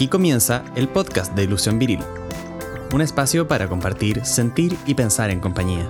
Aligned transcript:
Aquí 0.00 0.08
comienza 0.08 0.64
el 0.76 0.88
podcast 0.88 1.34
de 1.34 1.44
Ilusión 1.44 1.78
Viril, 1.78 2.00
un 2.94 3.02
espacio 3.02 3.46
para 3.46 3.68
compartir, 3.68 4.24
sentir 4.24 4.74
y 4.86 4.94
pensar 4.94 5.28
en 5.28 5.40
compañía. 5.40 5.86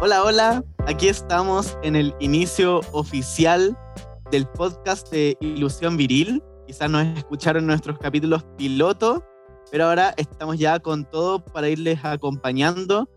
Hola, 0.00 0.22
hola, 0.22 0.64
aquí 0.86 1.08
estamos 1.08 1.76
en 1.82 1.96
el 1.96 2.14
inicio 2.20 2.82
oficial 2.92 3.76
del 4.30 4.46
podcast 4.46 5.10
de 5.10 5.36
Ilusión 5.40 5.96
Viril. 5.96 6.40
Quizás 6.68 6.88
nos 6.88 7.08
escucharon 7.18 7.66
nuestros 7.66 7.98
capítulos 7.98 8.44
piloto, 8.56 9.24
pero 9.72 9.86
ahora 9.86 10.14
estamos 10.16 10.60
ya 10.60 10.78
con 10.78 11.10
todo 11.10 11.44
para 11.44 11.68
irles 11.68 11.98
acompañando 12.04 13.10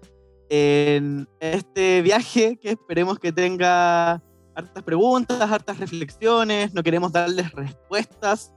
en 0.49 1.27
este 1.39 2.01
viaje 2.01 2.57
que 2.57 2.71
esperemos 2.71 3.19
que 3.19 3.31
tenga 3.31 4.21
hartas 4.55 4.83
preguntas, 4.83 5.39
hartas 5.39 5.79
reflexiones. 5.79 6.73
No 6.73 6.83
queremos 6.83 7.11
darles 7.11 7.51
respuestas, 7.51 8.51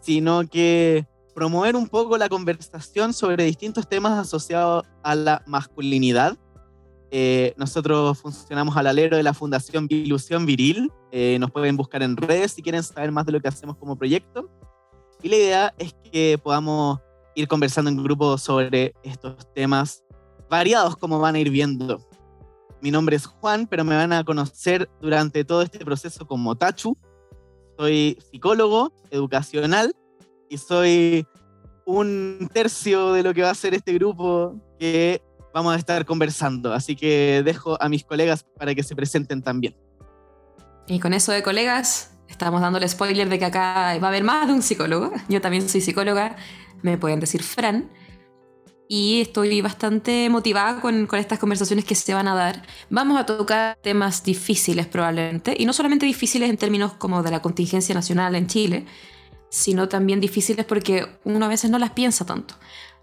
sino 0.00 0.46
que 0.48 1.06
promover 1.34 1.76
un 1.76 1.88
poco 1.88 2.16
la 2.16 2.28
conversación 2.28 3.12
sobre 3.12 3.44
distintos 3.44 3.88
temas 3.88 4.18
asociados 4.18 4.84
a 5.02 5.14
la 5.14 5.42
masculinidad. 5.46 6.36
Eh, 7.10 7.54
nosotros 7.56 8.18
funcionamos 8.18 8.76
al 8.76 8.86
alero 8.86 9.16
de 9.16 9.22
la 9.22 9.34
Fundación 9.34 9.86
Ilusión 9.88 10.46
Viril. 10.46 10.90
Eh, 11.12 11.36
nos 11.38 11.50
pueden 11.50 11.76
buscar 11.76 12.02
en 12.02 12.16
redes 12.16 12.52
si 12.52 12.62
quieren 12.62 12.82
saber 12.82 13.12
más 13.12 13.26
de 13.26 13.32
lo 13.32 13.40
que 13.40 13.48
hacemos 13.48 13.76
como 13.76 13.96
proyecto. 13.96 14.50
Y 15.22 15.28
la 15.28 15.36
idea 15.36 15.74
es 15.78 15.94
que 16.10 16.38
podamos 16.42 17.00
ir 17.34 17.48
conversando 17.48 17.90
en 17.90 18.02
grupo 18.02 18.38
sobre 18.38 18.94
estos 19.02 19.52
temas 19.54 20.03
variados 20.54 20.96
como 20.96 21.18
van 21.18 21.34
a 21.34 21.40
ir 21.40 21.50
viendo. 21.50 22.00
Mi 22.80 22.92
nombre 22.92 23.16
es 23.16 23.26
Juan, 23.26 23.66
pero 23.66 23.82
me 23.82 23.96
van 23.96 24.12
a 24.12 24.22
conocer 24.22 24.88
durante 25.00 25.44
todo 25.44 25.62
este 25.62 25.84
proceso 25.84 26.28
como 26.28 26.54
Tachu. 26.54 26.96
Soy 27.76 28.16
psicólogo 28.30 28.92
educacional 29.10 29.96
y 30.48 30.58
soy 30.58 31.26
un 31.86 32.48
tercio 32.52 33.14
de 33.14 33.24
lo 33.24 33.34
que 33.34 33.42
va 33.42 33.50
a 33.50 33.54
ser 33.54 33.74
este 33.74 33.94
grupo 33.94 34.54
que 34.78 35.20
vamos 35.52 35.74
a 35.74 35.78
estar 35.78 36.04
conversando. 36.04 36.72
Así 36.72 36.94
que 36.94 37.42
dejo 37.44 37.76
a 37.82 37.88
mis 37.88 38.04
colegas 38.04 38.44
para 38.56 38.76
que 38.76 38.84
se 38.84 38.94
presenten 38.94 39.42
también. 39.42 39.74
Y 40.86 41.00
con 41.00 41.14
eso 41.14 41.32
de 41.32 41.42
colegas, 41.42 42.12
estamos 42.28 42.60
dando 42.60 42.78
el 42.78 42.88
spoiler 42.88 43.28
de 43.28 43.40
que 43.40 43.46
acá 43.46 43.98
va 44.00 44.06
a 44.06 44.08
haber 44.08 44.22
más 44.22 44.46
de 44.46 44.52
un 44.52 44.62
psicólogo. 44.62 45.10
Yo 45.28 45.40
también 45.40 45.68
soy 45.68 45.80
psicóloga, 45.80 46.36
me 46.82 46.96
pueden 46.96 47.18
decir 47.18 47.42
Fran 47.42 47.90
y 48.88 49.20
estoy 49.20 49.60
bastante 49.60 50.28
motivada 50.30 50.80
con, 50.80 51.06
con, 51.06 51.18
estas 51.18 51.38
conversaciones 51.38 51.84
que 51.84 51.94
se 51.94 52.14
van 52.14 52.28
a 52.28 52.34
dar. 52.34 52.62
Vamos 52.90 53.18
a 53.18 53.26
tocar 53.26 53.78
temas 53.82 54.22
difíciles 54.22 54.86
probablemente, 54.86 55.54
y 55.58 55.66
no 55.66 55.72
solamente 55.72 56.06
difíciles 56.06 56.50
en 56.50 56.56
términos 56.56 56.92
como 56.94 57.22
de 57.22 57.30
la 57.30 57.42
contingencia 57.42 57.94
nacional 57.94 58.34
en 58.34 58.46
Chile, 58.46 58.86
sino 59.48 59.88
también 59.88 60.20
difíciles 60.20 60.66
porque 60.66 61.06
uno 61.24 61.46
a 61.46 61.48
veces 61.48 61.70
no 61.70 61.78
las 61.78 61.90
piensa 61.90 62.26
tanto, 62.26 62.54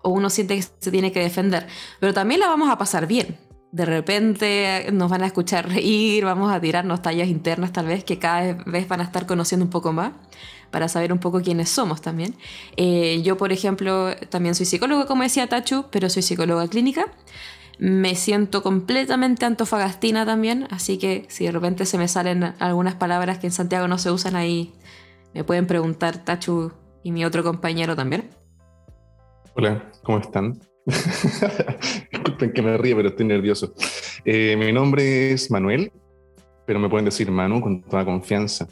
o 0.01 0.09
uno 0.09 0.29
siente 0.29 0.55
que 0.57 0.63
se 0.63 0.91
tiene 0.91 1.11
que 1.11 1.21
defender, 1.21 1.67
pero 1.99 2.13
también 2.13 2.41
la 2.41 2.47
vamos 2.47 2.69
a 2.69 2.77
pasar 2.77 3.07
bien. 3.07 3.37
De 3.71 3.85
repente 3.85 4.89
nos 4.91 5.09
van 5.09 5.23
a 5.23 5.27
escuchar 5.27 5.69
reír, 5.69 6.25
vamos 6.25 6.51
a 6.51 6.59
tirarnos 6.59 7.01
tallas 7.01 7.29
internas 7.29 7.71
tal 7.71 7.85
vez 7.85 8.03
que 8.03 8.19
cada 8.19 8.53
vez 8.65 8.85
van 8.89 8.99
a 8.99 9.05
estar 9.05 9.25
conociendo 9.25 9.63
un 9.63 9.69
poco 9.69 9.93
más 9.93 10.11
para 10.71 10.87
saber 10.87 11.13
un 11.13 11.19
poco 11.19 11.41
quiénes 11.41 11.69
somos 11.69 12.01
también. 12.01 12.33
Eh, 12.77 13.21
yo, 13.23 13.37
por 13.37 13.51
ejemplo, 13.51 14.15
también 14.29 14.55
soy 14.55 14.65
psicóloga, 14.65 15.05
como 15.05 15.23
decía 15.23 15.47
Tachu, 15.47 15.85
pero 15.91 16.09
soy 16.09 16.23
psicóloga 16.23 16.67
clínica. 16.67 17.05
Me 17.77 18.15
siento 18.15 18.63
completamente 18.63 19.45
antofagastina 19.45 20.25
también, 20.25 20.67
así 20.69 20.97
que 20.97 21.25
si 21.29 21.45
de 21.45 21.51
repente 21.51 21.85
se 21.85 21.97
me 21.97 22.07
salen 22.07 22.53
algunas 22.59 22.95
palabras 22.95 23.39
que 23.39 23.47
en 23.47 23.53
Santiago 23.53 23.87
no 23.87 23.97
se 23.97 24.11
usan 24.11 24.35
ahí, 24.35 24.73
me 25.33 25.43
pueden 25.43 25.67
preguntar 25.67 26.23
Tachu 26.23 26.71
y 27.03 27.11
mi 27.11 27.25
otro 27.25 27.43
compañero 27.43 27.95
también. 27.95 28.29
Hola, 29.55 29.91
¿cómo 30.03 30.19
están? 30.19 30.59
Disculpen 32.11 32.53
que 32.53 32.61
me 32.61 32.77
ríe, 32.77 32.95
pero 32.95 33.09
estoy 33.09 33.25
nervioso. 33.25 33.73
Eh, 34.25 34.55
mi 34.57 34.71
nombre 34.71 35.31
es 35.31 35.49
Manuel, 35.49 35.91
pero 36.65 36.79
me 36.79 36.89
pueden 36.89 37.05
decir 37.05 37.31
Manu 37.31 37.61
con 37.61 37.81
toda 37.81 38.05
confianza. 38.05 38.67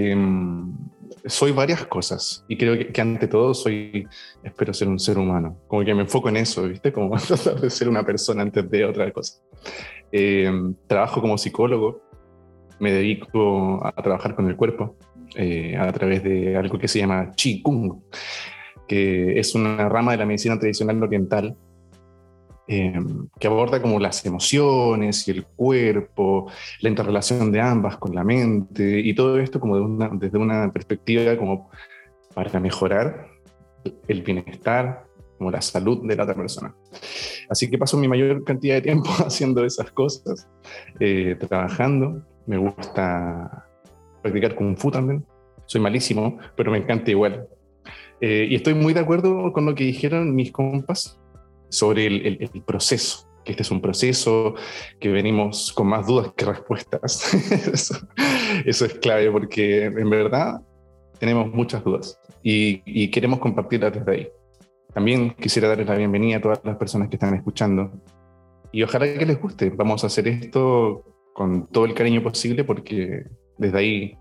Em, 0.00 0.72
soy 1.26 1.50
varias 1.50 1.84
cosas 1.86 2.44
y 2.46 2.56
creo 2.56 2.92
que, 2.92 3.00
ante 3.00 3.26
todo 3.26 3.52
soy, 3.52 4.06
espero 4.44 4.72
ser 4.72 4.86
un 4.86 5.00
ser 5.00 5.18
humano, 5.18 5.58
como 5.66 5.84
que 5.84 5.92
me 5.92 6.02
enfoco 6.02 6.28
en 6.28 6.36
eso, 6.36 6.68
¿viste? 6.68 6.92
Como 6.92 7.16
tratar 7.26 7.60
de 7.60 7.68
ser 7.68 7.88
una 7.88 8.04
persona 8.04 8.42
antes 8.42 8.70
de 8.70 8.84
otra 8.84 9.10
cosa. 9.12 9.42
Em, 10.12 10.74
trabajo 10.86 11.20
como 11.20 11.36
psicólogo, 11.36 12.00
me 12.78 12.92
dedico 12.92 13.84
a 13.84 13.92
trabajar 14.00 14.36
con 14.36 14.46
el 14.48 14.54
cuerpo 14.54 14.96
eh, 15.34 15.76
a 15.76 15.92
través 15.92 16.22
de 16.22 16.56
algo 16.56 16.78
que 16.78 16.86
se 16.86 17.00
llama 17.00 17.32
Qigong, 17.32 18.00
que 18.86 19.38
es 19.38 19.52
una 19.56 19.88
rama 19.88 20.12
de 20.12 20.18
la 20.18 20.26
medicina 20.26 20.60
tradicional 20.60 21.02
oriental 21.02 21.56
Em, 22.70 23.28
que 23.40 23.46
aborda 23.46 23.80
como 23.80 23.98
las 23.98 24.26
emociones 24.26 25.26
y 25.26 25.30
el 25.30 25.46
cuerpo, 25.46 26.50
la 26.82 26.90
interrelación 26.90 27.50
de 27.50 27.62
ambas 27.62 27.96
con 27.96 28.14
la 28.14 28.22
mente 28.22 29.00
y 29.00 29.14
todo 29.14 29.38
esto 29.38 29.58
como 29.58 29.78
desde 30.18 30.36
una 30.36 30.70
perspectiva 30.70 31.34
como 31.38 31.70
para 32.34 32.60
mejorar 32.60 33.26
el 34.06 34.20
bienestar, 34.20 35.06
como 35.38 35.50
la 35.50 35.62
salud 35.62 36.06
de 36.06 36.14
la 36.14 36.24
otra 36.24 36.34
persona. 36.34 36.74
Así 37.48 37.70
que 37.70 37.78
paso 37.78 37.96
mi 37.96 38.06
mayor 38.06 38.44
cantidad 38.44 38.74
de 38.74 38.82
tiempo 38.82 39.08
haciendo 39.26 39.64
esas 39.64 39.90
cosas, 39.92 40.46
eh, 41.00 41.36
trabajando. 41.40 42.22
Me 42.46 42.58
gusta 42.58 43.66
practicar 44.20 44.54
kung 44.54 44.76
fu 44.76 44.90
también. 44.90 45.24
Soy 45.64 45.80
malísimo, 45.80 46.36
pero 46.54 46.70
me 46.70 46.76
encanta 46.76 47.10
igual. 47.10 47.48
Eh, 48.20 48.46
y 48.50 48.56
estoy 48.56 48.74
muy 48.74 48.92
de 48.92 49.00
acuerdo 49.00 49.54
con 49.54 49.64
lo 49.64 49.74
que 49.74 49.84
dijeron 49.84 50.34
mis 50.34 50.52
compas 50.52 51.18
sobre 51.68 52.06
el, 52.06 52.62
proceso, 52.66 53.28
que 53.44 53.52
este 53.52 53.62
es 53.62 53.70
un 53.70 53.80
proceso, 53.80 54.54
que 55.00 55.08
venimos 55.08 55.72
con 55.72 55.86
más 55.86 56.06
dudas 56.06 56.32
que 56.36 56.44
respuestas. 56.44 57.34
eso, 58.64 58.84
es 58.84 58.94
clave 58.94 59.30
porque 59.30 59.84
en 59.84 60.10
verdad 60.10 60.60
tenemos 61.18 61.52
muchas 61.52 61.84
dudas 61.84 62.20
y, 62.42 63.10
queremos 63.10 63.38
compartirlas 63.38 63.92
desde 63.92 64.12
ahí. 64.12 64.28
También 64.94 65.30
quisiera 65.38 65.68
darles 65.68 65.86
la 65.86 65.96
bienvenida 65.96 66.38
a 66.38 66.40
todas 66.40 66.60
las 66.64 66.76
personas 66.76 67.08
que 67.08 67.16
están 67.16 67.34
escuchando 67.34 67.92
y 68.72 68.82
ojalá 68.82 69.06
que 69.12 69.26
les 69.26 69.40
guste. 69.40 69.70
Vamos 69.70 70.02
a 70.04 70.08
hacer 70.08 70.28
esto 70.28 71.04
con 71.34 71.66
todo 71.68 71.84
el 71.84 71.94
cariño 71.94 72.22
posible 72.22 72.64
porque 72.64 73.24
desde 73.58 73.78
ahí 73.78 74.18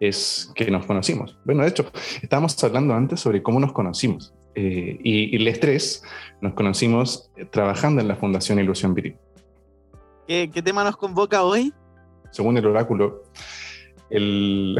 es 0.00 0.50
que 0.54 0.70
nos 0.70 0.84
conocimos. 0.84 1.38
Bueno, 1.44 1.62
de 1.62 1.68
hecho, 1.68 1.86
estábamos 2.20 2.62
hablando 2.64 2.92
antes 2.94 3.20
sobre 3.20 3.42
cómo 3.42 3.60
nos 3.60 3.72
conocimos. 3.72 4.34
Eh, 4.54 4.98
y, 5.02 5.36
el 5.36 5.48
estrés 5.48 6.02
nos 6.40 6.54
conocimos 6.54 7.30
trabajando 7.50 8.00
en 8.00 8.08
la 8.08 8.16
Fundación 8.16 8.58
Ilusión 8.58 8.94
Viril. 8.94 9.16
¿Qué, 10.26 10.48
tema 10.64 10.84
nos 10.84 10.96
convoca 10.96 11.42
hoy? 11.42 11.72
Según 12.30 12.56
el 12.56 12.66
oráculo, 12.66 13.22
el, 14.10 14.76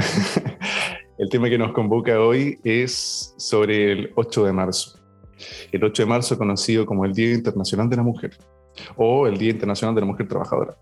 el 1.19 1.29
tema 1.29 1.49
que 1.49 1.59
nos 1.59 1.73
convoca 1.73 2.21
hoy 2.21 2.59
es 2.65 3.35
sobre 3.37 3.93
el 3.93 4.13
8 4.15 4.45
de 4.45 4.53
marzo. 4.53 4.99
El 5.73 5.85
8 5.85 6.03
de 6.03 6.09
marzo 6.09 6.39
conocido 6.39 6.87
como 6.87 7.05
el 7.05 7.13
Día 7.13 7.35
Internacional 7.35 7.89
de 7.89 7.97
la 7.97 8.03
Mujer 8.03 8.37
o 8.97 9.27
el 9.27 9.37
Día 9.39 9.51
Internacional 9.51 9.95
de 9.95 10.01
la 10.01 10.07
Mujer 10.07 10.29
Trabajadora. 10.29 10.77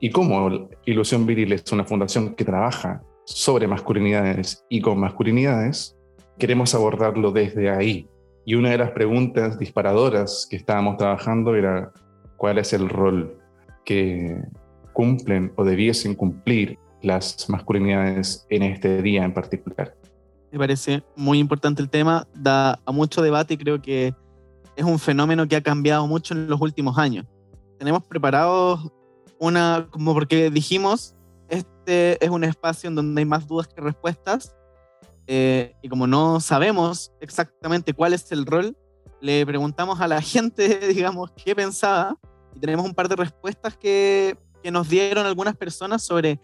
Y 0.00 0.10
como 0.10 0.68
Ilusión 0.84 1.26
Viril 1.26 1.52
es 1.52 1.70
una 1.72 1.84
fundación 1.84 2.34
que 2.34 2.44
trabaja 2.44 3.02
sobre 3.24 3.66
masculinidades 3.66 4.64
y 4.68 4.80
con 4.80 5.00
masculinidades, 5.00 5.96
queremos 6.38 6.74
abordarlo 6.74 7.32
desde 7.32 7.68
ahí, 7.68 8.08
y 8.48 8.54
una 8.54 8.70
de 8.70 8.78
las 8.78 8.92
preguntas 8.92 9.58
disparadoras 9.58 10.46
que 10.48 10.56
estábamos 10.56 10.96
trabajando 10.96 11.54
era 11.54 11.92
cuál 12.38 12.56
es 12.56 12.72
el 12.72 12.88
rol 12.88 13.38
que 13.84 14.42
cumplen 14.94 15.52
o 15.56 15.64
debiesen 15.64 16.14
cumplir 16.14 16.78
las 17.02 17.46
masculinidades 17.50 18.46
en 18.48 18.62
este 18.62 19.02
día 19.02 19.22
en 19.22 19.34
particular. 19.34 19.94
Me 20.50 20.58
parece 20.58 21.02
muy 21.14 21.40
importante 21.40 21.82
el 21.82 21.90
tema, 21.90 22.26
da 22.32 22.80
a 22.86 22.90
mucho 22.90 23.20
debate 23.20 23.52
y 23.52 23.58
creo 23.58 23.82
que 23.82 24.14
es 24.76 24.84
un 24.86 24.98
fenómeno 24.98 25.46
que 25.46 25.56
ha 25.56 25.62
cambiado 25.62 26.06
mucho 26.06 26.32
en 26.32 26.48
los 26.48 26.58
últimos 26.58 26.96
años. 26.96 27.26
Tenemos 27.78 28.02
preparados 28.04 28.90
una, 29.38 29.88
como 29.90 30.14
porque 30.14 30.48
dijimos, 30.48 31.14
este 31.50 32.24
es 32.24 32.30
un 32.30 32.44
espacio 32.44 32.88
en 32.88 32.94
donde 32.94 33.20
hay 33.20 33.26
más 33.26 33.46
dudas 33.46 33.68
que 33.68 33.82
respuestas 33.82 34.56
eh, 35.30 35.76
y 35.82 35.88
como 35.90 36.06
no 36.06 36.40
sabemos 36.40 37.12
exactamente 37.20 37.92
cuál 37.92 38.14
es 38.14 38.32
el 38.32 38.46
rol, 38.46 38.76
le 39.20 39.44
preguntamos 39.44 40.00
a 40.00 40.08
la 40.08 40.20
gente, 40.22 40.78
digamos, 40.88 41.30
qué 41.32 41.54
pensaba 41.54 42.16
y 42.56 42.60
tenemos 42.60 42.86
un 42.86 42.94
par 42.94 43.08
de 43.08 43.16
respuestas 43.16 43.76
que, 43.76 44.38
que 44.62 44.70
nos 44.70 44.88
dieron 44.88 45.26
algunas 45.26 45.54
personas 45.54 46.02
sobre 46.02 46.40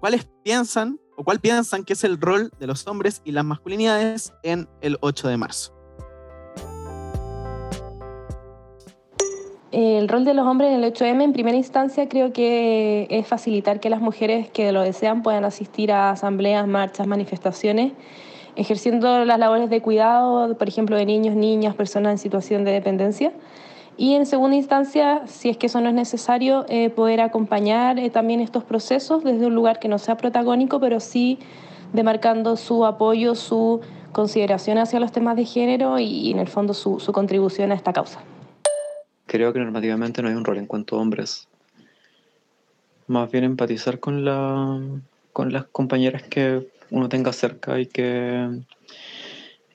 cuáles 0.00 0.28
piensan 0.44 1.00
o 1.16 1.24
cuál 1.24 1.40
piensan 1.40 1.82
que 1.82 1.94
es 1.94 2.04
el 2.04 2.20
rol 2.20 2.50
de 2.60 2.66
los 2.66 2.86
hombres 2.86 3.22
y 3.24 3.32
las 3.32 3.44
masculinidades 3.44 4.34
en 4.42 4.68
el 4.82 4.98
8 5.00 5.28
de 5.28 5.36
marzo. 5.38 5.75
El 9.78 10.08
rol 10.08 10.24
de 10.24 10.32
los 10.32 10.46
hombres 10.46 10.72
en 10.72 10.82
el 10.82 10.90
8M 10.90 11.22
en 11.22 11.34
primera 11.34 11.54
instancia 11.54 12.08
creo 12.08 12.32
que 12.32 13.06
es 13.10 13.26
facilitar 13.26 13.78
que 13.78 13.90
las 13.90 14.00
mujeres 14.00 14.48
que 14.48 14.72
lo 14.72 14.80
desean 14.80 15.22
puedan 15.22 15.44
asistir 15.44 15.92
a 15.92 16.12
asambleas, 16.12 16.66
marchas, 16.66 17.06
manifestaciones, 17.06 17.92
ejerciendo 18.56 19.26
las 19.26 19.38
labores 19.38 19.68
de 19.68 19.82
cuidado, 19.82 20.56
por 20.56 20.66
ejemplo, 20.66 20.96
de 20.96 21.04
niños, 21.04 21.36
niñas, 21.36 21.74
personas 21.74 22.12
en 22.12 22.16
situación 22.16 22.64
de 22.64 22.72
dependencia. 22.72 23.32
Y 23.98 24.14
en 24.14 24.24
segunda 24.24 24.56
instancia, 24.56 25.26
si 25.26 25.50
es 25.50 25.58
que 25.58 25.66
eso 25.66 25.82
no 25.82 25.90
es 25.90 25.94
necesario, 25.94 26.64
eh, 26.70 26.88
poder 26.88 27.20
acompañar 27.20 27.98
eh, 27.98 28.08
también 28.08 28.40
estos 28.40 28.64
procesos 28.64 29.24
desde 29.24 29.44
un 29.44 29.54
lugar 29.54 29.78
que 29.78 29.88
no 29.88 29.98
sea 29.98 30.16
protagónico, 30.16 30.80
pero 30.80 31.00
sí 31.00 31.38
demarcando 31.92 32.56
su 32.56 32.86
apoyo, 32.86 33.34
su 33.34 33.82
consideración 34.12 34.78
hacia 34.78 35.00
los 35.00 35.12
temas 35.12 35.36
de 35.36 35.44
género 35.44 35.98
y, 35.98 36.30
en 36.30 36.38
el 36.38 36.48
fondo 36.48 36.72
su, 36.72 36.98
su 36.98 37.12
contribución 37.12 37.72
a 37.72 37.74
esta 37.74 37.92
causa. 37.92 38.22
Creo 39.26 39.52
que 39.52 39.58
normativamente 39.58 40.22
no 40.22 40.28
hay 40.28 40.34
un 40.34 40.44
rol 40.44 40.58
en 40.58 40.66
cuanto 40.66 40.96
a 40.96 41.00
hombres. 41.00 41.48
Más 43.08 43.30
bien 43.30 43.44
empatizar 43.44 44.00
con, 44.00 44.24
la, 44.24 44.80
con 45.32 45.52
las 45.52 45.66
compañeras 45.66 46.22
que 46.22 46.68
uno 46.90 47.08
tenga 47.08 47.32
cerca 47.32 47.78
y 47.78 47.86
que 47.86 48.62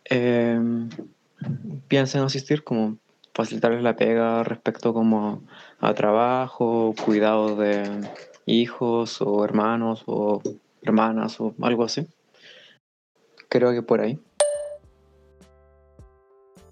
eh, 0.09 0.59
piensen 1.88 2.21
asistir, 2.21 2.63
como 2.63 2.98
facilitarles 3.33 3.83
la 3.83 3.95
pega 3.95 4.44
respecto 4.44 4.94
como 4.94 5.42
a 5.80 5.94
trabajo, 5.94 6.94
cuidado 7.03 7.56
de 7.56 7.83
hijos 8.45 9.21
o 9.21 9.44
hermanos 9.45 10.03
o 10.06 10.42
hermanas 10.81 11.39
o 11.39 11.53
algo 11.62 11.83
así. 11.83 12.07
Creo 13.50 13.71
que 13.71 13.81
por 13.81 14.01
ahí. 14.01 14.19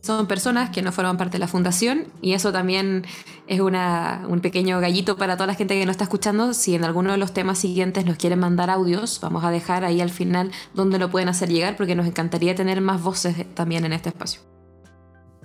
Son 0.01 0.27
personas 0.27 0.69
que 0.69 0.81
no 0.81 0.91
forman 0.91 1.17
parte 1.17 1.33
de 1.33 1.39
la 1.39 1.47
fundación 1.47 2.07
y 2.21 2.33
eso 2.33 2.53
también 2.53 3.05
es 3.47 3.59
una, 3.59 4.25
un 4.29 4.39
pequeño 4.39 4.79
gallito 4.79 5.17
para 5.17 5.35
toda 5.35 5.47
la 5.47 5.55
gente 5.55 5.77
que 5.77 5.85
nos 5.85 5.93
está 5.93 6.05
escuchando. 6.05 6.53
Si 6.53 6.73
en 6.73 6.85
alguno 6.85 7.11
de 7.11 7.17
los 7.17 7.33
temas 7.33 7.59
siguientes 7.59 8.05
nos 8.05 8.15
quieren 8.15 8.39
mandar 8.39 8.69
audios, 8.69 9.19
vamos 9.21 9.43
a 9.43 9.51
dejar 9.51 9.83
ahí 9.83 9.99
al 9.99 10.09
final 10.09 10.51
donde 10.73 10.99
lo 10.99 11.11
pueden 11.11 11.27
hacer 11.27 11.49
llegar 11.49 11.75
porque 11.75 11.95
nos 11.95 12.07
encantaría 12.07 12.55
tener 12.55 12.79
más 12.79 13.03
voces 13.03 13.45
también 13.55 13.83
en 13.83 13.91
este 13.91 14.09
espacio. 14.09 14.41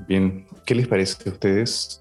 Bien, 0.07 0.47
¿qué 0.65 0.75
les 0.75 0.87
parece 0.87 1.29
a 1.29 1.33
ustedes? 1.33 2.01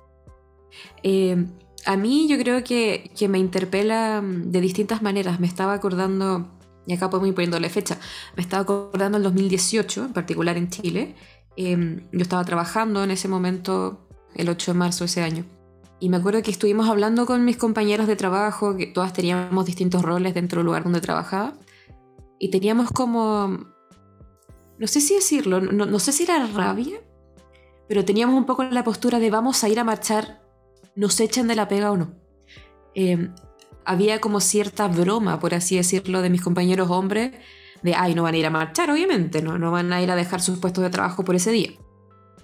Eh, 1.01 1.45
a 1.85 1.97
mí 1.97 2.27
yo 2.29 2.37
creo 2.37 2.63
que, 2.63 3.11
que, 3.17 3.27
me 3.27 3.39
interpela 3.39 4.21
mm, 4.21 4.51
de 4.51 4.61
distintas 4.61 5.01
maneras. 5.01 5.39
Me 5.39 5.47
estaba 5.47 5.73
acordando, 5.73 6.47
y 6.85 6.93
acá 6.93 7.09
podemos 7.09 7.29
ir 7.29 7.35
poniéndole 7.35 7.69
fecha, 7.69 7.97
me 8.35 8.41
estaba 8.41 8.63
acordando 8.63 9.17
el 9.17 9.23
2018, 9.23 10.05
en 10.05 10.13
particular 10.13 10.57
en 10.57 10.69
Chile. 10.69 11.15
Eh, 11.55 12.07
yo 12.11 12.21
estaba 12.21 12.43
trabajando 12.43 13.03
en 13.03 13.11
ese 13.11 13.27
momento, 13.27 14.07
el 14.35 14.49
8 14.49 14.73
de 14.73 14.77
marzo 14.77 15.03
de 15.03 15.05
ese 15.05 15.21
año. 15.21 15.45
Y 15.99 16.09
me 16.09 16.17
acuerdo 16.17 16.41
que 16.41 16.51
estuvimos 16.51 16.89
hablando 16.89 17.25
con 17.25 17.45
mis 17.45 17.57
compañeros 17.57 18.07
de 18.07 18.15
trabajo, 18.15 18.75
que 18.75 18.87
todas 18.87 19.13
teníamos 19.13 19.65
distintos 19.65 20.01
roles 20.01 20.33
dentro 20.33 20.59
del 20.59 20.65
lugar 20.65 20.83
donde 20.83 20.99
trabajaba. 20.99 21.53
Y 22.39 22.49
teníamos 22.51 22.91
como, 22.91 23.65
no 24.77 24.87
sé 24.87 24.99
si 24.99 25.15
decirlo, 25.15 25.61
no, 25.61 25.85
no 25.85 25.99
sé 25.99 26.11
si 26.11 26.23
era 26.23 26.45
rabia, 26.47 26.99
pero 27.87 28.03
teníamos 28.03 28.35
un 28.35 28.45
poco 28.45 28.63
la 28.63 28.83
postura 28.83 29.19
de 29.19 29.29
vamos 29.29 29.63
a 29.63 29.69
ir 29.69 29.79
a 29.79 29.83
marchar, 29.83 30.41
nos 30.95 31.19
echan 31.19 31.47
de 31.47 31.55
la 31.55 31.67
pega 31.67 31.91
o 31.91 31.97
no. 31.97 32.13
Eh, 32.95 33.29
había 33.85 34.19
como 34.19 34.39
cierta 34.39 34.87
broma, 34.87 35.39
por 35.39 35.53
así 35.53 35.77
decirlo, 35.77 36.21
de 36.21 36.29
mis 36.29 36.41
compañeros 36.41 36.89
hombres, 36.89 37.33
de, 37.83 37.95
ay, 37.95 38.15
no 38.15 38.23
van 38.23 38.33
a 38.33 38.37
ir 38.37 38.45
a 38.45 38.49
marchar, 38.49 38.89
obviamente, 38.89 39.41
no, 39.41 39.57
no 39.57 39.71
van 39.71 39.91
a 39.93 40.01
ir 40.01 40.09
a 40.09 40.15
dejar 40.15 40.41
sus 40.41 40.59
puestos 40.59 40.83
de 40.83 40.89
trabajo 40.89 41.23
por 41.23 41.35
ese 41.35 41.51
día. 41.51 41.71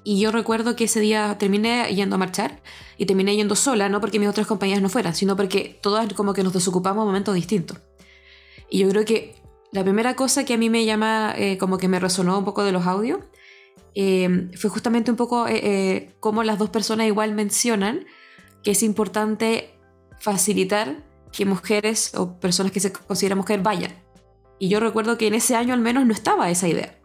Y 0.04 0.20
yo 0.20 0.32
recuerdo 0.32 0.76
que 0.76 0.86
ese 0.86 1.00
día 1.00 1.38
terminé 1.38 1.94
yendo 1.94 2.16
a 2.16 2.20
marchar 2.20 2.62
y 2.98 3.06
terminé 3.06 3.36
yendo 3.36 3.56
sola, 3.56 3.90
no 3.90 4.00
porque 4.00 4.20
mis 4.20 4.30
otras 4.30 4.48
compañeras 4.48 4.82
no 4.82 4.90
fueran, 4.90 5.16
sino 5.16 5.36
porque 5.36 5.80
todas 5.82 6.12
como 6.14 6.34
que 6.34 6.44
nos 6.44 6.54
desocupamos 6.54 7.04
en 7.04 7.08
momentos 7.08 7.36
distintos. 7.36 7.80
Y 8.70 8.80
yo 8.80 8.90
creo 8.90 9.06
que 9.06 9.36
la 9.72 9.84
primera 9.84 10.16
cosa 10.16 10.46
que 10.46 10.54
a 10.54 10.58
mí 10.58 10.70
me 10.70 10.86
llama, 10.86 11.34
eh, 11.38 11.58
como 11.58 11.78
que 11.78 11.88
me 11.88 12.00
resonó 12.00 12.38
un 12.38 12.46
poco 12.46 12.64
de 12.64 12.72
los 12.72 12.86
audios, 12.88 13.20
eh, 13.96 14.50
fue 14.56 14.70
justamente 14.70 15.12
un 15.12 15.18
poco 15.18 15.48
eh, 15.48 15.60
eh, 15.64 16.16
como 16.20 16.44
las 16.44 16.60
dos 16.60 16.70
personas 16.70 17.08
igual 17.08 17.34
mencionan 17.34 18.06
que 18.64 18.72
es 18.72 18.84
importante 18.84 19.78
facilitar 20.20 21.04
que 21.32 21.46
mujeres 21.46 22.14
o 22.16 22.40
personas 22.40 22.72
que 22.72 22.80
se 22.80 22.92
consideran 22.92 23.38
mujer 23.38 23.62
vayan. 23.62 23.92
Y 24.60 24.70
yo 24.70 24.80
recuerdo 24.80 25.18
que 25.18 25.28
en 25.28 25.34
ese 25.34 25.56
año 25.56 25.74
al 25.74 25.80
menos 25.80 26.06
no 26.06 26.14
estaba 26.14 26.50
esa 26.50 26.68
idea. 26.68 27.00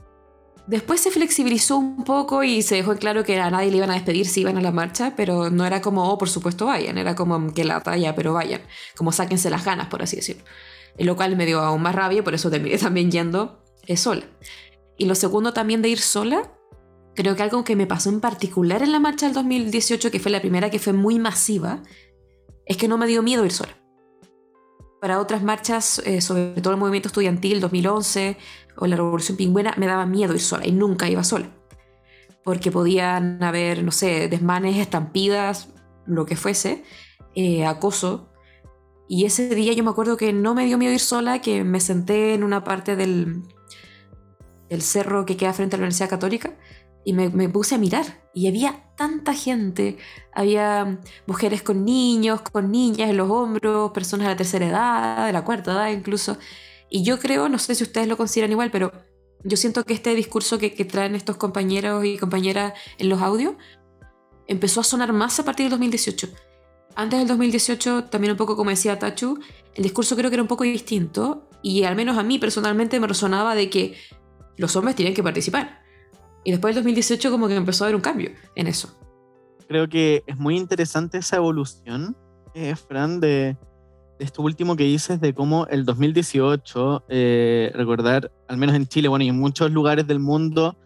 Después 0.67 1.01
se 1.01 1.11
flexibilizó 1.11 1.77
un 1.77 2.05
poco 2.05 2.43
y 2.43 2.63
se 2.63 2.77
dejó 2.77 2.97
claro 2.97 3.23
que 3.23 3.39
a 3.39 3.51
nadie 3.51 3.71
le 3.71 3.77
iban 3.77 3.91
a 3.91 3.95
despedir 3.95 4.27
si 4.27 4.41
iban 4.41 4.57
a 4.57 4.63
la 4.63 4.73
marcha, 4.73 5.13
pero 5.15 5.51
no 5.51 5.67
era 5.67 5.83
como, 5.83 6.11
oh, 6.11 6.17
por 6.17 6.31
supuesto 6.31 6.67
vayan, 6.67 6.97
era 6.97 7.15
como 7.15 7.53
que 7.53 7.65
la 7.65 7.83
talla, 7.83 8.15
pero 8.15 8.33
vayan, 8.33 8.63
como 8.97 9.13
sáquense 9.13 9.51
las 9.51 9.65
ganas, 9.65 9.89
por 9.89 10.03
así 10.03 10.17
decirlo. 10.17 10.43
El 10.97 11.07
local 11.07 11.37
me 11.37 11.45
dio 11.45 11.61
aún 11.61 11.83
más 11.83 11.95
rabia, 11.95 12.25
por 12.25 12.35
eso 12.35 12.51
terminé 12.51 12.79
también 12.79 13.11
yendo 13.11 13.63
sola. 13.97 14.25
Y 14.97 15.05
lo 15.05 15.15
segundo 15.15 15.53
también 15.53 15.83
de 15.83 15.91
ir 15.91 15.99
sola 15.99 16.51
Creo 17.15 17.37
que 17.37 17.45
algo 17.45 17.63
que 17.63 17.77
me 17.77 17.87
pasó 17.87 18.11
en 18.11 18.21
particular 18.21 18.83
en 18.83 18.91
la 18.91 18.99
marcha 18.99 19.27
del 19.27 19.35
2018, 19.35 20.11
que 20.11 20.19
fue 20.19 20.33
la 20.33 20.41
primera 20.41 20.71
que 20.71 20.81
fue 20.81 20.93
muy 20.93 21.19
masiva, 21.21 21.83
es 22.67 22.77
que 22.77 22.89
no 22.89 22.99
me 22.99 23.07
dio 23.07 23.23
miedo 23.23 23.45
ir 23.45 23.53
sola. 23.53 23.77
Para 25.05 25.21
otras 25.21 25.43
marchas, 25.43 25.99
eh, 26.07 26.23
sobre 26.23 26.63
todo 26.63 26.73
el 26.73 26.81
movimiento 26.81 27.09
estudiantil 27.09 27.61
2011 27.61 28.39
o 28.79 28.87
la 28.87 28.97
Revolución 28.97 29.37
Pingüina, 29.37 29.75
me 29.77 29.85
daba 29.85 30.07
miedo 30.07 30.33
ir 30.33 30.41
sola 30.41 30.67
y 30.67 30.73
nunca 30.73 31.11
iba 31.11 31.23
sola. 31.23 31.51
Porque 32.43 32.71
podían 32.71 33.43
haber, 33.43 33.85
no 33.85 33.91
sé, 33.91 34.29
desmanes, 34.29 34.79
estampidas, 34.79 35.69
lo 36.07 36.25
que 36.25 36.37
fuese, 36.37 36.85
eh, 37.35 37.67
acoso. 37.67 38.33
Y 39.07 39.27
ese 39.27 39.55
día 39.55 39.75
yo 39.75 39.85
me 39.85 39.91
acuerdo 39.91 40.17
que 40.17 40.33
no 40.33 40.55
me 40.55 40.65
dio 40.65 40.79
miedo 40.79 40.95
ir 40.95 41.01
sola, 41.01 41.43
que 41.43 41.65
me 41.65 41.81
senté 41.81 42.33
en 42.33 42.43
una 42.43 42.65
parte 42.65 42.97
del, 42.97 43.43
del 44.71 44.81
cerro 44.81 45.27
que 45.27 45.37
queda 45.37 45.53
frente 45.53 45.77
a 45.77 45.81
la 45.81 45.83
Universidad 45.83 46.09
Católica 46.09 46.57
y 47.05 47.13
me, 47.13 47.49
puse 47.49 47.75
a 47.75 47.79
mirar 47.79 48.23
y 48.33 48.49
había 48.49 48.91
tanta 48.97 49.35
gente, 49.35 49.99
había 50.33 50.99
mujeres 51.27 51.63
con 51.63 51.85
niños, 51.85 52.41
con 52.41 52.71
niñas 52.71 53.11
en 53.11 53.17
los 53.17 53.31
hombros, 53.31 53.93
personas 53.93 54.27
de 54.27 54.33
la 54.33 54.37
tercera 54.37 54.67
edad, 54.67 55.27
de 55.27 55.33
la 55.33 55.45
cuarta 55.45 55.73
edad 55.73 55.89
incluso. 55.91 56.39
Y 56.91 57.05
yo 57.05 57.19
creo, 57.19 57.49
no 57.49 57.59
sé 57.59 57.75
si 57.75 57.83
ustedes 57.85 58.09
lo 58.09 58.17
consideran 58.17 58.53
igual, 58.53 58.71
pero 58.71 58.93
yo 59.45 59.57
siento 59.57 59.85
que 59.85 59.93
este 59.93 60.15
discurso 60.15 60.59
que, 60.59 60.75
que 60.75 60.85
traen 60.85 61.15
estos 61.15 61.37
compañeros 61.37 62.05
y 62.05 62.17
compañeras 62.17 62.73
en 62.99 63.11
los 63.11 63.21
audios 63.21 63.55
empezó 64.47 64.81
a 64.81 64.85
sonar 64.85 65.13
más 65.13 65.39
a 65.39 65.45
partir 65.45 65.65
del 65.65 65.73
2018. 65.73 66.29
Antes 66.97 67.19
del 67.19 67.29
2018, 67.29 68.05
también 68.05 68.33
un 68.33 68.37
poco 68.39 68.57
como 68.57 68.71
decía 68.71 68.99
Tachu, 68.99 69.39
el 69.75 69.83
discurso 69.83 70.17
creo 70.17 70.31
que 70.31 70.37
era 70.37 70.43
un 70.43 70.49
poco 70.49 70.65
distinto 70.65 71.49
y 71.63 71.85
al 71.85 71.97
menos 71.97 72.17
a 72.17 72.23
mí 72.23 72.39
personalmente 72.39 73.01
me 73.01 73.07
resonaba 73.07 73.55
de 73.55 73.69
que 73.69 73.97
los 74.57 74.77
hombres 74.77 74.95
tienen 74.97 75.13
que 75.13 75.23
participar 75.23 75.84
y 76.45 76.51
después 76.51 76.75
del 76.75 76.85
2018 76.85 77.31
como 77.31 77.49
que 77.49 77.57
empezó 77.57 77.85
a 77.85 77.87
haber 77.87 77.97
un 77.97 78.03
cambio 78.03 78.31
en 78.55 78.67
eso. 78.67 78.95
Creo 79.67 79.89
que 79.89 80.23
es 80.27 80.37
muy 80.37 80.57
interesante 80.57 81.19
esa 81.19 81.37
evolución, 81.37 82.17
eh, 82.55 82.75
Fran, 82.77 83.19
de, 83.19 83.57
esto 84.19 84.43
último 84.43 84.77
que 84.77 84.85
dices 84.85 85.21
de 85.21 85.35
cómo 85.35 85.67
el 85.69 85.85
2018, 85.87 87.05
eh, 87.09 87.73
recordar, 87.75 88.31
al 88.47 88.59
menos 88.59 88.77
en 88.77 88.87
Chile, 88.87 89.09
bueno, 89.09 89.25
y 89.25 89.29
en 89.29 89.39
muchos 89.39 89.71
lugares 89.71 90.07
del 90.07 90.21
mundo, 90.21 90.77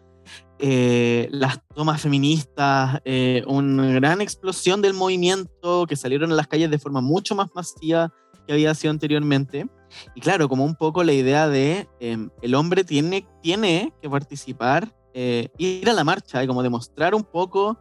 eh, 0.61 1.29
las 1.31 1.61
tomas 1.75 2.00
feministas, 2.00 3.00
una 3.47 3.93
gran 3.93 4.21
explosión 4.21 4.81
del 4.81 4.95
movimiento 4.95 5.87
que 5.87 5.97
salieron 5.97 6.33
a 6.33 6.35
las 6.35 6.47
calles 6.47 6.71
de 6.71 6.79
forma 6.79 7.00
mucho 7.00 7.35
más 7.35 7.49
masiva 7.55 8.12
que 8.47 8.53
había 8.53 8.75
sido 8.75 8.93
anteriormente. 8.93 9.67
Y 10.15 10.21
claro, 10.21 10.49
como 10.49 10.65
un 10.65 10.75
poco 10.75 11.03
la 11.03 11.12
idea 11.12 11.49
de 11.49 11.88
el 12.00 12.55
hombre 12.55 12.85
tiene, 12.85 13.27
tiene 13.43 13.93
que 14.00 14.11
participar 14.11 14.93
eh, 15.15 15.49
ir 15.59 15.88
a 15.88 15.93
la 15.93 16.05
marcha 16.05 16.43
y 16.43 16.47
como 16.47 16.62
demostrar 16.62 17.15
un 17.15 17.25
poco 17.25 17.79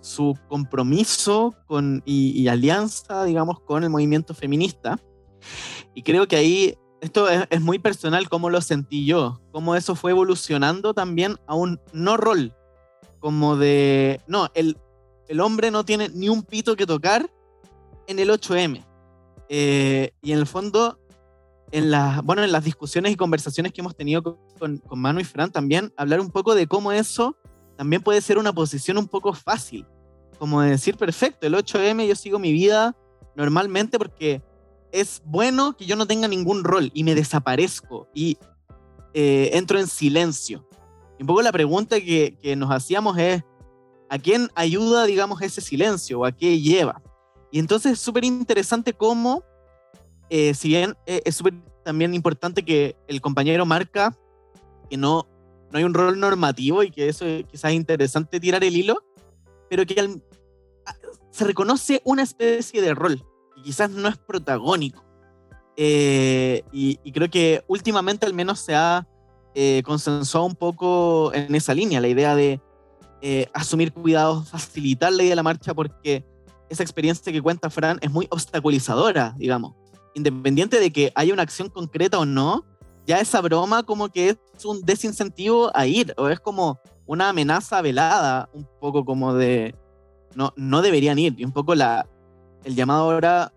su 0.00 0.34
compromiso 0.48 1.54
con, 1.66 2.02
y, 2.06 2.48
alianza, 2.48 3.24
digamos, 3.24 3.60
con 3.60 3.84
el 3.84 3.90
movimiento 3.90 4.34
feminista. 4.34 4.98
Y 5.94 6.02
creo 6.02 6.26
que 6.26 6.36
ahí, 6.36 6.74
esto 7.00 7.28
es, 7.28 7.60
muy 7.60 7.78
personal, 7.78 8.28
cómo 8.28 8.50
lo 8.50 8.60
sentí 8.60 9.04
yo, 9.04 9.40
cómo 9.52 9.76
eso 9.76 9.94
fue 9.94 10.12
evolucionando 10.12 10.94
también 10.94 11.36
a 11.46 11.54
un 11.54 11.80
no 11.92 12.16
rol, 12.16 12.54
como 13.18 13.56
de, 13.56 14.20
no, 14.26 14.48
el, 14.54 14.78
el 15.28 15.40
hombre 15.40 15.70
no 15.70 15.84
tiene 15.84 16.08
ni 16.08 16.28
un 16.28 16.42
pito 16.42 16.76
que 16.76 16.86
tocar 16.86 17.30
en 18.06 18.18
el 18.18 18.30
8M. 18.30 18.84
Eh, 19.48 20.12
y 20.22 20.32
en 20.32 20.38
el 20.38 20.46
fondo 20.46 20.98
en, 21.72 21.90
las, 21.90 22.22
bueno, 22.22 22.42
en 22.44 22.52
las 22.52 22.64
discusiones 22.64 23.12
y 23.12 23.16
conversaciones 23.16 23.72
que 23.72 23.80
hemos 23.80 23.96
tenido 23.96 24.22
con, 24.22 24.38
con, 24.60 24.80
Manu 24.92 25.18
y 25.18 25.24
Fran 25.24 25.50
también, 25.50 25.92
hablar 25.96 26.20
un 26.20 26.30
poco 26.30 26.54
de 26.54 26.68
cómo 26.68 26.92
eso 26.92 27.36
también 27.76 28.02
puede 28.02 28.20
ser 28.20 28.38
una 28.38 28.52
posición 28.52 28.96
un 28.98 29.08
poco 29.08 29.32
fácil. 29.32 29.84
Como 30.38 30.62
de 30.62 30.70
decir, 30.70 30.96
perfecto, 30.96 31.48
el 31.48 31.54
8M 31.54 32.06
yo 32.06 32.14
sigo 32.14 32.38
mi 32.38 32.52
vida 32.52 32.96
normalmente 33.34 33.98
porque 33.98 34.42
es 34.92 35.20
bueno 35.24 35.76
que 35.76 35.86
yo 35.86 35.96
no 35.96 36.06
tenga 36.06 36.28
ningún 36.28 36.62
rol 36.62 36.92
y 36.94 37.02
me 37.02 37.16
desaparezco 37.16 38.08
y 38.14 38.38
eh, 39.14 39.50
entro 39.54 39.80
en 39.80 39.88
silencio. 39.88 40.64
Y 41.18 41.24
un 41.24 41.26
poco 41.26 41.42
la 41.42 41.52
pregunta 41.52 42.00
que, 42.00 42.38
que 42.40 42.54
nos 42.54 42.70
hacíamos 42.70 43.18
es, 43.18 43.42
¿A 44.10 44.18
quién 44.18 44.50
ayuda, 44.56 45.04
digamos, 45.04 45.40
ese 45.40 45.60
silencio 45.60 46.18
o 46.18 46.24
a 46.24 46.32
qué 46.32 46.60
lleva? 46.60 47.00
Y 47.52 47.60
entonces 47.60 47.92
es 47.92 48.00
súper 48.00 48.24
interesante 48.24 48.92
cómo, 48.92 49.44
eh, 50.28 50.52
si 50.52 50.66
bien 50.66 50.96
eh, 51.06 51.22
es 51.24 51.36
súper 51.36 51.54
también 51.84 52.12
importante 52.12 52.64
que 52.64 52.96
el 53.06 53.20
compañero 53.20 53.64
marca 53.64 54.18
que 54.90 54.96
no, 54.96 55.26
no 55.70 55.78
hay 55.78 55.84
un 55.84 55.94
rol 55.94 56.18
normativo 56.18 56.82
y 56.82 56.90
que 56.90 57.08
eso 57.08 57.24
quizás 57.50 57.70
es 57.70 57.76
interesante 57.76 58.40
tirar 58.40 58.64
el 58.64 58.76
hilo, 58.76 59.02
pero 59.68 59.86
que 59.86 60.20
se 61.30 61.44
reconoce 61.44 62.02
una 62.04 62.22
especie 62.22 62.82
de 62.82 62.94
rol 62.94 63.24
que 63.54 63.62
quizás 63.62 63.90
no 63.90 64.08
es 64.08 64.18
protagónico. 64.18 65.04
Eh, 65.76 66.62
y, 66.72 66.96
creo 67.12 67.30
que 67.30 67.64
últimamente 67.68 68.26
al 68.26 68.34
menos 68.34 68.58
se 68.58 68.74
ha 68.74 69.06
eh, 69.54 69.82
consensuado 69.84 70.46
un 70.46 70.54
poco 70.54 71.32
en 71.32 71.54
esa 71.54 71.72
línea, 71.72 72.00
la 72.00 72.08
idea 72.08 72.34
de 72.34 72.60
eh, 73.22 73.46
asumir 73.54 73.92
cuidados, 73.92 74.48
facilitar 74.48 75.12
la 75.12 75.22
idea 75.22 75.32
de 75.32 75.36
la 75.36 75.42
marcha, 75.42 75.72
porque 75.72 76.26
esa 76.68 76.82
experiencia 76.82 77.32
que 77.32 77.42
cuenta 77.42 77.70
Fran 77.70 77.98
es 78.02 78.10
muy 78.10 78.26
obstaculizadora, 78.30 79.34
digamos. 79.38 79.74
Independiente 80.14 80.80
de 80.80 80.92
que 80.92 81.12
haya 81.14 81.32
una 81.32 81.42
acción 81.42 81.68
concreta 81.68 82.18
o 82.18 82.24
no, 82.24 82.64
ya 83.10 83.18
esa 83.18 83.40
broma 83.40 83.82
como 83.82 84.08
que 84.08 84.28
es 84.28 84.64
un 84.64 84.82
desincentivo 84.82 85.72
a 85.74 85.84
ir, 85.84 86.14
o 86.16 86.28
es 86.28 86.38
como 86.38 86.80
una 87.06 87.30
amenaza 87.30 87.82
velada, 87.82 88.48
un 88.52 88.64
poco 88.80 89.04
como 89.04 89.34
de 89.34 89.74
no, 90.36 90.52
no 90.54 90.80
deberían 90.80 91.18
ir. 91.18 91.34
Y 91.36 91.44
un 91.44 91.50
poco 91.50 91.74
la, 91.74 92.06
el 92.62 92.76
llamado 92.76 93.10
ahora 93.10 93.52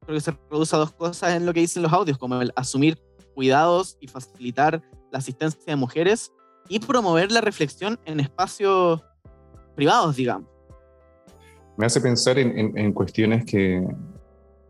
creo 0.00 0.16
que 0.16 0.20
se 0.20 0.32
reduce 0.50 0.74
a 0.74 0.80
dos 0.80 0.92
cosas 0.92 1.36
en 1.36 1.46
lo 1.46 1.54
que 1.54 1.60
dicen 1.60 1.84
los 1.84 1.92
audios, 1.92 2.18
como 2.18 2.40
el 2.42 2.52
asumir 2.56 2.98
cuidados 3.36 3.96
y 4.00 4.08
facilitar 4.08 4.82
la 5.12 5.18
asistencia 5.18 5.62
de 5.66 5.76
mujeres 5.76 6.32
y 6.68 6.80
promover 6.80 7.30
la 7.30 7.40
reflexión 7.40 8.00
en 8.06 8.18
espacios 8.18 9.04
privados, 9.76 10.16
digamos. 10.16 10.50
Me 11.76 11.86
hace 11.86 12.00
pensar 12.00 12.40
en, 12.40 12.76
en, 12.76 12.92
cuestiones 12.92 13.44
que, 13.44 13.86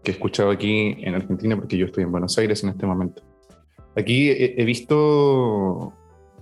que, 0.02 0.10
he 0.10 0.14
escuchado 0.14 0.50
aquí 0.50 0.94
en 0.98 1.14
Argentina, 1.14 1.56
porque 1.56 1.78
yo 1.78 1.86
estoy 1.86 2.04
en 2.04 2.12
Buenos 2.12 2.36
Aires 2.36 2.62
en 2.64 2.68
este 2.68 2.84
momento. 2.84 3.22
Aquí 3.96 4.30
he, 4.30 4.64
visto 4.64 5.92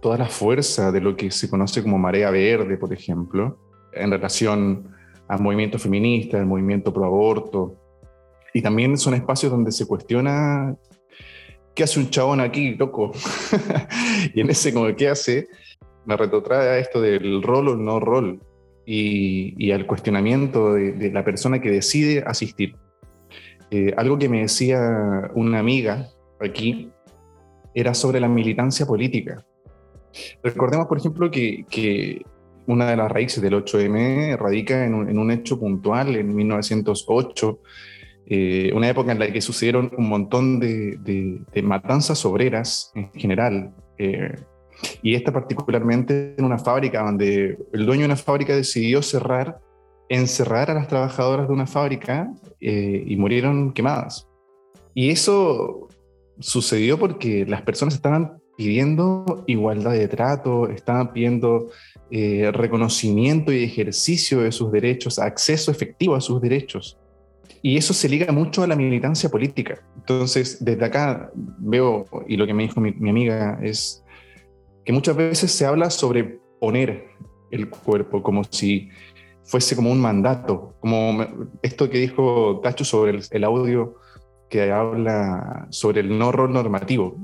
toda 0.00 0.18
la 0.18 0.26
fuerza 0.26 0.90
de 0.90 1.00
lo 1.00 1.16
que 1.16 1.30
se 1.30 1.48
conoce 1.48 1.82
como 1.82 1.98
marea 1.98 2.30
verde, 2.30 2.76
por 2.76 2.92
ejemplo, 2.92 3.58
en 3.92 4.10
relación 4.10 4.88
al 5.28 5.40
movimiento 5.40 5.78
feminista, 5.78 6.38
al 6.38 6.46
movimiento 6.46 6.92
pro 6.92 7.04
aborto. 7.04 7.76
Y 8.52 8.60
también 8.60 8.98
son 8.98 9.14
espacios 9.14 9.52
donde 9.52 9.70
se 9.70 9.86
cuestiona 9.86 10.76
qué 11.74 11.84
hace 11.84 12.00
un 12.00 12.10
chabón 12.10 12.40
aquí, 12.40 12.74
loco. 12.74 13.12
y 14.34 14.40
en 14.40 14.50
ese 14.50 14.74
como 14.74 14.94
qué 14.96 15.08
hace, 15.08 15.46
me 16.06 16.16
retrotrae 16.16 16.68
a 16.70 16.78
esto 16.78 17.00
del 17.00 17.40
rol 17.40 17.68
o 17.68 17.76
no 17.76 18.00
rol 18.00 18.40
y, 18.84 19.54
y 19.64 19.70
al 19.70 19.86
cuestionamiento 19.86 20.74
de, 20.74 21.10
la 21.12 21.24
persona 21.24 21.60
que 21.60 21.70
decide 21.70 22.24
asistir. 22.26 22.74
Eh, 23.70 23.94
algo 23.96 24.18
que 24.18 24.28
me 24.28 24.42
decía 24.42 25.30
una 25.34 25.60
amiga 25.60 26.08
aquí 26.40 26.90
era 27.74 27.94
sobre 27.94 28.20
la 28.20 28.28
militancia 28.28 28.86
política. 28.86 29.44
Recordemos, 30.42 30.86
por 30.86 30.98
ejemplo, 30.98 31.30
que, 31.30 31.64
que 31.68 32.22
una 32.66 32.90
de 32.90 32.96
las 32.96 33.10
raíces 33.10 33.42
del 33.42 33.54
8M 33.54 34.36
radica 34.38 34.84
en 34.84 34.94
un, 34.94 35.30
hecho 35.30 35.58
puntual 35.58 36.16
en 36.16 36.34
1908, 36.34 37.60
eh, 38.26 38.72
una 38.74 38.88
época 38.88 39.12
en 39.12 39.18
la 39.18 39.30
que 39.30 39.40
sucedieron 39.40 39.92
un 39.96 40.08
montón 40.08 40.60
de, 40.60 41.42
matanzas 41.62 42.24
obreras 42.24 42.92
en 42.94 43.12
general. 43.12 43.74
Eh, 43.98 44.34
y 45.02 45.14
esta 45.14 45.32
particularmente 45.32 46.34
en 46.36 46.44
una 46.44 46.58
fábrica 46.58 47.02
donde 47.02 47.58
el 47.72 47.86
dueño 47.86 48.00
de 48.00 48.06
una 48.06 48.16
fábrica 48.16 48.56
decidió 48.56 49.02
cerrar, 49.02 49.60
encerrar 50.08 50.70
a 50.70 50.74
las 50.74 50.88
trabajadoras 50.88 51.46
de 51.46 51.54
una 51.54 51.66
fábrica 51.66 52.30
eh, 52.60 53.04
y 53.06 53.16
murieron 53.16 53.72
quemadas. 53.72 54.28
Y 54.94 55.10
eso 55.10 55.88
sucedió 56.38 56.98
porque 56.98 57.46
las 57.46 57.62
personas 57.62 57.94
estaban 57.94 58.38
pidiendo 58.56 59.44
igualdad 59.46 59.92
de 59.92 60.08
trato, 60.08 60.68
estaban 60.68 61.12
pidiendo 61.12 61.70
eh, 62.10 62.50
reconocimiento 62.52 63.52
y 63.52 63.64
ejercicio 63.64 64.42
de 64.42 64.52
sus 64.52 64.70
derechos, 64.70 65.18
acceso 65.18 65.70
efectivo 65.70 66.14
a 66.14 66.20
sus 66.20 66.40
derechos. 66.40 66.98
Y 67.62 67.76
eso 67.76 67.94
se 67.94 68.08
liga 68.08 68.30
mucho 68.30 68.62
a 68.62 68.66
la 68.66 68.76
militancia 68.76 69.30
política. 69.30 69.82
Entonces, 69.96 70.62
desde 70.62 70.84
acá 70.84 71.30
veo, 71.34 72.04
y 72.28 72.36
lo 72.36 72.46
que 72.46 72.54
me 72.54 72.64
dijo 72.64 72.80
mi, 72.80 73.08
amiga 73.08 73.58
es 73.62 74.04
que 74.84 74.92
muchas 74.92 75.16
veces 75.16 75.50
se 75.50 75.64
habla 75.64 75.88
sobre 75.88 76.40
poner 76.60 77.06
el 77.50 77.70
cuerpo 77.70 78.22
como 78.22 78.44
si 78.44 78.90
fuese 79.44 79.76
como 79.76 79.90
un 79.90 80.00
mandato, 80.00 80.74
como 80.80 81.26
esto 81.62 81.88
que 81.88 81.98
dijo 81.98 82.60
Tacho 82.62 82.84
sobre 82.84 83.20
el, 83.30 83.44
audio 83.44 83.96
que 84.54 84.70
habla 84.70 85.66
sobre 85.70 86.00
el 86.00 86.16
no 86.16 86.30
rol 86.30 86.52
normativo. 86.52 87.16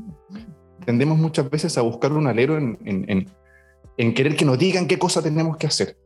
Tendemos 0.85 1.17
muchas 1.17 1.49
veces 1.49 1.79
a 1.79 1.83
buscar 1.83 2.13
un 2.13 2.27
alero 2.27 2.59
en, 2.59 2.77
en 3.97 4.15
querer 4.15 4.35
que 4.35 4.45
nos 4.45 4.59
digan 4.59 4.89
qué 4.89 4.99
cosa 4.99 5.23
tenemos 5.23 5.57
que 5.57 5.69
hacer. 5.69 5.97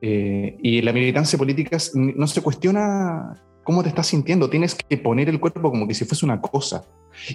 Eh, 0.00 0.56
y 0.62 0.82
la 0.82 0.92
militancia 0.92 1.36
política 1.36 1.78
no 1.94 2.28
se 2.28 2.42
cuestiona 2.42 3.34
cómo 3.64 3.82
te 3.82 3.88
estás 3.88 4.06
sintiendo, 4.06 4.48
tienes 4.48 4.76
que 4.76 4.98
poner 4.98 5.28
el 5.28 5.40
cuerpo 5.40 5.68
como 5.68 5.88
que 5.88 5.94
si 5.94 6.04
fuese 6.04 6.24
una 6.24 6.40
cosa. 6.40 6.84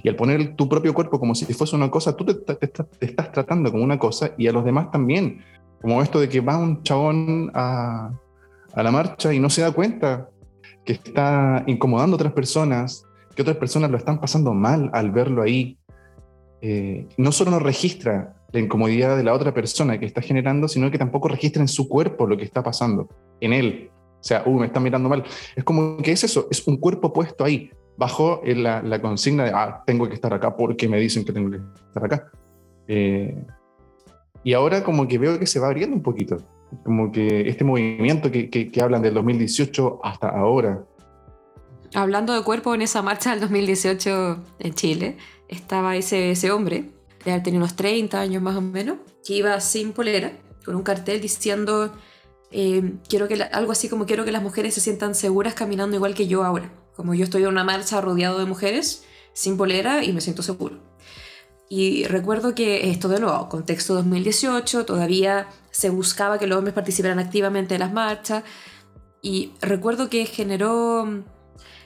Y 0.01 0.07
al 0.07 0.15
poner 0.15 0.55
tu 0.55 0.69
propio 0.69 0.93
cuerpo 0.93 1.19
como 1.19 1.35
si 1.35 1.51
fuese 1.51 1.75
una 1.75 1.91
cosa, 1.91 2.15
tú 2.15 2.25
te, 2.25 2.57
estás 3.01 3.31
tratando 3.33 3.71
como 3.71 3.83
una 3.83 3.99
cosa 3.99 4.31
y 4.37 4.47
a 4.47 4.53
los 4.53 4.63
demás 4.63 4.89
también. 4.89 5.41
Como 5.81 6.01
esto 6.01 6.21
de 6.21 6.29
que 6.29 6.39
va 6.39 6.57
un 6.57 6.81
chabón 6.83 7.51
a, 7.53 8.11
a 8.73 8.83
la 8.83 8.91
marcha 8.91 9.33
y 9.33 9.39
no 9.39 9.49
se 9.49 9.63
da 9.63 9.71
cuenta 9.71 10.29
que 10.85 10.93
está 10.93 11.63
incomodando 11.67 12.15
a 12.15 12.17
otras 12.17 12.33
personas, 12.33 13.05
que 13.35 13.41
otras 13.41 13.57
personas 13.57 13.91
lo 13.91 13.97
están 13.97 14.19
pasando 14.19 14.53
mal 14.53 14.89
al 14.93 15.11
verlo 15.11 15.41
ahí. 15.41 15.77
Eh, 16.61 17.07
no 17.17 17.31
solo 17.31 17.51
nos 17.51 17.61
registra 17.61 18.35
la 18.51 18.59
incomodidad 18.59 19.17
de 19.17 19.23
la 19.23 19.33
otra 19.33 19.53
persona 19.53 19.99
que 19.99 20.05
está 20.05 20.21
generando, 20.21 20.67
sino 20.67 20.91
que 20.91 20.97
tampoco 20.97 21.27
registra 21.27 21.61
en 21.61 21.67
su 21.67 21.87
cuerpo 21.87 22.27
lo 22.27 22.37
que 22.37 22.43
está 22.43 22.61
pasando, 22.61 23.09
en 23.39 23.53
él. 23.53 23.91
O 24.19 24.23
sea, 24.23 24.43
uh, 24.45 24.59
me 24.59 24.67
está 24.67 24.79
mirando 24.79 25.09
mal. 25.09 25.23
Es 25.55 25.63
como 25.63 25.97
que 25.97 26.11
es 26.11 26.23
eso, 26.23 26.47
es 26.51 26.67
un 26.67 26.77
cuerpo 26.77 27.11
puesto 27.13 27.43
ahí, 27.43 27.71
bajo 27.97 28.41
la, 28.45 28.81
la 28.81 29.01
consigna 29.01 29.45
de, 29.45 29.51
ah, 29.53 29.83
tengo 29.85 30.07
que 30.07 30.15
estar 30.15 30.33
acá 30.33 30.55
porque 30.55 30.87
me 30.87 30.99
dicen 30.99 31.25
que 31.25 31.31
tengo 31.31 31.49
que 31.49 31.59
estar 31.87 32.05
acá. 32.05 32.31
Eh, 32.87 33.35
y 34.43 34.53
ahora 34.53 34.83
como 34.83 35.07
que 35.07 35.17
veo 35.17 35.39
que 35.39 35.45
se 35.45 35.59
va 35.59 35.67
abriendo 35.67 35.95
un 35.95 36.03
poquito, 36.03 36.37
como 36.83 37.11
que 37.11 37.49
este 37.49 37.63
movimiento 37.63 38.31
que, 38.31 38.49
que, 38.49 38.71
que 38.71 38.81
hablan 38.81 39.01
del 39.01 39.13
2018 39.13 39.99
hasta 40.03 40.29
ahora. 40.29 40.83
Hablando 41.93 42.33
de 42.33 42.43
cuerpo, 42.43 42.73
en 42.73 42.81
esa 42.81 43.01
marcha 43.01 43.31
del 43.31 43.41
2018 43.41 44.43
en 44.59 44.73
Chile, 44.73 45.17
estaba 45.49 45.95
ese, 45.97 46.31
ese 46.31 46.51
hombre 46.51 46.85
de 47.25 47.31
haber 47.31 47.43
tenido 47.43 47.63
unos 47.63 47.75
30 47.75 48.19
años 48.19 48.41
más 48.41 48.55
o 48.55 48.61
menos, 48.61 48.97
que 49.25 49.33
iba 49.33 49.59
sin 49.59 49.91
polera, 49.91 50.31
con 50.65 50.75
un 50.75 50.83
cartel 50.83 51.21
diciendo 51.21 51.91
eh, 52.51 52.95
quiero 53.07 53.27
que 53.27 53.41
algo 53.41 53.71
así 53.71 53.87
como 53.89 54.05
quiero 54.05 54.25
que 54.25 54.31
las 54.31 54.43
mujeres 54.43 54.73
se 54.73 54.81
sientan 54.81 55.15
seguras 55.15 55.53
caminando 55.53 55.95
igual 55.95 56.13
que 56.13 56.27
yo 56.27 56.43
ahora. 56.43 56.71
Como 56.95 57.13
yo 57.13 57.23
estoy 57.23 57.43
en 57.43 57.49
una 57.49 57.63
marcha 57.63 58.01
rodeado 58.01 58.39
de 58.39 58.45
mujeres, 58.45 59.05
sin 59.33 59.57
polera 59.57 60.03
y 60.03 60.11
me 60.11 60.21
siento 60.21 60.43
seguro. 60.43 60.79
Y 61.73 62.03
recuerdo 62.03 62.53
que 62.53 62.89
esto 62.89 63.07
de 63.07 63.21
nuevo, 63.21 63.47
contexto 63.47 63.93
2018, 63.93 64.83
todavía 64.83 65.47
se 65.71 65.89
buscaba 65.89 66.37
que 66.37 66.45
los 66.45 66.57
hombres 66.57 66.73
participaran 66.73 67.17
activamente 67.17 67.75
en 67.75 67.79
las 67.79 67.93
marchas. 67.93 68.43
Y 69.21 69.53
recuerdo 69.61 70.09
que 70.09 70.25
generó, 70.25 71.23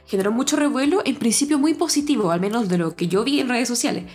generó 0.08 0.32
mucho 0.32 0.56
revuelo, 0.56 1.04
en 1.06 1.18
principio 1.18 1.60
muy 1.60 1.76
positivo, 1.76 2.32
al 2.32 2.40
menos 2.40 2.68
de 2.68 2.80
lo 2.80 2.96
que 2.96 3.08
yo 3.08 3.24
vi 3.24 3.40
en 3.40 3.48
redes 3.48 3.68
sociales 3.68 4.06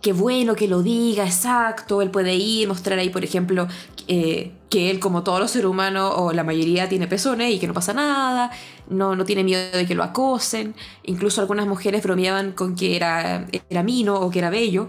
qué 0.00 0.12
bueno 0.12 0.54
que 0.54 0.66
lo 0.66 0.82
diga, 0.82 1.26
exacto, 1.26 2.00
él 2.02 2.10
puede 2.10 2.34
ir, 2.34 2.68
mostrar 2.68 2.98
ahí, 2.98 3.10
por 3.10 3.24
ejemplo, 3.24 3.68
eh, 4.12 4.50
que 4.70 4.90
él, 4.90 4.98
como 4.98 5.22
todos 5.22 5.38
los 5.38 5.52
seres 5.52 5.66
humanos, 5.66 6.12
o 6.16 6.32
la 6.32 6.42
mayoría, 6.42 6.88
tiene 6.88 7.06
pezones 7.06 7.54
y 7.54 7.60
que 7.60 7.68
no 7.68 7.74
pasa 7.74 7.94
nada, 7.94 8.50
no, 8.88 9.14
no 9.14 9.24
tiene 9.24 9.44
miedo 9.44 9.70
de 9.70 9.86
que 9.86 9.94
lo 9.94 10.02
acosen, 10.02 10.74
incluso 11.04 11.40
algunas 11.40 11.68
mujeres 11.68 12.02
bromeaban 12.02 12.50
con 12.50 12.74
que 12.74 12.96
era, 12.96 13.46
era 13.68 13.84
mino 13.84 14.16
o 14.16 14.28
que 14.28 14.40
era 14.40 14.50
bello, 14.50 14.88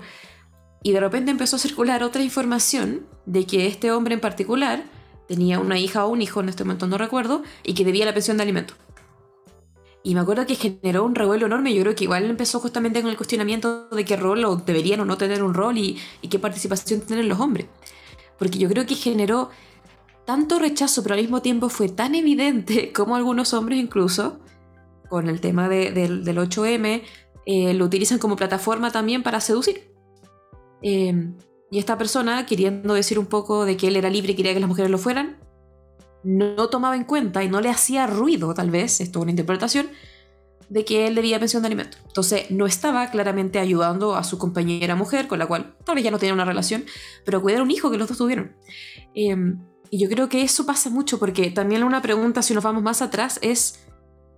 y 0.82 0.92
de 0.92 1.00
repente 1.00 1.30
empezó 1.30 1.58
a 1.58 1.60
circular 1.60 2.02
otra 2.02 2.24
información 2.24 3.06
de 3.28 3.46
que 3.46 3.68
este 3.68 3.92
hombre 3.92 4.16
en 4.16 4.22
particular 4.22 4.86
tenía 5.28 5.60
una 5.60 5.78
hija 5.78 6.04
o 6.04 6.10
un 6.10 6.24
hijo, 6.24 6.40
en 6.40 6.50
este 6.50 6.64
momento 6.64 6.88
no 6.88 6.98
recuerdo, 6.98 7.44
y 7.64 7.76
que 7.76 7.86
debía 7.86 8.06
la 8.06 8.16
pensión 8.16 8.38
de 8.38 8.44
alimentos. 8.44 8.76
Y 10.04 10.16
me 10.16 10.22
acuerdo 10.22 10.48
que 10.48 10.56
generó 10.56 11.06
un 11.06 11.14
revuelo 11.14 11.46
enorme. 11.46 11.74
Yo 11.76 11.84
creo 11.84 11.96
que 11.96 12.06
igual 12.06 12.26
empezó 12.26 12.60
justamente 12.60 13.02
con 13.02 13.12
el 13.12 13.18
cuestionamiento 13.18 13.88
de 13.90 14.04
qué 14.04 14.16
rol 14.16 14.64
deberían 14.66 15.00
o 15.02 15.06
no 15.06 15.16
tener 15.18 15.44
un 15.44 15.54
rol 15.54 15.78
y, 15.78 16.00
qué 16.28 16.40
participación 16.40 17.02
tienen 17.02 17.30
los 17.30 17.40
hombres. 17.40 17.68
Porque 18.42 18.58
yo 18.58 18.68
creo 18.70 18.88
que 18.88 18.96
generó 18.96 19.52
tanto 20.26 20.58
rechazo, 20.58 21.04
pero 21.04 21.14
al 21.14 21.22
mismo 21.22 21.44
tiempo 21.44 21.70
fue 21.70 21.90
tan 21.90 22.16
evidente 22.16 22.92
como 22.96 23.16
algunos 23.16 23.54
hombres 23.54 23.78
incluso, 23.78 24.40
con 25.10 25.30
el 25.30 25.40
tema 25.40 25.70
del 25.70 26.26
8M, 26.26 27.04
eh, 27.46 27.74
lo 27.76 27.86
utilizan 27.86 28.18
como 28.18 28.36
plataforma 28.36 28.92
también 28.92 29.22
para 29.22 29.42
seducir. 29.42 29.94
Em, 30.82 31.36
y 31.70 31.78
esta 31.78 32.00
persona, 32.00 32.48
queriendo 32.48 32.96
decir 32.96 33.20
un 33.20 33.28
poco 33.28 33.64
de 33.64 33.78
que 33.78 33.90
él 33.90 33.96
era 33.96 34.10
libre 34.10 34.32
y 34.32 34.36
quería 34.36 34.56
que 34.56 34.60
las 34.60 34.70
mujeres 34.70 34.90
lo 34.90 34.98
fueran, 34.98 35.38
no 36.24 36.68
tomaba 36.70 36.96
en 36.96 37.04
cuenta 37.04 37.44
y 37.44 37.48
no 37.48 37.62
le 37.62 37.70
hacía 37.70 38.08
ruido, 38.08 38.56
tal 38.56 38.72
vez, 38.72 39.02
esto 39.02 39.20
es 39.20 39.22
una 39.22 39.32
interpretación, 39.34 39.92
de 40.72 40.86
que 40.86 41.06
él 41.06 41.16
debía 41.16 41.38
pensión 41.38 41.62
de 41.62 41.68
alimento. 41.68 41.98
Entonces, 42.08 42.50
no 42.50 42.66
estaba 42.66 43.12
claramente 43.12 43.60
ayudando 43.60 44.16
a 44.16 44.24
su 44.24 44.38
compañera 44.38 44.96
mujer, 44.96 45.28
con 45.28 45.38
la 45.38 45.46
cual 45.46 45.76
tal 45.84 45.96
vez 45.96 46.04
ya 46.06 46.12
no 46.12 46.18
tenía 46.18 46.34
una 46.34 46.46
relación, 46.46 46.86
pero 47.26 47.42
cuidar 47.42 47.62
un 47.62 47.72
hijo 47.72 47.92
que 47.92 47.98
los 47.98 48.08
dos 48.08 48.18
tuvieron. 48.18 48.56
Em, 49.14 49.60
y 49.90 50.00
yo 50.00 50.10
creo 50.10 50.30
que 50.30 50.44
eso 50.44 50.66
pasa 50.66 50.90
mucho, 50.90 51.20
porque 51.20 51.52
también 51.52 51.84
una 51.84 52.02
pregunta, 52.02 52.42
si 52.42 52.54
nos 52.54 52.64
vamos 52.64 52.82
más 52.84 53.02
atrás, 53.02 53.38
es 53.42 53.86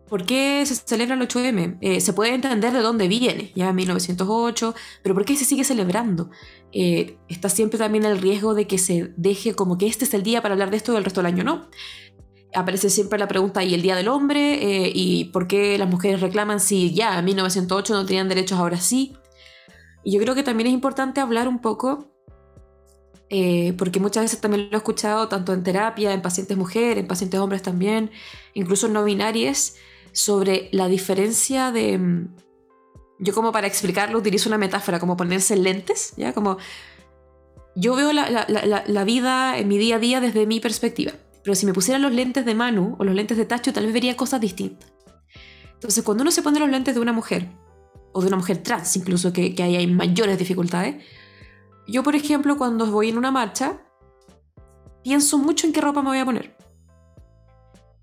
¿por 0.10 0.25
qué 0.25 0.66
se 0.66 0.74
celebra 0.74 1.13
el 1.13 1.22
8M? 1.22 1.78
Eh, 1.82 2.02
se 2.02 2.13
puede 2.13 2.34
entender 2.34 2.74
de 2.74 2.80
dónde 2.80 3.08
viene, 3.08 3.52
ya 3.56 3.70
en 3.70 3.75
1908, 3.75 4.74
pero 5.04 5.13
¿por 5.13 5.25
qué 5.25 5.36
se 5.36 5.46
sigue 5.46 5.63
celebrando? 5.63 6.32
Eh, 6.72 7.20
está 7.30 7.48
siempre 7.48 7.78
también 7.78 8.06
el 8.06 8.18
riesgo 8.18 8.56
de 8.56 8.66
que 8.66 8.80
se 8.80 9.13
deje 9.18 9.54
como 9.54 9.78
que 9.78 9.86
este 9.86 10.06
es 10.06 10.16
el 10.16 10.24
día 10.24 10.42
para 10.42 10.56
hablar 10.56 10.72
de 10.72 10.78
esto 10.78 10.94
y 10.94 10.96
el 10.96 11.04
resto 11.04 11.22
del 11.22 11.28
año 11.32 11.44
no 11.44 11.68
aparece 12.55 12.89
siempre 12.89 13.19
la 13.19 13.27
pregunta 13.27 13.63
¿y 13.63 13.74
el 13.74 13.81
Día 13.81 13.95
del 13.95 14.07
Hombre? 14.07 14.86
Eh, 14.86 14.91
¿Y 14.93 15.25
por 15.25 15.48
qué 15.48 15.77
las 15.77 15.89
mujeres 15.89 16.22
reclaman 16.22 16.60
si 16.60 16.93
ya 16.93 17.19
en 17.19 17.25
1908 17.25 17.93
no 17.93 18.05
tenían 18.05 18.29
derechos, 18.29 18.60
ahora 18.60 18.79
sí? 18.79 19.15
Y 20.03 20.12
yo 20.12 20.19
creo 20.19 20.36
que 20.36 20.43
también 20.43 20.67
es 20.67 20.74
importante 20.74 21.22
hablar 21.22 21.48
un 21.48 21.60
poco, 21.60 22.12
eh, 23.29 23.74
porque 23.77 24.00
muchas 24.00 24.25
veces 24.25 24.41
también 24.41 24.69
lo 24.69 24.77
he 24.77 24.77
escuchado 24.77 25.27
tanto 25.29 25.53
en 25.53 25.63
terapia, 25.63 26.13
en 26.13 26.22
pacientes 26.22 26.57
mujeres, 26.57 26.98
en 26.98 27.07
pacientes 27.07 27.39
hombres 27.39 27.62
también, 27.62 28.12
incluso 28.53 28.88
no 28.88 29.03
binarias, 29.03 29.75
sobre 30.12 30.69
la 30.72 30.88
diferencia 30.88 31.72
de... 31.72 31.98
Mm, 31.98 32.36
yo 33.19 33.33
como 33.33 33.51
para 33.51 33.67
explicarlo 33.67 34.17
utilizo 34.17 34.50
una 34.50 34.57
metáfora, 34.57 35.00
como 35.00 35.15
ponerse 35.15 35.55
lentes, 35.55 36.13
¿ya? 36.17 36.33
Como 36.33 36.57
yo 37.75 37.95
veo 37.95 38.12
la, 38.12 38.29
la, 38.29 38.83
la 38.86 39.03
vida 39.05 39.57
en 39.57 39.67
mi 39.67 39.77
día 39.77 39.95
a 39.95 40.00
día 40.00 40.19
desde 40.19 40.45
mi 40.45 40.60
perspectiva. 40.60 41.13
Pero 41.44 41.56
si 41.56 41.66
me 41.66 41.74
pusieran 41.74 42.02
los 42.02 42.14
lentes 42.14 42.46
de 42.46 42.56
Manu 42.56 42.96
o 42.98 43.04
los 43.04 43.14
lentes 43.14 43.38
de 43.38 43.46
Tacho, 43.46 43.74
tal 43.74 43.86
vez 43.86 43.94
vería 43.94 44.16
cosas 44.16 44.40
distintas. 44.40 44.94
Entonces, 45.74 46.04
cuando 46.04 46.22
uno 46.22 46.32
se 46.32 46.42
pone 46.42 46.60
los 46.60 46.70
lentes 46.70 46.96
de 46.96 47.02
una 47.02 47.12
mujer, 47.12 47.50
o 48.14 48.22
de 48.22 48.28
una 48.28 48.38
mujer 48.38 48.64
trans 48.64 48.96
incluso, 48.96 49.34
que, 49.34 49.54
que 49.54 49.64
hay 49.64 49.88
mayores 49.88 50.38
dificultades, 50.38 51.04
yo, 51.86 52.02
por 52.04 52.16
ejemplo, 52.16 52.58
cuando 52.58 52.86
voy 52.86 53.10
en 53.10 53.18
una 53.18 53.32
marcha, 53.32 53.82
pienso 55.04 55.38
mucho 55.38 55.68
en 55.68 55.74
qué 55.74 55.82
ropa 55.82 56.02
me 56.02 56.10
voy 56.10 56.20
a 56.20 56.26
poner. 56.26 56.56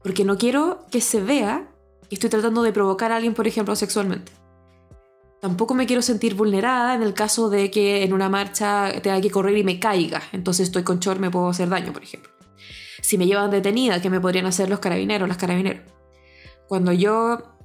Porque 0.02 0.24
no 0.24 0.36
quiero 0.36 0.86
que 0.90 1.00
se 1.00 1.22
vea 1.22 1.70
que 2.08 2.16
estoy 2.16 2.28
tratando 2.28 2.62
de 2.62 2.72
provocar 2.72 3.12
a 3.12 3.16
alguien, 3.16 3.32
por 3.32 3.46
ejemplo, 3.46 3.74
sexualmente. 3.74 4.32
Tampoco 5.40 5.72
me 5.72 5.86
quiero 5.86 6.02
sentir 6.02 6.34
vulnerada 6.34 6.94
en 6.94 7.02
el 7.02 7.14
caso 7.14 7.48
de 7.48 7.70
que 7.70 8.04
en 8.04 8.12
una 8.12 8.28
marcha 8.28 8.92
tenga 9.00 9.22
que 9.22 9.30
correr 9.30 9.56
y 9.56 9.64
me 9.64 9.80
caiga. 9.80 10.20
Entonces 10.32 10.68
estoy 10.68 10.82
con 10.82 10.98
short, 10.98 11.18
me 11.18 11.30
puedo 11.30 11.48
hacer 11.48 11.70
daño, 11.70 11.94
por 11.94 12.02
ejemplo 12.02 12.39
si 13.00 13.18
me 13.18 13.26
llevan 13.26 13.50
detenida, 13.50 14.00
¿qué 14.00 14.10
me 14.10 14.20
podrían 14.20 14.46
hacer 14.46 14.68
los 14.68 14.80
carabineros, 14.80 15.28
las 15.28 15.38
carabineros? 15.38 15.82
Cuando 16.68 16.92
yo 16.92 17.56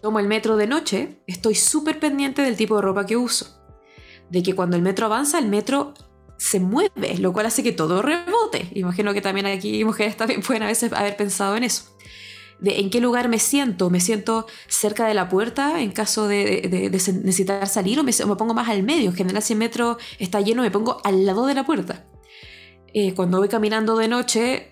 tomo 0.00 0.20
el 0.20 0.28
metro 0.28 0.56
de 0.56 0.66
noche, 0.66 1.20
estoy 1.26 1.54
súper 1.54 1.98
pendiente 1.98 2.42
del 2.42 2.56
tipo 2.56 2.76
de 2.76 2.82
ropa 2.82 3.06
que 3.06 3.16
uso. 3.16 3.60
De 4.30 4.42
que 4.42 4.54
cuando 4.54 4.76
el 4.76 4.82
metro 4.82 5.06
avanza, 5.06 5.38
el 5.38 5.48
metro 5.48 5.94
se 6.36 6.60
mueve, 6.60 7.18
lo 7.18 7.32
cual 7.32 7.46
hace 7.46 7.62
que 7.62 7.72
todo 7.72 8.02
rebote. 8.02 8.68
Imagino 8.74 9.14
que 9.14 9.20
también 9.20 9.46
aquí 9.46 9.84
mujeres 9.84 10.16
también 10.16 10.42
pueden 10.42 10.62
a 10.62 10.66
veces 10.66 10.92
haber 10.92 11.16
pensado 11.16 11.56
en 11.56 11.64
eso. 11.64 11.96
De 12.60 12.80
en 12.80 12.90
qué 12.90 13.00
lugar 13.00 13.28
me 13.28 13.38
siento. 13.38 13.90
¿Me 13.90 14.00
siento 14.00 14.46
cerca 14.68 15.06
de 15.06 15.14
la 15.14 15.28
puerta 15.28 15.80
en 15.80 15.90
caso 15.92 16.26
de, 16.28 16.88
necesitar 16.90 17.66
salir 17.68 17.98
o 18.00 18.04
me, 18.04 18.12
me, 18.12 18.36
pongo 18.36 18.54
más 18.54 18.68
al 18.68 18.82
medio? 18.82 19.10
En 19.10 19.16
general, 19.16 19.42
si 19.42 19.52
el 19.52 19.58
metro 19.58 19.98
está 20.18 20.40
lleno, 20.40 20.62
me 20.62 20.70
pongo 20.70 21.00
al 21.04 21.26
lado 21.26 21.46
de 21.46 21.54
la 21.54 21.64
puerta. 21.64 22.06
Eh, 22.98 23.12
cuando 23.12 23.36
voy 23.36 23.48
caminando 23.48 23.94
de 23.98 24.08
noche, 24.08 24.70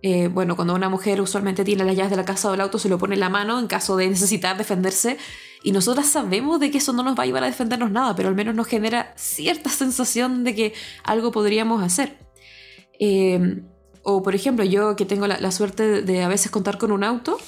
eh, 0.00 0.28
bueno, 0.28 0.54
cuando 0.54 0.76
una 0.76 0.88
mujer 0.88 1.20
usualmente 1.20 1.64
tiene 1.64 1.82
las 1.82 1.96
llaves 1.96 2.12
de 2.12 2.16
la 2.16 2.24
casa 2.24 2.46
o 2.46 2.52
del 2.52 2.60
auto, 2.60 2.78
se 2.78 2.88
lo 2.88 2.98
pone 2.98 3.14
en 3.14 3.20
la 3.20 3.30
mano 3.30 3.58
en 3.58 3.66
caso 3.66 3.96
de 3.96 4.08
necesitar 4.10 4.56
defenderse. 4.56 5.18
Y 5.64 5.72
nosotras 5.72 6.06
sabemos 6.06 6.60
de 6.60 6.70
que 6.70 6.78
eso 6.78 6.92
no 6.92 7.02
nos 7.02 7.18
va 7.18 7.24
a 7.24 7.26
llevar 7.26 7.42
a 7.42 7.46
defendernos 7.46 7.90
nada, 7.90 8.14
pero 8.14 8.28
al 8.28 8.36
menos 8.36 8.54
nos 8.54 8.68
genera 8.68 9.12
cierta 9.16 9.70
sensación 9.82 10.44
de 10.44 10.54
que 10.54 10.72
algo 11.02 11.32
podríamos 11.32 11.82
hacer. 11.82 12.16
Eh, 13.00 13.64
o 14.04 14.22
por 14.22 14.36
ejemplo, 14.36 14.64
yo 14.64 14.94
que 14.94 15.04
tengo 15.04 15.26
la, 15.26 15.50
suerte 15.50 16.02
de 16.02 16.22
a 16.22 16.28
veces 16.28 16.52
contar 16.52 16.78
con 16.78 16.92
un 16.92 17.02
auto, 17.02 17.38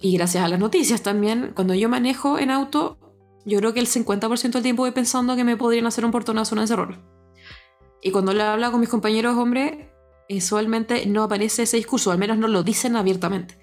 y 0.00 0.16
gracias 0.16 0.44
a 0.44 0.48
las 0.48 0.58
noticias 0.58 1.02
también, 1.02 1.52
cuando 1.54 1.74
yo 1.74 1.90
manejo 1.90 2.38
en 2.38 2.50
auto, 2.50 2.96
yo 3.44 3.58
creo 3.58 3.74
que 3.74 3.80
el 3.80 3.86
50% 3.86 4.52
del 4.52 4.62
tiempo 4.62 4.82
voy 4.82 4.92
pensando 4.92 5.36
que 5.36 5.44
me 5.44 5.58
podrían 5.58 5.86
hacer 5.86 6.06
un 6.06 6.10
portonazo 6.10 6.54
una 6.54 6.62
encerrona. 6.62 7.19
Y 8.02 8.10
cuando 8.10 8.32
le 8.32 8.42
hablo 8.42 8.70
con 8.70 8.80
mis 8.80 8.88
compañeros 8.88 9.36
hombres, 9.36 9.72
usualmente 10.28 11.06
no 11.06 11.22
aparece 11.22 11.64
ese 11.64 11.76
discurso, 11.76 12.10
al 12.10 12.18
menos 12.18 12.38
no 12.38 12.48
lo 12.48 12.62
dicen 12.62 12.96
abiertamente. 12.96 13.58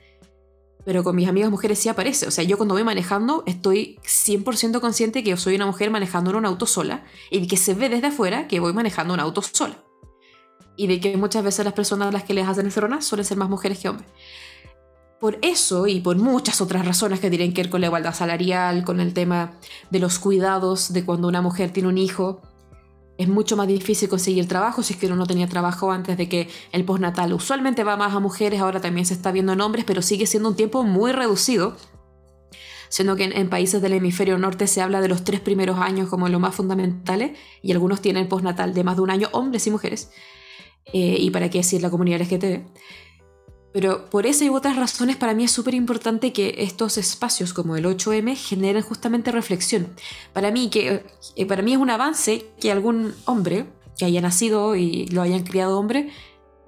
Pero 0.85 1.03
con 1.03 1.15
mis 1.15 1.27
amigas 1.27 1.51
mujeres 1.51 1.79
sí 1.79 1.89
aparece. 1.89 2.27
O 2.27 2.31
sea, 2.31 2.43
yo 2.43 2.55
cuando 2.55 2.75
voy 2.75 2.83
manejando 2.83 3.43
estoy 3.45 3.99
100% 4.03 4.79
consciente 4.79 5.23
que 5.23 5.31
yo 5.31 5.37
soy 5.37 5.55
una 5.55 5.65
mujer 5.65 5.91
manejando 5.91 6.29
en 6.29 6.37
un 6.37 6.45
auto 6.45 6.65
sola 6.65 7.03
y 7.29 7.45
que 7.47 7.57
se 7.57 7.73
ve 7.73 7.89
desde 7.89 8.07
afuera 8.07 8.47
que 8.47 8.59
voy 8.59 8.73
manejando 8.73 9.13
un 9.13 9.19
auto 9.19 9.41
sola. 9.41 9.77
Y 10.77 10.87
de 10.87 10.99
que 10.99 11.17
muchas 11.17 11.43
veces 11.43 11.65
las 11.65 11.73
personas 11.73 12.09
a 12.09 12.11
las 12.11 12.23
que 12.23 12.33
les 12.33 12.47
hacen 12.47 12.65
encerronas 12.65 13.03
suelen 13.03 13.25
ser 13.25 13.37
más 13.37 13.49
mujeres 13.49 13.79
que 13.79 13.89
hombres. 13.89 14.07
Por 15.19 15.39
eso 15.41 15.87
y 15.87 15.99
por 15.99 16.15
muchas 16.17 16.61
otras 16.61 16.85
razones 16.85 17.19
que 17.19 17.29
tienen 17.29 17.51
que 17.51 17.63
ver 17.63 17.71
con 17.71 17.81
la 17.81 17.87
igualdad 17.87 18.13
salarial, 18.13 18.85
con 18.85 18.99
el 18.99 19.13
tema 19.13 19.53
de 19.89 19.99
los 19.99 20.19
cuidados 20.19 20.93
de 20.93 21.03
cuando 21.03 21.27
una 21.27 21.41
mujer 21.41 21.71
tiene 21.71 21.89
un 21.89 21.97
hijo, 21.97 22.43
es 23.17 23.27
mucho 23.27 23.57
más 23.57 23.67
difícil 23.67 24.09
conseguir 24.09 24.47
trabajo 24.47 24.83
si 24.83 24.93
es 24.93 24.99
que 24.99 25.07
uno 25.07 25.15
no 25.15 25.25
tenía 25.25 25.47
trabajo 25.47 25.91
antes 25.91 26.17
de 26.17 26.29
que 26.29 26.49
el 26.71 26.85
postnatal 26.85 27.33
usualmente 27.33 27.83
va 27.83 27.97
más 27.97 28.13
a 28.13 28.19
mujeres, 28.19 28.59
ahora 28.59 28.79
también 28.79 29.05
se 29.05 29.13
está 29.13 29.31
viendo 29.31 29.53
en 29.53 29.61
hombres, 29.61 29.85
pero 29.85 30.01
sigue 30.01 30.27
siendo 30.27 30.49
un 30.49 30.55
tiempo 30.55 30.83
muy 30.83 31.11
reducido, 31.11 31.75
siendo 32.89 33.15
que 33.15 33.25
en, 33.25 33.49
países 33.49 33.81
del 33.81 33.93
hemisferio 33.93 34.37
norte 34.37 34.67
se 34.67 34.81
habla 34.81 35.01
de 35.01 35.07
los 35.07 35.23
tres 35.23 35.39
primeros 35.39 35.79
años 35.79 36.09
como 36.09 36.29
lo 36.29 36.39
más 36.39 36.55
fundamentales 36.55 37.37
y 37.61 37.71
algunos 37.71 38.01
tienen 38.01 38.29
postnatal 38.29 38.73
de 38.73 38.83
más 38.83 38.97
de 38.97 39.01
un 39.01 39.09
año, 39.09 39.29
hombres 39.31 39.65
y 39.67 39.71
mujeres, 39.71 40.11
eh, 40.93 41.17
y 41.19 41.31
para 41.31 41.49
qué 41.49 41.59
decir 41.59 41.81
la 41.81 41.89
comunidad 41.89 42.21
LGTB. 42.21 42.61
Pero 43.77 44.09
por 44.09 44.25
esa 44.25 44.43
y 44.43 44.49
otras 44.49 44.75
razones 44.75 45.17
para 45.17 45.35
mí 45.35 45.43
es 45.43 45.51
súper 45.51 45.75
importante 45.75 46.33
que 46.33 46.55
estos 46.57 46.97
espacios 46.97 47.53
como 47.53 47.75
el 47.75 47.85
8M 47.85 48.35
generen 48.35 48.81
justamente 48.81 49.31
reflexión. 49.31 49.93
Para 50.33 50.49
mí, 50.49 50.71
que, 50.71 51.05
eh, 51.35 51.45
para 51.45 51.61
mí 51.61 51.73
es 51.73 51.77
un 51.77 51.91
avance 51.91 52.47
que 52.59 52.71
algún 52.71 53.13
hombre 53.25 53.67
que 53.95 54.05
haya 54.05 54.19
nacido 54.19 54.75
y 54.75 55.05
lo 55.09 55.21
hayan 55.21 55.43
criado 55.43 55.77
hombre 55.77 56.09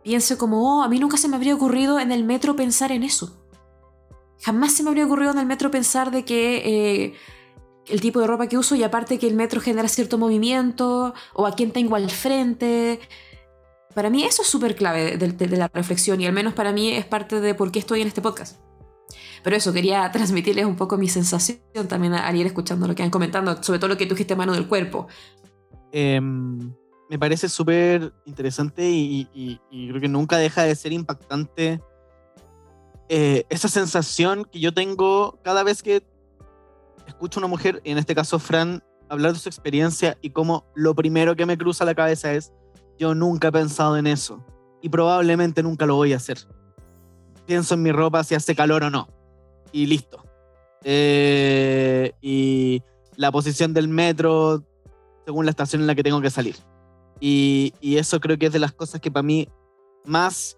piense 0.04 0.38
como, 0.38 0.82
oh, 0.82 0.84
a 0.84 0.88
mí 0.88 1.00
nunca 1.00 1.18
se 1.18 1.28
me 1.28 1.36
habría 1.36 1.56
ocurrido 1.56 2.00
en 2.00 2.12
el 2.12 2.24
metro 2.24 2.56
pensar 2.56 2.92
en 2.92 3.02
eso. 3.02 3.44
Jamás 4.42 4.74
se 4.74 4.84
me 4.84 4.90
habría 4.90 5.08
ocurrido 5.08 5.32
en 5.32 5.40
el 5.40 5.48
metro 5.48 5.72
pensar 5.72 6.12
de 6.12 6.24
que 6.26 6.58
eh, 6.58 7.14
el 7.88 8.02
tipo 8.02 8.20
de 8.20 8.28
ropa 8.28 8.46
que 8.46 8.60
uso 8.60 8.76
y 8.76 8.84
aparte 8.84 9.18
que 9.18 9.26
el 9.26 9.34
metro 9.34 9.62
genera 9.62 9.88
cierto 9.88 10.20
movimiento 10.20 11.16
o 11.34 11.48
a 11.48 11.56
quién 11.56 11.72
tengo 11.72 11.96
al 11.96 12.12
frente 12.12 13.00
para 13.94 14.10
mí 14.10 14.24
eso 14.24 14.42
es 14.44 14.48
súper 14.48 14.76
clave 14.76 15.18
de, 15.18 15.58
la 15.58 15.68
reflexión 15.68 16.22
y 16.22 16.28
al 16.28 16.34
menos 16.34 16.54
para 16.54 16.72
mí 16.72 16.92
es 16.92 17.06
parte 17.06 17.40
de 17.42 17.56
por 17.56 17.72
qué 17.72 17.80
estoy 17.80 18.02
en 18.02 18.08
este 18.08 18.22
podcast. 18.22 18.58
Pero 19.44 19.56
eso, 19.56 19.74
quería 19.74 20.12
transmitirles 20.14 20.66
un 20.66 20.76
poco 20.76 20.98
mi 20.98 21.08
sensación 21.08 21.60
también 21.88 22.14
al 22.14 22.36
ir 22.36 22.46
escuchando 22.46 22.88
lo 22.88 22.96
que 22.96 23.04
han 23.04 23.10
comentando, 23.10 23.62
sobre 23.64 23.80
todo 23.80 23.90
lo 23.90 23.98
que 23.98 24.06
tú 24.06 24.16
dijiste 24.16 24.36
mano 24.36 24.54
del 24.54 24.68
cuerpo. 24.68 25.08
Em, 25.92 26.74
me 27.10 27.18
parece 27.18 27.50
súper 27.50 28.14
interesante 28.26 28.88
y, 28.88 29.60
creo 29.72 30.00
que 30.00 30.08
nunca 30.08 30.38
deja 30.38 30.64
de 30.64 30.76
ser 30.76 30.94
impactante 30.94 31.82
eh, 33.10 33.46
esa 33.50 33.68
sensación 33.68 34.46
que 34.46 34.60
yo 34.60 34.72
tengo 34.72 35.40
cada 35.42 35.64
vez 35.64 35.82
que 35.82 36.04
escucho 37.08 37.40
a 37.40 37.42
una 37.42 37.48
mujer, 37.48 37.82
en 37.84 37.98
este 37.98 38.14
caso 38.14 38.38
Fran, 38.38 38.84
hablar 39.10 39.34
de 39.34 39.40
su 39.40 39.50
experiencia 39.50 40.16
y 40.22 40.30
cómo 40.30 40.68
lo 40.76 40.94
primero 40.94 41.36
que 41.36 41.48
me 41.48 41.58
cruza 41.58 41.86
la 41.86 41.96
cabeza 41.96 42.32
es 42.34 42.54
yo 43.00 43.16
nunca 43.16 43.48
he 43.48 43.52
pensado 43.52 43.98
en 43.98 44.06
eso 44.06 44.44
y 44.82 44.90
probablemente 44.90 45.64
nunca 45.64 45.86
lo 45.86 45.96
voy 45.96 46.14
a 46.14 46.18
hacer. 46.18 46.38
Pienso 47.48 47.74
en 47.74 47.82
mi 47.82 47.92
ropa 47.92 48.24
si 48.24 48.36
hace 48.36 48.54
calor 48.54 48.84
o 48.84 48.90
no. 48.90 49.08
Y 49.72 49.88
listo. 49.88 50.24
Eh, 50.84 52.14
y 52.22 52.84
la 53.16 53.32
posición 53.32 53.74
del 53.74 53.88
metro 53.88 54.64
según 55.26 55.46
la 55.46 55.52
estación 55.52 55.82
en 55.82 55.88
la 55.88 55.96
que 55.96 56.04
tengo 56.04 56.22
que 56.22 56.30
salir. 56.30 56.56
Y, 57.20 57.74
eso 57.82 58.20
creo 58.20 58.38
que 58.38 58.48
es 58.48 58.54
de 58.54 58.60
las 58.60 58.72
cosas 58.72 59.02
que 59.02 59.12
para 59.12 59.24
mí 59.24 59.48
más 60.06 60.58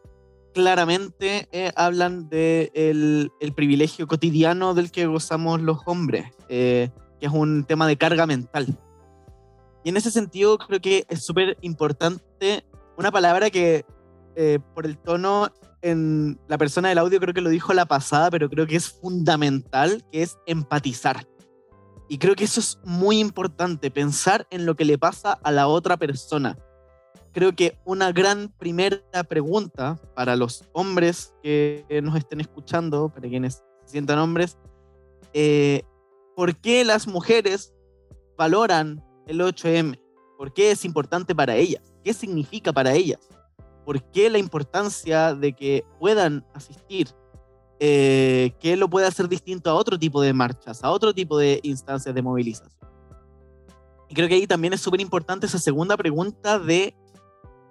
claramente 0.54 1.47
eh, 1.51 1.71
hablan 1.75 2.30
de 2.30 3.30
privilegio 3.56 4.08
cotidiano 4.08 4.73
del 4.73 4.91
que 4.91 5.08
gozamos 5.08 5.62
los 5.62 5.80
hombres, 5.86 6.32
eh, 6.49 6.89
que 7.19 7.25
es 7.25 7.32
un 7.32 7.63
tema 7.65 7.88
de 7.88 7.97
carga 7.97 8.25
mental. 8.25 8.77
Y 9.84 9.89
en 9.89 9.98
ese 9.98 10.12
sentido 10.12 10.58
creo 10.58 10.80
que 10.80 11.06
es 11.10 11.24
súper 11.24 11.58
importante 11.62 12.65
una 12.98 13.12
palabra 13.12 13.50
que 13.50 13.86
eh, 14.36 14.60
por 14.74 14.86
el 14.86 14.98
tono 14.98 15.50
en 15.82 16.39
la 16.48 16.58
persona 16.58 16.89
del 16.89 17.00
audio 17.00 17.20
creo 17.20 17.34
que 17.34 17.41
lo 17.41 17.50
dijo 17.50 17.74
la 17.74 17.86
pasada, 17.86 18.30
pero 18.30 18.50
creo 18.50 18.67
que 18.67 18.76
es 18.76 18.89
fundamental, 18.89 20.06
que 20.12 20.22
es 20.22 20.38
empatizar. 20.46 21.28
Y 22.08 22.17
creo 22.17 22.36
que 22.36 22.44
eso 22.44 22.60
es 22.60 22.78
muy 22.84 23.20
importante, 23.20 23.89
pensar 23.89 24.46
en 24.52 24.65
lo 24.65 24.76
que 24.76 24.86
le 24.86 24.98
pasa 24.98 25.34
a 25.44 25.52
la 25.52 25.67
otra 25.67 25.98
persona. 25.98 26.58
creo 27.34 27.56
que 27.56 27.80
una 27.86 28.12
gran 28.12 28.50
primera 28.58 29.24
pregunta 29.24 29.98
para 30.13 30.36
los 30.36 30.65
hombres 30.74 31.34
que 31.41 31.86
nos 32.04 32.17
estén 32.17 32.41
escuchando, 32.41 33.08
para 33.08 33.30
quienes 33.30 33.63
se 33.86 33.91
sientan 33.94 34.20
hombres, 34.20 34.58
eh, 35.34 35.84
¿por 36.36 36.58
qué 36.58 36.84
las 36.84 37.08
mujeres 37.08 37.74
valoran 38.38 39.02
el 39.32 39.41
8M? 39.41 40.00
¿Por 40.38 40.54
qué 40.54 40.72
es 40.72 40.86
importante 40.86 41.36
para 41.36 41.56
ellas? 41.56 41.82
¿Qué 42.04 42.13
significa 42.13 42.74
para 42.74 42.94
ellas? 42.94 43.20
¿Por 43.86 44.02
qué 44.12 44.30
la 44.30 44.38
importancia 44.38 45.34
de 45.34 45.54
que 45.54 45.84
puedan 46.00 46.46
asistir? 46.54 47.10
Eh, 47.80 48.54
¿Qué 48.60 48.76
lo 48.76 48.89
puede 48.89 49.08
hacer 49.08 49.28
distinto 49.28 49.70
a 49.70 49.74
otro 49.74 49.98
tipo 49.98 50.22
de 50.22 50.34
marchas, 50.34 50.84
a 50.84 50.91
otro 50.91 51.13
tipo 51.13 51.38
de 51.38 51.60
instancias 51.63 52.13
de 52.13 52.22
movilización? 52.22 52.72
Y 54.10 54.13
creo 54.13 54.28
que 54.28 54.36
ahí 54.36 54.46
también 54.48 54.74
es 54.74 54.82
súper 54.82 55.02
importante 55.02 55.46
esa 55.46 55.58
segunda 55.58 55.96
pregunta 55.98 56.60
de 56.60 56.96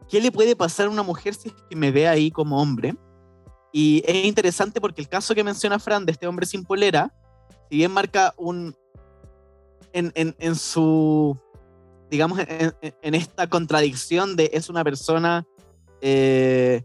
qué 0.08 0.20
le 0.20 0.32
puede 0.32 0.56
pasar 0.56 0.86
a 0.86 0.90
una 0.90 1.02
mujer 1.02 1.34
si 1.34 1.52
me 1.76 1.90
ve 1.90 2.08
ahí 2.08 2.30
como 2.30 2.60
hombre. 2.60 2.96
Y 3.72 4.02
es 4.06 4.24
interesante 4.24 4.80
porque 4.80 5.00
el 5.00 5.08
caso 5.08 5.34
que 5.34 5.44
menciona 5.44 5.78
Fran 5.78 6.06
de 6.06 6.12
este 6.12 6.26
hombre 6.26 6.46
sin 6.46 6.64
polera, 6.64 7.14
si 7.68 7.76
bien 7.76 7.92
marca 7.92 8.34
un. 8.36 8.74
En, 9.92 10.12
en, 10.14 10.34
en 10.38 10.56
su. 10.56 11.38
Digamos, 12.10 12.40
en, 12.40 12.74
en, 12.80 13.14
esta 13.14 13.48
contradicción 13.48 14.36
de 14.36 14.50
es 14.52 14.68
una 14.68 14.82
persona 14.82 15.46
eh, 16.00 16.82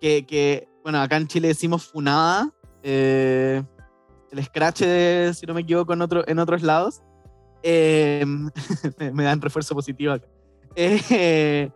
que, 0.00 0.26
que, 0.26 0.68
bueno, 0.82 1.00
acá 1.00 1.16
en 1.16 1.26
Chile 1.26 1.48
decimos 1.48 1.86
funada, 1.86 2.52
eh, 2.82 3.62
el 4.30 4.44
scratch, 4.44 4.80
de, 4.80 5.32
si 5.34 5.46
no 5.46 5.54
me 5.54 5.62
equivoco, 5.62 5.92
en, 5.92 6.02
otro, 6.02 6.26
en 6.28 6.38
otros 6.38 6.62
lados. 6.62 7.02
Eh, 7.68 8.24
me, 8.24 9.24
dan 9.24 9.40
refuerzo 9.40 9.74
positivo 9.74 10.12
acá. 10.12 10.28
Eh, 10.76 11.68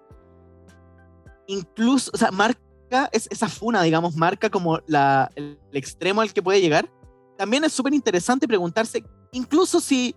incluso, 1.48 2.12
o 2.14 2.16
sea, 2.16 2.30
marca 2.30 3.08
es, 3.10 3.26
esa 3.28 3.48
funa, 3.48 3.82
digamos, 3.82 4.14
marca 4.14 4.50
como 4.50 4.78
la, 4.86 5.32
el, 5.34 5.58
el 5.72 5.76
extremo 5.76 6.20
al 6.20 6.32
que 6.32 6.42
puede 6.42 6.60
llegar. 6.60 6.88
También 7.36 7.64
es 7.64 7.72
súper 7.72 7.92
interesante 7.92 8.46
preguntarse, 8.46 9.02
incluso 9.32 9.80
si 9.80 10.14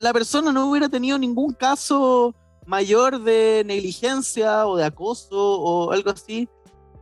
la 0.00 0.12
persona 0.12 0.52
no 0.52 0.70
hubiera 0.70 0.88
tenido 0.88 1.18
ningún 1.18 1.52
caso 1.52 2.34
mayor 2.66 3.22
de 3.22 3.62
negligencia 3.66 4.66
o 4.66 4.76
de 4.76 4.84
acoso 4.84 5.60
o 5.60 5.90
algo 5.90 6.10
así, 6.10 6.48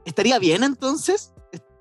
¿estaría 0.04 0.38
bien 0.38 0.62
entonces? 0.62 1.32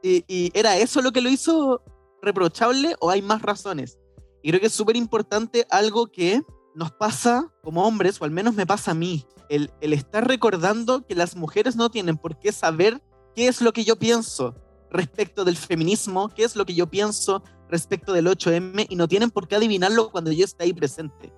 ¿Y, 0.03 0.51
era 0.53 0.77
eso 0.77 1.01
lo 1.01 1.11
que 1.11 1.21
lo 1.21 1.29
hizo 1.29 1.81
reprochable 2.21 2.95
o 2.99 3.09
hay 3.09 3.21
más 3.21 3.41
razones? 3.41 3.97
Y 4.43 4.49
creo 4.49 4.59
que 4.59 4.67
es 4.67 4.73
súper 4.73 4.95
importante 4.95 5.65
algo 5.69 6.07
que 6.07 6.41
nos 6.75 6.91
pasa 6.91 7.51
como 7.63 7.85
hombres, 7.85 8.21
o 8.21 8.25
al 8.25 8.31
menos 8.31 8.53
me 8.55 8.67
pasa 8.67 8.91
a 8.91 8.95
mí, 8.95 9.25
el, 9.49 9.71
el, 9.81 9.93
estar 9.93 10.27
recordando 10.27 11.05
que 11.05 11.15
las 11.15 11.35
mujeres 11.35 11.75
no 11.75 11.89
tienen 11.89 12.17
por 12.17 12.37
qué 12.37 12.51
saber 12.51 13.01
qué 13.33 13.47
es 13.47 13.61
lo 13.61 13.71
que 13.71 13.85
yo 13.85 13.95
pienso 13.95 14.55
respecto 14.91 15.43
del 15.43 15.57
feminismo, 15.57 16.29
qué 16.29 16.43
es 16.43 16.55
lo 16.55 16.65
que 16.65 16.73
yo 16.73 16.87
pienso 16.87 17.43
respecto 17.69 18.13
del 18.13 18.27
8M 18.27 18.87
y 18.89 18.95
no 18.95 19.07
tienen 19.07 19.31
por 19.31 19.47
qué 19.47 19.55
adivinarlo 19.55 20.11
cuando 20.11 20.31
yo 20.31 20.45
esté 20.45 20.63
ahí 20.63 20.73
presente. 20.73 21.33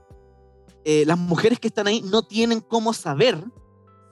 Eh, 0.84 1.04
las 1.06 1.18
mujeres 1.18 1.60
que 1.60 1.68
están 1.68 1.88
ahí 1.88 2.02
no 2.02 2.24
tienen 2.24 2.62
cómo 2.62 2.94
saber 2.94 3.44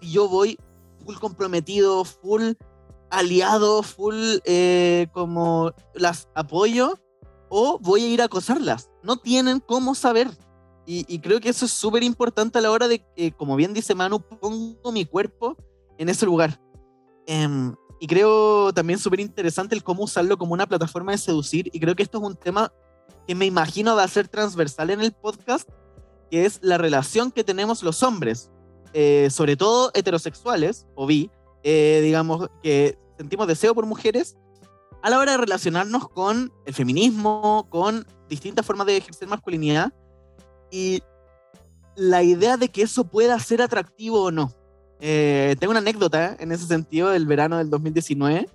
si 0.02 0.12
yo 0.12 0.28
voy 0.28 0.58
full 1.06 1.16
comprometido, 1.16 2.04
full 2.04 2.54
aliado, 3.10 3.84
full 3.84 4.40
eh, 4.46 5.08
como 5.14 5.72
las 5.94 6.28
apoyo 6.36 7.00
o 7.50 7.80
voy 7.80 8.04
a 8.04 8.08
ir 8.08 8.22
a 8.22 8.26
acosarlas. 8.26 8.90
No 9.04 9.18
tienen 9.18 9.60
cómo 9.60 9.96
saber. 9.96 10.30
Y, 10.88 11.18
creo 11.18 11.40
que 11.40 11.50
eso 11.50 11.66
es 11.66 11.72
súper 11.72 12.04
importante 12.04 12.60
a 12.60 12.62
la 12.62 12.70
hora 12.70 12.88
de 12.88 13.04
que, 13.16 13.32
como 13.32 13.56
bien 13.56 13.74
dice 13.74 13.96
Manu, 13.96 14.20
pongo 14.20 14.92
mi 14.92 15.04
cuerpo 15.04 15.58
en 15.98 16.10
ese 16.10 16.28
lugar. 16.28 16.62
Eh, 17.26 17.48
y 18.06 18.08
creo 18.08 18.72
también 18.72 19.00
súper 19.00 19.20
interesante 19.20 19.74
el 19.74 19.82
cómo 19.82 20.04
usarlo 20.04 20.38
como 20.38 20.54
una 20.54 20.68
plataforma 20.68 21.12
de 21.12 21.18
seducir. 21.18 21.72
Y 21.74 21.80
creo 21.80 21.96
que 21.96 22.04
esto 22.04 22.20
es 22.20 22.24
un 22.24 22.36
tema 22.36 22.72
que 23.28 23.34
me 23.34 23.48
imagino 23.48 23.96
va 23.96 24.04
a 24.04 24.08
ser 24.08 24.28
transversal 24.28 24.92
en 24.92 25.02
el 25.02 25.12
podcast, 25.12 25.68
que 26.30 26.46
es 26.46 26.60
la 26.62 26.78
relación 26.78 27.32
que 27.32 27.44
tenemos 27.44 27.82
los 27.82 28.04
hombres, 28.04 28.52
eh, 28.94 29.30
sobre 29.32 29.58
todo 29.58 29.90
heterosexuales 29.96 30.86
o 30.94 31.08
bi, 31.08 31.32
eh, 31.64 32.00
digamos, 32.04 32.48
que 32.62 32.96
sentimos 33.18 33.48
deseo 33.48 33.74
por 33.74 33.88
mujeres, 33.88 34.38
a 35.02 35.10
la 35.10 35.18
hora 35.18 35.32
de 35.32 35.38
relacionarnos 35.40 36.08
con 36.08 36.54
el 36.68 36.76
feminismo, 36.76 37.66
con 37.72 38.06
distintas 38.30 38.68
formas 38.68 38.86
de 38.86 38.98
ejercer 38.98 39.28
masculinidad 39.28 39.92
y 40.70 41.02
la 41.96 42.22
idea 42.22 42.56
de 42.56 42.70
que 42.70 42.84
eso 42.84 43.06
pueda 43.06 43.40
ser 43.40 43.64
atractivo 43.64 44.26
o 44.26 44.30
no. 44.30 44.52
Eh, 45.00 45.56
tengo 45.60 45.72
una 45.72 45.80
anécdota 45.80 46.36
en 46.40 46.52
ese 46.52 46.66
sentido 46.66 47.10
del 47.10 47.26
verano 47.26 47.58
del 47.58 47.70
2019. 47.70 48.50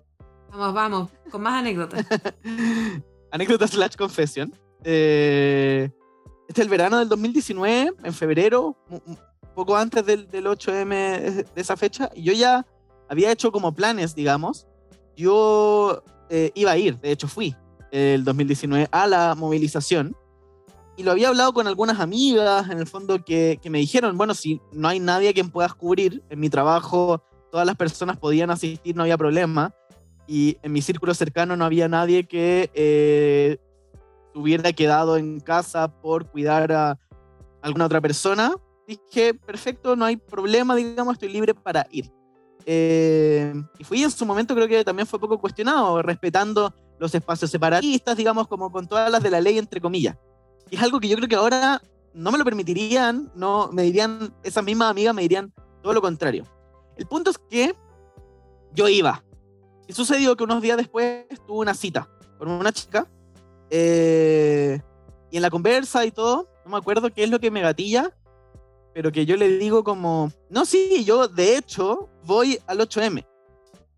Vamos, 0.51 0.75
vamos, 0.75 1.11
con 1.31 1.43
más 1.43 1.61
anécdotas. 1.61 2.05
anécdota 3.31 3.67
slash 3.67 3.97
confesión. 3.97 4.53
Eh, 4.85 5.91
este 6.49 6.63
es 6.63 6.65
el 6.65 6.71
verano 6.71 6.99
del 6.99 7.09
2019, 7.09 7.93
en 8.03 8.15
febrero, 8.15 8.77
un 8.89 9.19
poco 9.55 9.77
antes 9.77 10.05
del, 10.05 10.27
del 10.29 10.47
8M 10.47 11.45
de 11.55 11.61
esa 11.61 11.77
fecha, 11.77 12.11
y 12.15 12.23
yo 12.23 12.33
ya 12.33 12.67
había 13.09 13.31
hecho 13.31 13.53
como 13.53 13.73
planes, 13.73 14.15
digamos. 14.15 14.67
Yo 15.17 16.03
eh, 16.29 16.51
iba 16.55 16.73
a 16.73 16.79
ir, 16.79 16.99
de 16.99 17.13
hecho 17.13 17.29
fui 17.29 17.55
el 17.91 18.25
2019 18.25 18.89
a 18.91 19.07
la 19.07 19.35
movilización 19.35 20.17
y 21.01 21.03
lo 21.03 21.13
había 21.13 21.29
hablado 21.29 21.55
con 21.55 21.67
algunas 21.67 21.99
amigas, 21.99 22.69
en 22.69 22.79
el 22.79 22.87
fondo, 22.87 23.25
que, 23.25 23.59
que, 23.63 23.71
me 23.71 23.79
dijeron, 23.79 24.19
bueno, 24.19 24.35
si 24.35 24.61
no 24.71 24.87
hay 24.87 25.01
nadie 25.01 25.33
quien 25.33 25.49
puedas 25.49 25.73
cubrir, 25.73 26.23
en 26.29 26.39
mi 26.39 26.51
trabajo 26.51 27.25
todas 27.51 27.67
las 27.67 27.75
personas 27.75 28.19
podían 28.19 28.51
asistir, 28.51 28.95
no 28.95 29.05
había 29.05 29.17
problema, 29.17 29.75
y 30.27 30.59
en 30.63 30.73
mi 30.73 30.83
círculo 30.83 31.15
cercano 31.15 31.57
no 31.57 31.65
había 31.65 31.89
nadie 31.89 32.29
que 32.29 32.71
eh, 32.75 33.57
hubiera 34.35 34.75
quedado 34.75 35.17
en 35.17 35.41
casa 35.41 35.89
por 35.89 36.31
cuidar 36.31 36.71
a 36.71 36.99
alguna 37.63 37.87
otra 37.87 38.03
persona, 38.03 38.55
dije, 38.87 39.33
perfecto, 39.33 39.97
no 39.97 40.05
hay 40.05 40.19
problema, 40.19 40.77
digamos, 40.77 41.15
estoy 41.15 41.31
libre 41.31 41.55
para 41.55 41.87
ir. 41.91 42.13
Eh, 42.67 43.55
y 43.79 43.85
fui 43.85 44.03
en 44.03 44.11
su 44.11 44.27
momento, 44.27 44.55
creo 44.55 44.69
que 44.69 44.85
también 44.85 45.07
fue 45.07 45.19
poco 45.19 45.41
cuestionado, 45.41 46.03
respetando 46.03 46.75
los 46.99 47.15
espacios 47.15 47.51
separatistas, 47.51 48.19
digamos, 48.19 48.47
como 48.49 48.71
con 48.71 48.87
todas 48.87 49.11
las 49.11 49.23
de 49.23 49.31
la 49.31 49.41
ley, 49.41 49.57
entre 49.57 49.81
comillas. 49.81 50.19
Es 50.71 50.81
algo 50.83 51.01
que 51.01 51.09
yo 51.09 51.17
creo 51.17 51.29
que 51.29 51.37
ahora 51.37 51.83
no 52.15 52.33
me 52.33 52.39
lo 52.39 52.45
permitirían, 52.45 53.31
no 53.35 53.71
me 53.73 53.83
dirían, 53.83 54.35
esas 54.43 54.65
mismas 54.65 54.91
amigas 54.91 55.15
me 55.15 55.23
dirían 55.23 55.53
todo 55.83 55.93
lo 55.93 56.03
contrario. 56.03 56.45
El 56.97 57.07
punto 57.07 57.31
es 57.31 57.39
que 57.39 57.75
yo 58.73 58.89
iba. 58.89 59.25
Y 59.89 59.93
sucedió 59.93 60.37
que 60.37 60.45
unos 60.45 60.63
días 60.63 60.77
después 60.77 61.27
tuve 61.47 61.59
una 61.59 61.75
cita 61.75 62.09
con 62.39 62.51
una 62.51 62.73
chica. 62.73 63.09
Eh, 63.71 64.81
y 65.31 65.37
en 65.37 65.43
la 65.43 65.51
conversa 65.51 66.05
y 66.05 66.11
todo, 66.11 66.49
no 66.65 66.73
me 66.73 66.77
acuerdo 66.79 67.11
qué 67.13 67.25
es 67.25 67.31
lo 67.31 67.39
que 67.39 67.51
me 67.51 67.61
gatilla, 67.61 68.15
pero 68.95 69.13
que 69.13 69.27
yo 69.27 69.37
le 69.37 69.49
digo 69.59 69.85
como, 69.85 70.33
no, 70.49 70.65
sí, 70.65 71.05
yo 71.05 71.29
de 71.29 71.57
hecho 71.57 72.09
voy 72.25 72.59
al 72.67 72.81
8M. 72.81 73.25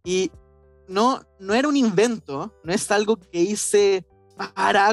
Y 0.04 0.30
no, 0.88 1.22
no 1.38 1.54
era 1.54 1.68
un 1.68 1.76
invento, 1.76 2.52
no 2.62 2.72
es 2.72 2.90
algo 2.90 3.16
que 3.16 3.40
hice 3.40 4.04
para 4.36 4.86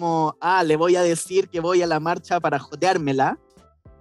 como, 0.00 0.34
ah, 0.40 0.64
le 0.64 0.76
voy 0.76 0.96
a 0.96 1.02
decir 1.02 1.50
que 1.50 1.60
voy 1.60 1.82
a 1.82 1.86
la 1.86 2.00
marcha 2.00 2.40
para 2.40 2.58
joteármela, 2.58 3.38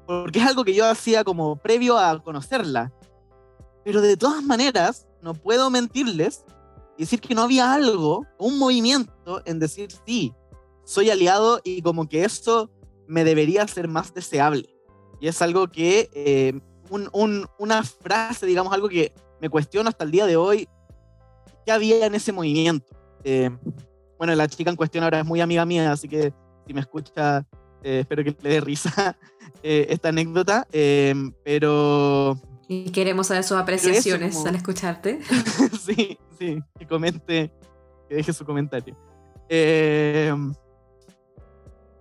porque 0.07 0.39
es 0.39 0.45
algo 0.45 0.63
que 0.63 0.73
yo 0.73 0.85
hacía 0.85 1.25
como 1.25 1.57
previo 1.57 1.97
a 1.97 2.23
conocerla. 2.23 2.93
Pero 3.83 3.99
de 3.99 4.15
todas 4.15 4.41
maneras, 4.41 5.09
no 5.21 5.33
puedo 5.33 5.69
mentirles 5.69 6.45
y 6.97 7.01
decir 7.01 7.19
que 7.19 7.35
no 7.35 7.41
había 7.41 7.73
algo, 7.73 8.25
un 8.37 8.57
movimiento 8.57 9.41
en 9.43 9.59
decir, 9.59 9.89
sí, 10.05 10.33
soy 10.85 11.09
aliado 11.09 11.59
y 11.65 11.81
como 11.81 12.07
que 12.07 12.23
eso 12.23 12.71
me 13.05 13.25
debería 13.25 13.67
ser 13.67 13.89
más 13.89 14.13
deseable. 14.13 14.73
Y 15.19 15.27
es 15.27 15.41
algo 15.41 15.67
que, 15.67 16.09
eh, 16.13 16.61
un, 16.89 17.09
un, 17.11 17.45
una 17.57 17.83
frase, 17.83 18.45
digamos, 18.45 18.71
algo 18.71 18.87
que 18.87 19.13
me 19.41 19.49
cuestiono 19.49 19.89
hasta 19.89 20.05
el 20.05 20.11
día 20.11 20.25
de 20.25 20.37
hoy, 20.37 20.69
¿qué 21.65 21.73
había 21.73 22.05
en 22.05 22.15
ese 22.15 22.31
movimiento? 22.31 22.95
Eh, 23.25 23.49
bueno, 24.19 24.35
la 24.35 24.49
chica 24.49 24.69
en 24.69 24.75
cuestión 24.75 25.05
ahora 25.05 25.21
es 25.21 25.25
muy 25.25 25.39
amiga 25.39 25.65
mía, 25.65 25.93
así 25.93 26.09
que 26.09 26.33
si 26.67 26.73
me 26.73 26.81
escucha, 26.81 27.47
eh, 27.81 28.01
espero 28.01 28.21
que 28.23 28.35
le 28.41 28.49
dé 28.49 28.61
risa 28.61 29.17
eh, 29.63 29.87
esta 29.89 30.09
anécdota, 30.09 30.67
eh, 30.73 31.15
pero... 31.43 32.37
Y 32.67 32.91
queremos 32.91 33.27
saber 33.27 33.45
sus 33.45 33.57
apreciaciones 33.57 34.35
como... 34.35 34.49
al 34.49 34.55
escucharte. 34.55 35.21
sí, 35.81 36.19
sí, 36.37 36.59
que 36.77 36.85
comente, 36.85 37.51
que 38.07 38.15
deje 38.15 38.33
su 38.33 38.45
comentario. 38.45 38.95
Eh, 39.47 40.35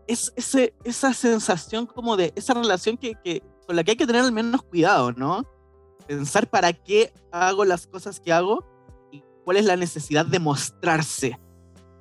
es 0.09 0.33
ese, 0.37 0.75
esa 0.85 1.15
sensación 1.15 1.87
como 1.87 2.17
de, 2.17 2.33
esa 2.35 2.53
relación 2.53 2.97
que, 2.99 3.15
que, 3.23 3.43
con 3.67 3.77
la 3.77 3.85
que 3.85 3.93
hay 3.93 3.97
que 3.97 4.07
tener 4.07 4.23
al 4.23 4.33
menos 4.33 4.63
cuidado, 4.63 5.13
¿no? 5.13 5.47
Pensar 6.07 6.51
para 6.51 6.73
qué 6.73 7.13
hago 7.31 7.65
las 7.65 7.87
cosas 7.87 8.19
que 8.19 8.33
hago 8.33 8.65
y 9.13 9.23
cuál 9.45 9.57
es 9.59 9.65
la 9.65 9.77
necesidad 9.77 10.27
de 10.27 10.41
mostrarse 10.41 11.39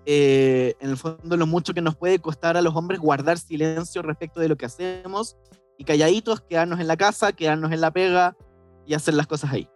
eh, 0.10 0.78
en 0.80 0.91
el 0.91 0.96
fondo 0.96 1.36
lo 1.36 1.46
mucho 1.46 1.74
que 1.74 1.82
nos 1.82 1.98
puede 1.98 2.20
costar 2.20 2.56
a 2.56 2.62
los 2.62 2.74
hombres 2.78 3.02
guardar 3.02 3.38
silencio 3.38 4.02
respecto 4.02 4.39
de 4.39 4.48
lo 4.48 4.56
que 4.56 4.65
hacemos 4.65 5.36
y 5.78 5.84
calladitos, 5.84 6.39
quedarnos 6.39 6.80
en 6.80 6.88
la 6.88 6.96
casa, 6.96 7.34
quedarnos 7.34 7.74
en 7.74 7.82
la 7.82 7.91
pega 7.91 8.38
y 8.86 8.93
hacer 8.93 9.15
las 9.15 9.28
cosas 9.28 9.52
ahí. 9.52 9.67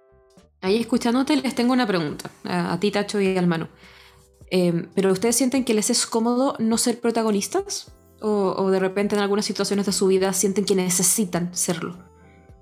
Ahí 0.61 0.79
escuchándote 0.79 1.35
les 1.35 1.53
tengo 1.53 1.73
una 1.73 1.85
pregunta, 1.85 2.31
a, 2.45 2.79
ti 2.79 2.91
Tacho 2.91 3.19
y 3.19 3.37
al 3.37 3.45
Manu. 3.45 3.67
Em, 4.49 4.89
¿Pero 4.95 5.11
ustedes 5.11 5.35
sienten 5.35 5.65
que 5.65 5.73
les 5.73 5.89
es 5.89 6.05
cómodo 6.05 6.55
no 6.59 6.77
ser 6.77 7.01
protagonistas? 7.01 7.91
O, 8.21 8.69
de 8.69 8.79
repente 8.79 9.15
en 9.15 9.21
algunas 9.21 9.43
situaciones 9.43 9.85
de 9.85 9.91
su 9.91 10.07
vida 10.07 10.31
sienten 10.31 10.63
que 10.63 10.75
necesitan 10.75 11.53
serlo? 11.53 11.97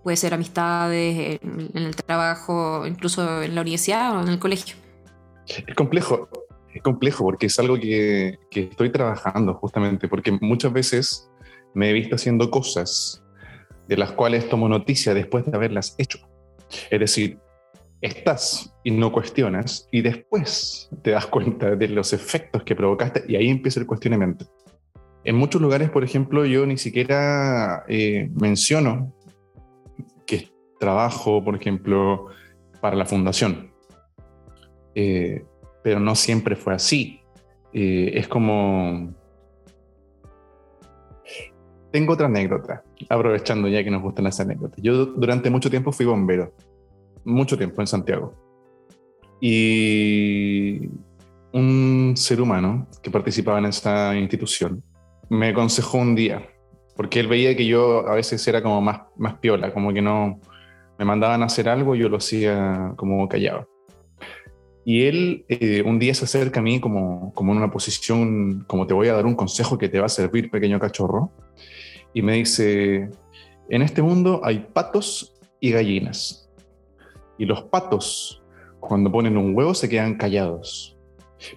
Puede 0.03 0.17
ser 0.17 0.33
amistades, 0.33 1.39
en, 1.43 1.69
el 1.75 1.95
trabajo, 1.95 2.87
incluso 2.87 3.43
en 3.43 3.53
la 3.53 3.61
universidad 3.61 4.17
o 4.17 4.21
en 4.23 4.29
el 4.29 4.39
colegio. 4.39 4.75
Es 5.45 5.75
complejo, 5.75 6.29
es 6.73 6.81
complejo 6.81 7.23
porque 7.23 7.47
es 7.47 7.59
algo 7.59 7.79
que, 7.79 8.39
que 8.51 8.61
estoy 8.63 8.91
trabajando 8.91 9.53
justamente, 9.55 10.07
porque 10.07 10.37
muchas 10.41 10.73
veces 10.73 11.31
me 11.73 11.89
he 11.89 11.93
visto 11.93 12.15
haciendo 12.15 12.49
cosas 12.49 13.23
de 13.87 13.97
las 13.97 14.11
cuales 14.11 14.47
tomo 14.49 14.69
noticia 14.69 15.13
después 15.13 15.45
de 15.45 15.55
haberlas 15.55 15.95
hecho. 15.97 16.19
Es 16.91 16.99
decir, 16.99 17.39
estás 18.01 18.73
y 18.83 18.91
no 18.91 19.11
cuestionas 19.11 19.87
y 19.91 20.01
después 20.01 20.89
te 21.01 21.11
das 21.11 21.25
cuenta 21.27 21.75
de 21.75 21.87
los 21.87 22.13
efectos 22.13 22.63
que 22.63 22.75
provocaste 22.75 23.23
y 23.27 23.35
ahí 23.35 23.49
empieza 23.49 23.79
el 23.79 23.87
cuestionamiento. 23.87 24.45
En 25.23 25.35
muchos 25.35 25.61
lugares, 25.61 25.89
por 25.89 26.03
ejemplo, 26.03 26.45
yo 26.45 26.65
ni 26.65 26.77
siquiera 26.77 27.83
eh, 27.87 28.29
menciono 28.39 29.13
que 30.25 30.49
trabajo, 30.79 31.43
por 31.43 31.55
ejemplo, 31.55 32.27
para 32.79 32.95
la 32.95 33.05
fundación. 33.05 33.73
Eh, 34.95 35.43
pero 35.83 35.99
no 35.99 36.15
siempre 36.15 36.55
fue 36.55 36.73
así. 36.73 37.21
Eh, 37.73 38.11
es 38.15 38.27
como... 38.27 39.13
Tengo 41.91 42.13
otra 42.13 42.27
anécdota, 42.27 42.83
aprovechando 43.09 43.67
ya 43.67 43.83
que 43.83 43.89
nos 43.89 44.03
gustan 44.03 44.25
las 44.25 44.39
anécdotas. 44.39 44.79
Yo 44.81 45.07
durante 45.07 45.49
mucho 45.49 45.69
tiempo 45.71 45.91
fui 45.91 46.05
bombero 46.05 46.53
mucho 47.23 47.57
tiempo 47.57 47.81
en 47.81 47.87
Santiago. 47.87 48.33
Y 49.41 50.89
un 51.53 52.13
ser 52.15 52.41
humano 52.41 52.87
que 53.01 53.09
participaba 53.09 53.59
en 53.59 53.65
esta 53.65 54.15
institución 54.15 54.83
me 55.29 55.49
aconsejó 55.49 55.97
un 55.97 56.15
día, 56.15 56.43
porque 56.95 57.19
él 57.19 57.27
veía 57.27 57.55
que 57.55 57.65
yo 57.65 58.07
a 58.07 58.15
veces 58.15 58.45
era 58.47 58.61
como 58.61 58.81
más, 58.81 59.01
más 59.15 59.35
piola, 59.35 59.73
como 59.73 59.93
que 59.93 60.01
no 60.01 60.39
me 60.97 61.05
mandaban 61.05 61.41
a 61.43 61.45
hacer 61.45 61.69
algo 61.69 61.95
y 61.95 61.99
yo 61.99 62.09
lo 62.09 62.17
hacía 62.17 62.93
como 62.97 63.27
callado. 63.29 63.67
Y 64.89 65.03
él 65.03 65.45
eh, 65.49 65.83
un 65.85 65.99
día 65.99 66.15
se 66.15 66.25
acerca 66.25 66.61
a 66.61 66.63
mí 66.63 66.79
como, 66.79 67.31
como 67.35 67.51
en 67.51 67.59
una 67.59 67.69
posición, 67.69 68.63
como 68.65 68.87
te 68.87 68.95
voy 68.95 69.07
a 69.07 69.13
dar 69.13 69.27
un 69.27 69.35
consejo 69.35 69.77
que 69.77 69.87
te 69.87 69.99
va 69.99 70.07
a 70.07 70.09
servir, 70.09 70.49
pequeño 70.49 70.79
cachorro, 70.79 71.31
y 72.11 72.23
me 72.23 72.33
dice, 72.33 73.11
en 73.69 73.81
este 73.83 74.01
mundo 74.01 74.41
hay 74.43 74.65
patos 74.73 75.39
y 75.59 75.69
gallinas. 75.69 76.49
Y 77.37 77.45
los 77.45 77.61
patos, 77.65 78.41
cuando 78.79 79.11
ponen 79.11 79.37
un 79.37 79.55
huevo, 79.55 79.75
se 79.75 79.87
quedan 79.87 80.15
callados. 80.15 80.97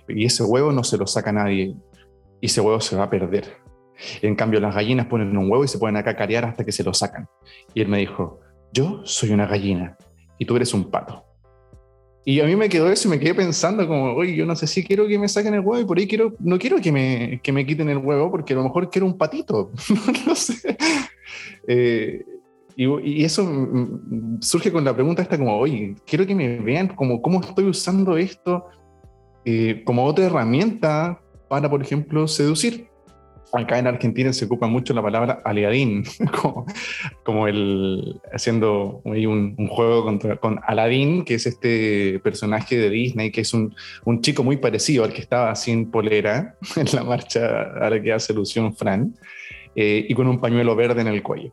Y 0.09 0.27
ese 0.27 0.45
huevo 0.45 0.71
no 0.71 0.85
se 0.85 0.99
lo 0.99 1.07
saca 1.07 1.33
nadie. 1.33 1.75
Y 2.38 2.47
ese 2.47 2.61
huevo 2.61 2.83
se 2.83 2.97
va 2.97 3.05
a 3.05 3.11
perder. 3.11 3.47
En 4.21 4.35
cambio, 4.35 4.61
las 4.61 4.75
gallinas 4.75 5.07
ponen 5.07 5.35
un 5.35 5.51
huevo 5.51 5.64
y 5.64 5.68
se 5.68 5.79
pueden 5.79 5.97
a 5.97 6.05
cacarear 6.05 6.45
hasta 6.45 6.66
que 6.66 6.73
se 6.73 6.85
lo 6.85 6.92
sacan. 6.92 7.27
Y 7.73 7.81
él 7.81 7.88
me 7.88 7.97
dijo, 7.97 8.40
yo 8.75 9.01
soy 9.07 9.31
una 9.31 9.47
gallina 9.47 9.97
y 10.37 10.45
tú 10.45 10.55
eres 10.55 10.75
un 10.75 10.90
pato. 10.90 11.32
Y 12.24 12.40
a 12.40 12.44
mí 12.44 12.54
me 12.54 12.68
quedó 12.68 12.90
eso 12.90 13.08
y 13.08 13.11
me 13.11 13.18
quedé 13.18 13.35
pensando 13.35 13.87
como, 13.87 14.14
oye, 14.14 14.37
yo 14.37 14.46
no 14.46 14.54
sé 14.54 14.66
si 14.68 14.85
quiero 14.85 15.08
que 15.08 15.18
me 15.18 15.28
saquen 15.28 15.54
el 15.54 15.61
huevo 15.61 15.80
y 15.80 15.85
por 15.85 15.98
ahí 15.98 16.06
quiero, 16.06 16.35
no 16.38 16.56
quiero 16.58 16.80
que 16.80 16.92
me, 16.92 17.40
que 17.42 17.52
me 17.52 17.66
quiten 17.66 17.88
el 17.88 17.98
huevo 17.98 18.30
porque 18.30 18.52
a 18.52 18.56
lo 18.56 18.62
mejor 18.62 18.90
quiero 18.90 19.06
un 19.06 19.18
patito. 19.18 19.72
no 20.26 20.35
sé. 20.35 20.76
Eh, 21.66 22.24
y, 22.76 23.24
eso 23.24 23.48
surge 24.40 24.72
con 24.72 24.85
la 24.85 24.94
pregunta 24.94 25.22
esta 25.22 25.37
como, 25.37 25.56
oye, 25.58 25.96
quiero 26.06 26.26
que 26.26 26.35
me 26.35 26.61
vean 26.61 26.88
como 26.88 27.20
cómo 27.20 27.40
estoy 27.40 27.64
usando 27.64 28.16
esto 28.16 28.66
eh, 29.44 29.82
como 29.85 30.04
otra 30.04 30.26
herramienta 30.26 31.20
para, 31.48 31.68
por 31.68 31.82
ejemplo, 31.82 32.28
seducir. 32.28 32.91
Acá 33.53 33.79
en 33.79 33.87
Argentina 33.87 34.33
se 34.33 34.47
ocupa 34.47 34.67
mucho 34.67 34.95
la 34.95 35.03
palabra 35.03 35.41
aliadín, 35.45 36.05
como, 36.41 36.67
como 37.23 37.49
el, 37.49 38.21
haciendo 38.33 39.03
un, 39.05 39.55
un 39.59 39.69
juego 39.69 40.05
contra, 40.05 40.37
con 40.37 40.59
Aladdin, 40.67 41.25
que 41.25 41.35
es 41.35 41.47
este 41.47 42.19
personaje 42.21 42.79
de 42.79 42.88
Disney, 42.88 43.31
que 43.31 43.43
es 43.43 43.53
un, 43.53 43.75
un, 44.05 44.23
chico 44.23 44.43
muy 44.43 44.57
parecido 44.57 45.05
al 45.05 45.12
que 45.12 45.21
estaba 45.21 45.55
sin 45.55 45.91
polera 45.91 46.57
en 46.77 46.87
la 46.95 47.05
marcha 47.05 47.62
a 47.81 47.91
la 47.91 48.01
que 48.01 48.12
hace 48.12 48.33
alusión 48.33 48.75
Fran, 48.75 49.15
eh, 49.75 50.07
y 50.09 50.15
con 50.15 50.29
un 50.29 50.41
pañuelo 50.41 50.75
verde 50.75 51.03
en 51.03 51.09
el 51.09 51.23
cuello. 51.23 51.51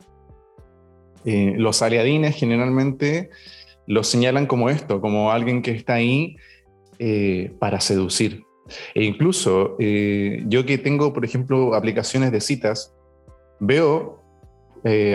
Eh, 1.24 1.54
los 1.56 1.82
aliadines 1.82 2.34
generalmente 2.34 3.30
los 3.86 4.06
señalan 4.06 4.46
como 4.46 4.70
esto, 4.70 5.00
como 5.00 5.32
alguien 5.32 5.62
que 5.62 5.72
está 5.72 5.94
ahí 5.94 6.36
eh, 6.98 7.52
para 7.58 7.80
seducir. 7.80 8.44
E 8.94 9.04
incluso 9.04 9.76
eh, 9.78 10.42
yo 10.46 10.64
que 10.64 10.78
tengo, 10.78 11.12
por 11.12 11.24
ejemplo, 11.24 11.74
aplicaciones 11.74 12.32
de 12.32 12.40
citas, 12.40 12.94
veo 13.58 14.18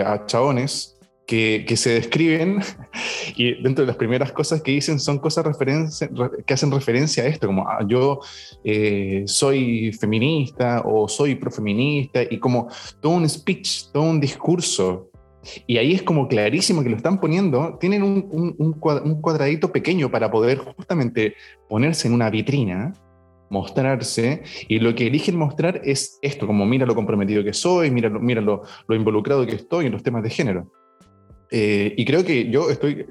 a 0.04 0.24
chabones 0.26 0.96
que, 1.26 1.64
que, 1.66 1.76
se 1.76 1.90
describen 1.90 2.60
y 3.36 3.60
dentro 3.60 3.82
de 3.82 3.88
las 3.88 3.96
primeras 3.96 4.30
cosas 4.30 4.62
que 4.62 4.70
dicen 4.70 5.00
son 5.00 5.18
cosas 5.18 5.44
que 6.46 6.54
hacen 6.54 6.70
referencia 6.70 7.24
a 7.24 7.26
esto, 7.26 7.48
como 7.48 7.68
ah, 7.68 7.84
yo 7.84 8.20
soy 9.26 9.92
feminista 9.92 10.82
o 10.84 11.08
soy 11.08 11.34
profeminista 11.34 12.22
y 12.22 12.38
como 12.38 12.68
todo 13.00 13.14
un 13.14 13.28
speech, 13.28 13.90
todo 13.92 14.04
un 14.04 14.20
discurso. 14.20 15.10
Y 15.66 15.78
ahí 15.78 15.92
es 15.92 16.02
como 16.02 16.28
clarísimo 16.28 16.82
que 16.82 16.90
lo 16.90 16.96
están 16.96 17.20
poniendo, 17.20 17.76
tienen 17.80 18.02
un, 18.02 18.72
cuadradito 19.20 19.72
pequeño 19.72 20.10
para 20.10 20.30
poder 20.30 20.58
justamente 20.58 21.34
ponerse 21.68 22.08
en 22.08 22.14
una 22.14 22.30
vitrina, 22.30 22.92
mostrarse, 23.48 24.42
y 24.68 24.78
lo 24.78 24.94
que 24.94 25.06
eligen 25.06 25.36
mostrar 25.36 25.80
es 25.84 26.18
esto, 26.22 26.46
como 26.46 26.66
mira 26.66 26.86
lo 26.86 26.94
comprometido 26.94 27.44
que 27.44 27.52
soy, 27.52 27.90
mira 27.90 28.08
lo, 28.08 28.20
mira 28.20 28.40
lo, 28.40 28.62
involucrado 28.88 29.46
que 29.46 29.56
estoy 29.56 29.86
en 29.86 29.92
los 29.92 30.02
temas 30.02 30.22
de 30.22 30.30
género. 30.30 30.72
Eh, 31.50 31.94
y 31.96 32.04
creo 32.04 32.24
que 32.24 32.50
yo 32.50 32.70
estoy 32.70 33.06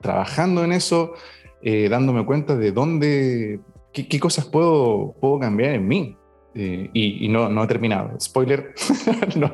trabajando 0.00 0.64
en 0.64 0.72
eso, 0.72 1.14
eh, 1.62 1.88
dándome 1.88 2.24
cuenta 2.24 2.56
de 2.56 2.72
dónde, 2.72 3.60
qué, 3.92 4.20
cosas 4.20 4.46
puedo, 4.46 5.14
puedo 5.20 5.38
cambiar 5.38 5.74
en 5.74 5.86
mí. 5.88 6.16
Eh, 6.58 6.88
y, 6.94 7.28
no, 7.28 7.50
no 7.50 7.64
he 7.64 7.66
terminado. 7.66 8.18
Spoiler, 8.18 8.74
no, 9.36 9.52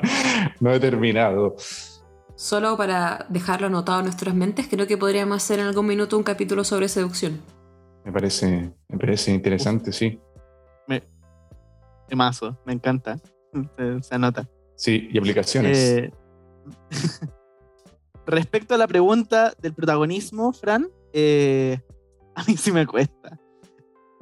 no 0.61 0.73
he 0.73 0.79
terminado. 0.79 1.57
Solo 2.37 2.77
para 2.77 3.27
dejarlo 3.29 3.67
anotado 3.67 4.01
en 4.01 4.07
nuestras 4.07 4.35
mentes, 4.35 4.69
creo 4.69 4.87
que 4.87 4.97
podríamos 4.97 5.37
hacer 5.37 5.59
en 5.59 5.67
algún 5.67 5.87
minuto 5.87 6.17
un 6.17 6.23
capítulo 6.23 6.65
sobre 6.65 6.89
seducción. 6.89 7.41
Me 8.05 8.13
parece, 8.13 8.73
me 8.89 8.99
parece 8.99 9.33
interesante, 9.33 9.93
sí. 9.93 10.19
Me, 10.89 11.03
mazo, 12.15 12.59
me 12.67 12.73
encanta. 12.73 13.19
Se, 14.03 14.15
anota. 14.15 14.49
Sí, 14.77 15.09
y 15.11 15.19
aplicaciones. 15.19 15.79
Eh, 15.79 16.11
respecto 18.27 18.75
a 18.75 18.79
la 18.79 18.87
pregunta 18.87 19.53
del 19.61 19.75
protagonismo, 19.75 20.53
Fran, 20.53 20.89
eh, 21.13 21.79
a 22.35 22.45
mí 22.45 22.57
sí 22.57 22.73
me 22.73 22.87
cuesta. 22.87 23.39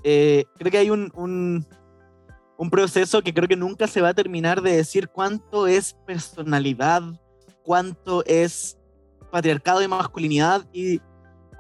Eh, 0.05 0.45
creo 0.57 0.71
que 0.71 0.79
hay 0.79 0.90
un, 0.90 1.11
un, 1.14 1.66
un 2.59 2.71
proceso 2.71 3.23
que 3.23 3.35
creo 3.35 3.49
que 3.49 3.57
nunca 3.57 3.87
se 3.87 4.01
va 4.01 4.11
a 4.11 4.14
terminar 4.14 4.62
de 4.62 4.77
decir 4.77 5.09
cuánto 5.09 5.66
es 5.66 5.95
personalidad 6.07 7.03
cuánto 7.71 8.25
es 8.27 8.77
patriarcado 9.31 9.83
y 9.83 9.88
masculinidad. 9.88 10.66
Y 10.73 11.01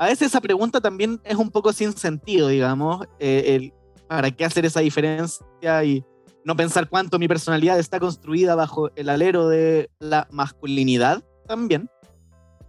a 0.00 0.06
veces 0.06 0.28
esa 0.28 0.40
pregunta 0.40 0.80
también 0.80 1.20
es 1.24 1.36
un 1.36 1.50
poco 1.50 1.74
sin 1.74 1.92
sentido, 1.92 2.48
digamos, 2.48 3.06
eh, 3.18 3.42
el, 3.48 3.74
¿para 4.08 4.30
qué 4.30 4.46
hacer 4.46 4.64
esa 4.64 4.80
diferencia 4.80 5.84
y 5.84 6.02
no 6.42 6.56
pensar 6.56 6.88
cuánto 6.88 7.18
mi 7.18 7.28
personalidad 7.28 7.78
está 7.78 8.00
construida 8.00 8.54
bajo 8.54 8.90
el 8.96 9.10
alero 9.10 9.46
de 9.46 9.90
la 9.98 10.26
masculinidad 10.30 11.22
también? 11.46 11.90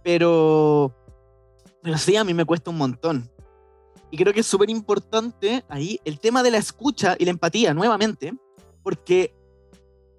Pero, 0.04 0.94
pero 1.82 1.96
sí, 1.96 2.16
a 2.16 2.24
mí 2.24 2.34
me 2.34 2.44
cuesta 2.44 2.68
un 2.68 2.76
montón. 2.76 3.30
Y 4.10 4.18
creo 4.18 4.34
que 4.34 4.40
es 4.40 4.46
súper 4.46 4.68
importante 4.68 5.64
ahí 5.70 5.98
el 6.04 6.20
tema 6.20 6.42
de 6.42 6.50
la 6.50 6.58
escucha 6.58 7.16
y 7.18 7.24
la 7.24 7.30
empatía, 7.30 7.72
nuevamente, 7.72 8.34
porque 8.82 9.34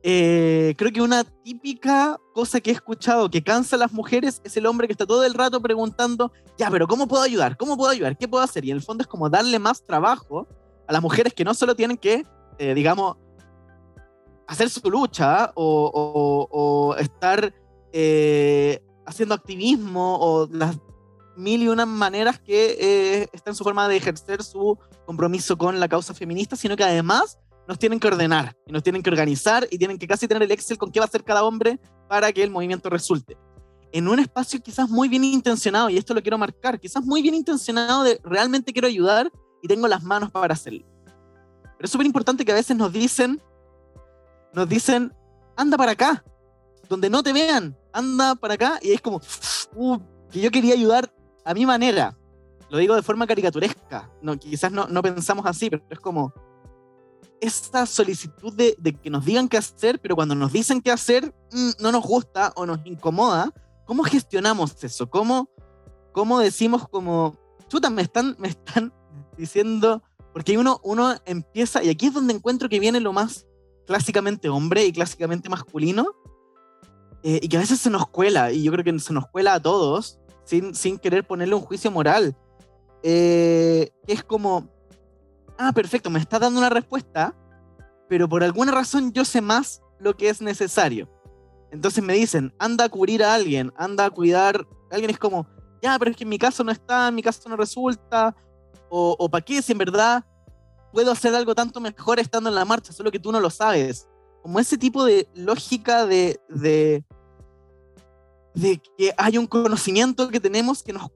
eh, 0.05 0.75
creo 0.77 0.91
que 0.91 1.01
una 1.01 1.23
típica 1.23 2.19
cosa 2.33 2.59
que 2.59 2.71
he 2.71 2.73
escuchado 2.73 3.29
que 3.29 3.41
cansa 3.41 3.77
a 3.77 3.79
las 3.79 3.93
mujeres 3.93 4.41
es 4.43 4.57
el 4.57 4.65
hombre 4.65 4.85
que 4.85 4.91
está 4.91 5.05
todo 5.05 5.23
el 5.23 5.33
rato 5.33 5.61
preguntando, 5.61 6.33
ya, 6.57 6.69
pero 6.69 6.87
¿cómo 6.87 7.07
puedo 7.07 7.23
ayudar? 7.23 7.55
¿Cómo 7.55 7.77
puedo 7.77 7.89
ayudar? 7.89 8.17
¿Qué 8.17 8.27
puedo 8.27 8.43
hacer? 8.43 8.65
Y 8.65 8.71
en 8.71 8.77
el 8.77 8.83
fondo 8.83 9.03
es 9.03 9.07
como 9.07 9.29
darle 9.29 9.59
más 9.59 9.81
trabajo 9.85 10.45
a 10.89 10.91
las 10.91 11.01
mujeres 11.01 11.33
que 11.33 11.45
no 11.45 11.53
solo 11.53 11.73
tienen 11.73 11.97
que, 11.97 12.25
eh, 12.57 12.73
digamos, 12.73 13.15
hacer 14.45 14.69
su 14.69 14.89
lucha 14.89 15.53
o, 15.55 16.95
estar 16.99 17.53
eh, 17.93 18.83
haciendo 19.05 19.35
activismo 19.35 20.17
o 20.19 20.49
las 20.51 20.77
mil 21.37 21.63
y 21.63 21.69
unas 21.69 21.87
maneras 21.87 22.41
que 22.41 23.29
está 23.31 23.51
en 23.51 23.55
su 23.55 23.63
forma 23.63 23.87
de 23.87 23.95
ejercer 23.95 24.43
su 24.43 24.77
compromiso 25.05 25.57
con 25.57 25.79
la 25.79 25.87
causa 25.87 26.13
feminista, 26.13 26.57
sino 26.57 26.75
que 26.75 26.83
además 26.83 27.39
nos 27.67 27.79
tienen 27.79 27.99
que 27.99 28.07
ordenar, 28.07 28.55
y 28.67 28.71
nos 28.71 28.83
tienen 28.83 29.01
que 29.01 29.09
organizar, 29.09 29.67
y 29.71 29.77
tienen 29.77 29.97
que 29.97 30.07
casi 30.07 30.27
tener 30.27 30.43
el 30.43 30.51
Excel 30.51 30.77
con 30.77 30.91
qué 30.91 30.99
va 30.99 31.05
a 31.05 31.07
hacer 31.07 31.23
cada 31.23 31.43
hombre 31.43 31.79
para 32.09 32.31
que 32.31 32.43
el 32.43 32.51
movimiento 32.51 32.89
resulte. 32.89 33.37
En 33.91 34.07
un 34.07 34.19
espacio 34.19 34.61
quizás 34.61 34.89
muy 34.89 35.07
bien 35.07 35.23
intencionado, 35.23 35.89
y 35.89 35.97
esto 35.97 36.13
lo 36.13 36.21
quiero 36.21 36.37
marcar, 36.37 36.79
quizás 36.79 37.03
muy 37.05 37.21
bien 37.21 37.35
intencionado 37.35 38.03
de 38.03 38.19
realmente 38.23 38.73
quiero 38.73 38.87
ayudar 38.87 39.31
y 39.61 39.67
tengo 39.67 39.87
las 39.87 40.03
manos 40.03 40.31
para 40.31 40.53
hacerlo. 40.53 40.85
Pero 41.03 41.85
es 41.85 41.91
súper 41.91 42.05
importante 42.05 42.43
que 42.43 42.51
a 42.51 42.55
veces 42.55 42.75
nos 42.75 42.91
dicen, 42.91 43.41
nos 44.53 44.67
dicen, 44.67 45.13
anda 45.55 45.77
para 45.77 45.91
acá, 45.91 46.23
donde 46.89 47.09
no 47.09 47.23
te 47.23 47.33
vean, 47.33 47.77
anda 47.93 48.35
para 48.35 48.55
acá, 48.55 48.79
y 48.81 48.91
es 48.91 49.01
como, 49.01 49.21
uh, 49.75 49.99
que 50.31 50.41
yo 50.41 50.51
quería 50.51 50.73
ayudar 50.73 51.13
a 51.45 51.53
mi 51.53 51.65
manera. 51.65 52.17
Lo 52.69 52.79
digo 52.79 52.95
de 52.95 53.03
forma 53.03 53.27
caricaturesca, 53.27 54.09
no, 54.21 54.37
quizás 54.37 54.71
no, 54.71 54.87
no 54.87 55.01
pensamos 55.01 55.45
así, 55.45 55.69
pero 55.69 55.83
es 55.89 55.99
como, 55.99 56.33
esta 57.43 57.85
solicitud 57.85 58.53
de, 58.53 58.75
de, 58.79 58.93
que 58.93 59.09
nos 59.09 59.25
digan 59.25 59.49
qué 59.49 59.57
hacer, 59.57 59.99
pero 59.99 60.15
cuando 60.15 60.33
nos 60.33 60.53
dicen 60.53 60.81
qué 60.81 60.91
hacer, 60.91 61.33
mm, 61.51 61.71
no 61.79 61.91
nos 61.91 62.03
gusta 62.03 62.53
o 62.55 62.65
nos 62.65 62.79
incomoda, 62.85 63.53
¿cómo 63.85 64.03
gestionamos 64.03 64.81
eso? 64.81 65.09
¿Cómo, 65.09 65.49
cómo 66.13 66.39
decimos 66.39 66.87
como, 66.87 67.35
chuta, 67.67 67.89
me 67.89 68.01
están, 68.01 68.37
me 68.39 68.47
están 68.47 68.93
diciendo, 69.37 70.01
porque 70.31 70.57
uno, 70.57 70.79
uno 70.83 71.15
empieza, 71.25 71.83
y 71.83 71.89
aquí 71.89 72.07
es 72.07 72.13
donde 72.13 72.33
encuentro 72.33 72.69
que 72.69 72.79
viene 72.79 73.01
lo 73.01 73.11
más 73.11 73.45
clásicamente 73.85 74.47
hombre 74.47 74.85
y 74.85 74.93
clásicamente 74.93 75.49
masculino, 75.49 76.15
eh, 77.23 77.39
y 77.41 77.49
que 77.49 77.57
a 77.57 77.61
veces 77.61 77.81
se 77.81 77.89
nos 77.89 78.07
cuela, 78.07 78.53
y 78.53 78.63
yo 78.63 78.71
creo 78.71 78.85
que 78.85 78.97
se 78.99 79.11
nos 79.11 79.27
cuela 79.27 79.55
a 79.55 79.61
todos, 79.61 80.17
sin, 80.45 80.73
sin 80.75 80.97
querer 80.97 81.27
ponerle 81.27 81.55
un 81.55 81.61
juicio 81.61 81.91
moral. 81.91 82.37
Eh, 83.03 83.91
es 84.07 84.23
como, 84.23 84.69
ah, 85.57 85.71
perfecto, 85.73 86.09
me 86.09 86.19
está 86.19 86.39
dando 86.39 86.59
una 86.59 86.69
respuesta, 86.69 87.35
pero 88.09 88.27
por 88.27 88.43
alguna 88.43 88.71
razón 88.71 89.11
yo 89.13 89.25
sé 89.25 89.41
más 89.41 89.81
lo 89.99 90.15
que 90.15 90.29
es 90.29 90.41
necesario. 90.41 91.09
Entonces 91.71 92.03
me 92.03 92.13
dicen, 92.13 92.53
anda 92.59 92.85
a 92.85 92.89
cubrir 92.89 93.23
a 93.23 93.33
alguien, 93.33 93.73
anda 93.77 94.05
a 94.05 94.09
cuidar. 94.11 94.67
Alguien 94.91 95.09
es 95.09 95.17
como, 95.17 95.47
ya, 95.81 95.97
pero 95.97 96.11
es 96.11 96.17
que 96.17 96.23
en 96.23 96.29
mi 96.29 96.37
caso 96.37 96.63
no 96.63 96.71
está, 96.71 97.07
en 97.07 97.15
mi 97.15 97.23
caso 97.23 97.49
no 97.49 97.57
resulta. 97.57 98.35
O, 98.89 99.15
o 99.17 99.29
¿para 99.29 99.43
qué 99.43 99.61
si 99.61 99.71
en 99.71 99.79
verdad 99.79 100.23
puedo 100.91 101.11
hacer 101.11 101.33
algo 101.33 101.55
tanto 101.55 101.79
mejor 101.79 102.19
estando 102.19 102.49
en 102.49 102.55
la 102.55 102.65
marcha, 102.65 102.93
solo 102.93 103.09
que 103.09 103.19
tú 103.19 103.31
no 103.31 103.39
lo 103.39 103.49
sabes? 103.49 104.07
Como 104.43 104.59
ese 104.59 104.77
tipo 104.77 105.03
de 105.03 105.27
lógica 105.33 106.05
de, 106.05 106.39
de, 106.49 107.03
de 108.53 108.79
que 108.97 109.13
hay 109.17 109.39
un 109.39 109.47
conocimiento 109.47 110.29
que 110.29 110.39
tenemos 110.39 110.83
que 110.83 110.93
nos 110.93 111.09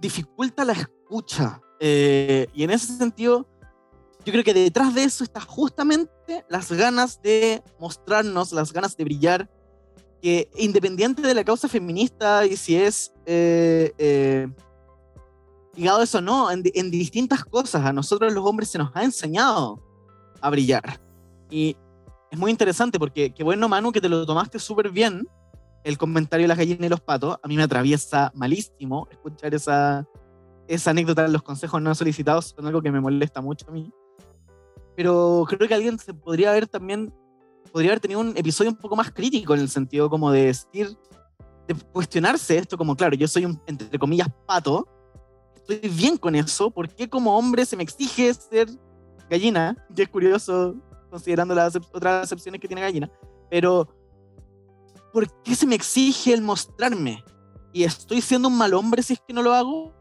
dificulta 0.00 0.64
la 0.66 0.74
escucha. 0.74 1.62
Eh, 1.80 2.46
y 2.52 2.64
en 2.64 2.70
ese 2.70 2.94
sentido, 2.96 3.48
yo 4.28 4.32
creo 4.32 4.44
que 4.44 4.52
detrás 4.52 4.94
de 4.94 5.04
eso 5.04 5.24
está 5.24 5.40
justamente 5.40 6.44
las 6.50 6.70
ganas 6.70 7.22
de 7.22 7.62
mostrarnos, 7.80 8.52
las 8.52 8.74
ganas 8.74 8.94
de 8.94 9.04
brillar, 9.04 9.50
que 10.20 10.50
independiente 10.58 11.22
de 11.22 11.32
la 11.32 11.44
causa 11.44 11.66
feminista 11.66 12.44
y 12.44 12.58
si 12.58 12.76
es 12.76 13.10
eh, 13.24 13.90
eh, 13.96 14.46
ligado 15.74 16.00
a 16.00 16.04
eso 16.04 16.18
o 16.18 16.20
no, 16.20 16.50
en, 16.50 16.62
en, 16.74 16.90
distintas 16.90 17.42
cosas, 17.42 17.86
a 17.86 17.92
nosotros 17.94 18.30
los 18.34 18.44
hombres 18.44 18.68
se 18.68 18.76
nos 18.76 18.90
ha 18.94 19.02
enseñado 19.02 19.82
a 20.42 20.50
brillar. 20.50 21.00
Y 21.48 21.74
es 22.30 22.38
muy 22.38 22.50
interesante 22.50 22.98
porque 22.98 23.32
qué 23.32 23.42
bueno, 23.42 23.66
Manu, 23.66 23.92
que 23.92 24.02
te 24.02 24.10
lo 24.10 24.26
tomaste 24.26 24.58
súper 24.58 24.90
bien. 24.90 25.26
El 25.84 25.96
comentario 25.96 26.44
de 26.44 26.48
las 26.48 26.58
gallinas 26.58 26.84
y 26.84 26.90
los 26.90 27.00
patos, 27.00 27.38
a 27.42 27.48
mí 27.48 27.56
me 27.56 27.62
atraviesa 27.62 28.30
malísimo 28.34 29.08
escuchar 29.10 29.54
esa, 29.54 30.06
esa 30.66 30.90
anécdota 30.90 31.26
los 31.28 31.42
consejos 31.42 31.80
no 31.80 31.94
solicitados, 31.94 32.52
son 32.54 32.66
algo 32.66 32.82
que 32.82 32.92
me 32.92 33.00
molesta 33.00 33.40
mucho 33.40 33.64
a 33.70 33.72
mí 33.72 33.90
pero 34.98 35.44
creo 35.46 35.68
que 35.68 35.74
alguien 35.74 35.96
se 35.96 36.12
podría 36.12 36.50
haber 36.50 36.66
también, 36.66 37.14
podría 37.70 37.92
haber 37.92 38.00
tenido 38.00 38.18
un 38.18 38.36
episodio 38.36 38.72
un 38.72 38.76
poco 38.76 38.96
más 38.96 39.12
crítico 39.12 39.54
en 39.54 39.60
el 39.60 39.68
sentido 39.68 40.10
como 40.10 40.32
de 40.32 40.46
decir, 40.46 40.98
de 41.68 41.74
cuestionarse 41.92 42.58
esto 42.58 42.76
como, 42.76 42.96
claro, 42.96 43.14
yo 43.14 43.28
soy 43.28 43.44
un, 43.44 43.62
entre 43.68 43.96
comillas, 43.96 44.26
pato, 44.44 44.88
estoy 45.54 45.88
bien 45.88 46.16
con 46.16 46.34
eso, 46.34 46.68
¿por 46.72 46.88
qué 46.88 47.08
como 47.08 47.38
hombre 47.38 47.64
se 47.64 47.76
me 47.76 47.84
exige 47.84 48.34
ser 48.34 48.68
gallina? 49.30 49.76
Que 49.94 50.02
es 50.02 50.08
curioso 50.08 50.74
considerando 51.08 51.54
las 51.54 51.76
otras 51.76 52.24
acepciones 52.24 52.60
que 52.60 52.66
tiene 52.66 52.82
gallina, 52.82 53.08
pero 53.48 53.88
¿por 55.12 55.30
qué 55.44 55.54
se 55.54 55.68
me 55.68 55.76
exige 55.76 56.34
el 56.34 56.42
mostrarme? 56.42 57.22
Y 57.72 57.84
estoy 57.84 58.20
siendo 58.20 58.48
un 58.48 58.58
mal 58.58 58.74
hombre 58.74 59.04
si 59.04 59.12
es 59.12 59.20
que 59.24 59.32
no 59.32 59.42
lo 59.42 59.54
hago. 59.54 59.94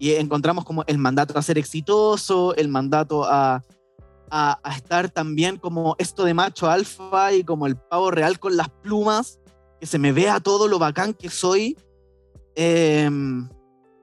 Y 0.00 0.14
encontramos 0.14 0.64
como 0.64 0.82
el 0.88 0.98
mandato 0.98 1.38
a 1.38 1.42
ser 1.42 1.56
exitoso, 1.56 2.52
el 2.56 2.66
mandato 2.66 3.24
a 3.24 3.62
a, 4.30 4.60
estar 4.76 5.10
también 5.10 5.56
como 5.56 5.96
esto 5.98 6.24
de 6.24 6.34
macho 6.34 6.70
alfa 6.70 7.32
y 7.32 7.44
como 7.44 7.66
el 7.66 7.76
pavo 7.76 8.10
real 8.10 8.38
con 8.38 8.56
las 8.56 8.68
plumas, 8.68 9.40
que 9.80 9.86
se 9.86 9.98
me 9.98 10.12
vea 10.12 10.40
todo 10.40 10.68
lo 10.68 10.78
bacán 10.78 11.14
que 11.14 11.28
soy. 11.28 11.76
Em, 12.54 13.48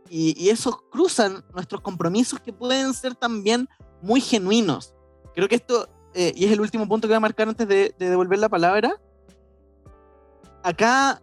y, 0.10 0.42
y 0.42 0.50
esos 0.50 0.78
cruzan 0.90 1.44
nuestros 1.54 1.82
compromisos 1.82 2.40
que 2.40 2.54
pueden 2.54 2.94
ser 2.94 3.16
también 3.16 3.68
muy 4.02 4.22
genuinos. 4.22 4.94
Creo 5.36 5.48
que 5.48 5.56
esto, 5.56 5.88
eh, 6.14 6.34
y 6.36 6.46
es 6.46 6.52
el 6.52 6.62
último 6.62 6.88
punto 6.88 7.08
que 7.08 7.14
voy 7.14 7.18
a 7.18 7.22
marcar 7.22 7.50
antes 7.50 7.68
de, 7.68 7.94
de 7.98 8.10
devolver 8.10 8.40
la 8.40 8.50
palabra, 8.50 9.00
acá 10.64 11.22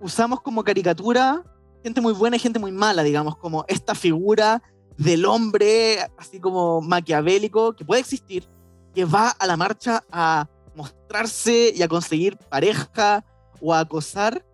usamos 0.00 0.40
como 0.40 0.64
caricatura 0.64 1.44
gente 1.82 2.00
muy 2.00 2.12
buena 2.12 2.36
y 2.36 2.38
gente 2.38 2.58
muy 2.58 2.72
mala, 2.72 3.02
digamos, 3.02 3.36
como 3.36 3.64
esta 3.68 3.94
figura 3.94 4.62
del 5.00 5.24
hombre 5.24 5.98
así 6.18 6.38
como 6.38 6.82
maquiavélico 6.82 7.72
que 7.72 7.86
puede 7.86 8.02
existir, 8.02 8.46
que 8.94 9.06
va 9.06 9.30
a 9.30 9.46
la 9.46 9.56
marcha 9.56 10.04
a 10.12 10.46
mostrarse 10.74 11.72
y 11.74 11.82
a 11.82 11.88
conseguir 11.88 12.36
pareja 12.36 13.24
o 13.60 13.72
a 13.72 13.80
acosar. 13.80 14.44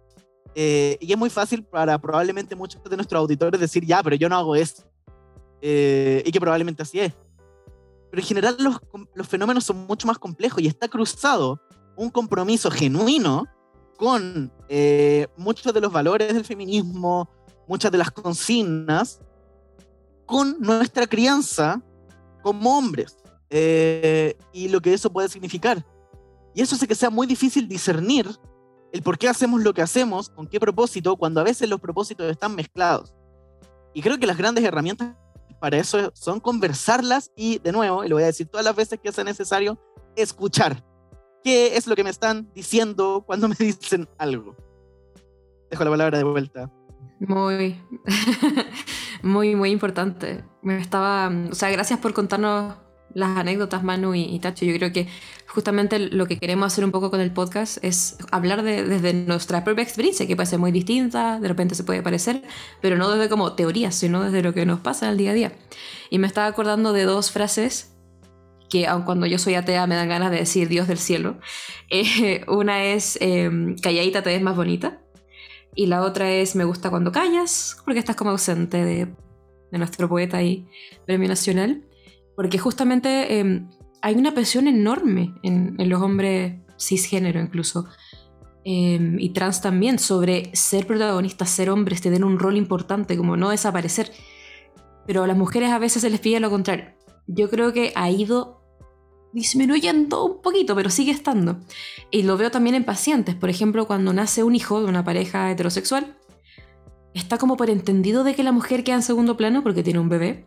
Eh, 0.54 0.98
y 1.00 1.12
es 1.12 1.18
muy 1.18 1.30
fácil 1.30 1.64
para 1.64 1.98
probablemente 1.98 2.54
muchos 2.54 2.82
de 2.84 2.96
nuestros 2.96 3.18
auditores 3.18 3.60
decir, 3.60 3.84
ya, 3.84 4.02
pero 4.04 4.14
yo 4.14 4.28
no 4.28 4.36
hago 4.36 4.54
eso. 4.54 4.84
Eh, 5.60 6.22
y 6.24 6.30
que 6.30 6.40
probablemente 6.40 6.82
así 6.82 7.00
es. 7.00 7.12
Pero 8.10 8.22
en 8.22 8.26
general 8.26 8.56
los, 8.60 8.78
los 9.14 9.26
fenómenos 9.26 9.64
son 9.64 9.84
mucho 9.86 10.06
más 10.06 10.18
complejos 10.18 10.62
y 10.62 10.68
está 10.68 10.86
cruzado 10.86 11.60
un 11.96 12.08
compromiso 12.08 12.70
genuino 12.70 13.46
con 13.96 14.52
eh, 14.68 15.26
muchos 15.36 15.74
de 15.74 15.80
los 15.80 15.90
valores 15.90 16.32
del 16.32 16.44
feminismo, 16.44 17.28
muchas 17.66 17.90
de 17.90 17.98
las 17.98 18.12
consignas, 18.12 19.20
con 20.26 20.56
nuestra 20.60 21.06
crianza 21.06 21.82
como 22.42 22.76
hombres 22.76 23.16
eh, 23.50 24.36
y 24.52 24.68
lo 24.68 24.80
que 24.80 24.92
eso 24.92 25.12
puede 25.12 25.28
significar. 25.28 25.84
Y 26.54 26.62
eso 26.62 26.74
hace 26.74 26.86
que 26.88 26.94
sea 26.94 27.10
muy 27.10 27.26
difícil 27.26 27.68
discernir 27.68 28.28
el 28.92 29.02
por 29.02 29.18
qué 29.18 29.28
hacemos 29.28 29.62
lo 29.62 29.74
que 29.74 29.82
hacemos, 29.82 30.28
con 30.30 30.46
qué 30.46 30.58
propósito, 30.58 31.16
cuando 31.16 31.40
a 31.40 31.44
veces 31.44 31.68
los 31.68 31.80
propósitos 31.80 32.30
están 32.30 32.54
mezclados. 32.54 33.14
Y 33.94 34.02
creo 34.02 34.18
que 34.18 34.26
las 34.26 34.36
grandes 34.36 34.64
herramientas 34.64 35.16
para 35.60 35.78
eso 35.78 36.10
son 36.14 36.40
conversarlas 36.40 37.30
y, 37.36 37.58
de 37.58 37.72
nuevo, 37.72 38.04
y 38.04 38.08
lo 38.08 38.16
voy 38.16 38.22
a 38.24 38.26
decir 38.26 38.46
todas 38.46 38.64
las 38.64 38.76
veces 38.76 39.00
que 39.02 39.12
sea 39.12 39.24
necesario, 39.24 39.78
escuchar. 40.16 40.84
¿Qué 41.42 41.76
es 41.76 41.86
lo 41.86 41.94
que 41.94 42.04
me 42.04 42.10
están 42.10 42.50
diciendo 42.54 43.22
cuando 43.26 43.48
me 43.48 43.56
dicen 43.58 44.08
algo? 44.18 44.56
Dejo 45.70 45.84
la 45.84 45.90
palabra 45.90 46.18
de 46.18 46.24
vuelta. 46.24 46.70
Muy, 47.20 47.80
muy, 49.22 49.54
muy 49.54 49.70
importante. 49.70 50.44
Me 50.62 50.78
estaba, 50.78 51.30
o 51.50 51.54
sea, 51.54 51.70
gracias 51.70 51.98
por 52.00 52.12
contarnos 52.12 52.74
las 53.14 53.38
anécdotas, 53.38 53.82
Manu 53.82 54.14
y, 54.14 54.24
y, 54.24 54.38
Tacho. 54.40 54.66
Yo 54.66 54.74
creo 54.74 54.92
que 54.92 55.08
justamente 55.46 55.98
lo 55.98 56.26
que 56.26 56.38
queremos 56.38 56.70
hacer 56.70 56.84
un 56.84 56.90
poco 56.90 57.10
con 57.10 57.20
el 57.20 57.32
podcast 57.32 57.82
es 57.82 58.18
hablar 58.30 58.62
de, 58.62 58.84
desde 58.84 59.14
nuestra 59.14 59.64
propia 59.64 59.82
experiencia, 59.82 60.26
que 60.26 60.36
puede 60.36 60.46
ser 60.46 60.58
muy 60.58 60.70
distinta, 60.70 61.40
de 61.40 61.48
repente 61.48 61.74
se 61.74 61.84
puede 61.84 62.02
parecer, 62.02 62.42
pero 62.82 62.96
no 62.96 63.10
desde 63.10 63.30
como 63.30 63.54
teorías, 63.54 63.94
sino 63.94 64.22
desde 64.22 64.42
lo 64.42 64.52
que 64.52 64.66
nos 64.66 64.80
pasa 64.80 65.06
en 65.06 65.12
el 65.12 65.18
día 65.18 65.30
a 65.30 65.34
día. 65.34 65.52
Y 66.10 66.18
me 66.18 66.26
estaba 66.26 66.46
acordando 66.46 66.92
de 66.92 67.04
dos 67.04 67.30
frases 67.30 67.96
que 68.68 68.86
aun 68.86 69.02
cuando 69.02 69.26
yo 69.26 69.38
soy 69.38 69.54
atea 69.54 69.86
me 69.86 69.94
dan 69.94 70.08
ganas 70.08 70.30
de 70.30 70.38
decir 70.38 70.68
Dios 70.68 70.88
del 70.88 70.98
cielo. 70.98 71.38
Eh, 71.88 72.44
una 72.48 72.82
es, 72.82 73.16
eh, 73.20 73.48
calladita 73.80 74.24
te 74.24 74.30
ves 74.30 74.42
más 74.42 74.56
bonita. 74.56 75.05
Y 75.76 75.86
la 75.86 76.00
otra 76.00 76.32
es 76.32 76.56
Me 76.56 76.64
gusta 76.64 76.90
cuando 76.90 77.12
callas, 77.12 77.76
porque 77.84 78.00
estás 78.00 78.16
como 78.16 78.30
ausente 78.30 78.82
de, 78.84 79.14
nuestro 79.70 80.08
poeta 80.08 80.42
y 80.42 80.66
premio 81.04 81.28
nacional. 81.28 81.84
Porque 82.34 82.58
justamente 82.58 83.40
eh, 83.40 83.62
hay 84.00 84.14
una 84.14 84.32
presión 84.32 84.68
enorme 84.68 85.34
en, 85.42 85.76
los 85.78 86.00
hombres 86.00 86.54
cisgénero 86.80 87.40
incluso, 87.40 87.86
eh, 88.64 89.16
y 89.18 89.30
trans 89.30 89.60
también, 89.60 89.98
sobre 89.98 90.50
ser 90.54 90.86
protagonistas, 90.86 91.50
ser 91.50 91.68
hombres, 91.68 92.00
tener 92.00 92.24
un 92.24 92.38
rol 92.38 92.56
importante, 92.56 93.16
como 93.16 93.36
no 93.36 93.50
desaparecer. 93.50 94.10
Pero 95.06 95.24
a 95.24 95.26
las 95.26 95.36
mujeres 95.36 95.70
a 95.70 95.78
veces 95.78 96.02
se 96.02 96.10
les 96.10 96.20
pide 96.20 96.40
lo 96.40 96.50
contrario. 96.50 96.86
Yo 97.26 97.50
creo 97.50 97.72
que 97.74 97.92
ha 97.94 98.10
ido 98.10 98.65
disminuyendo 99.36 100.24
un 100.24 100.40
poquito, 100.40 100.74
pero 100.74 100.88
sigue 100.88 101.12
estando. 101.12 101.58
Y 102.10 102.22
lo 102.22 102.38
veo 102.38 102.50
también 102.50 102.74
en 102.74 102.84
pacientes. 102.84 103.34
Por 103.34 103.50
ejemplo, 103.50 103.86
cuando 103.86 104.14
nace 104.14 104.42
un 104.42 104.54
hijo 104.54 104.80
de 104.80 104.86
una 104.86 105.04
pareja 105.04 105.50
heterosexual, 105.50 106.16
está 107.12 107.36
como 107.36 107.58
por 107.58 107.68
entendido 107.68 108.24
de 108.24 108.34
que 108.34 108.42
la 108.42 108.52
mujer 108.52 108.82
queda 108.82 108.96
en 108.96 109.02
segundo 109.02 109.36
plano 109.36 109.62
porque 109.62 109.82
tiene 109.82 109.98
un 109.98 110.08
bebé. 110.08 110.46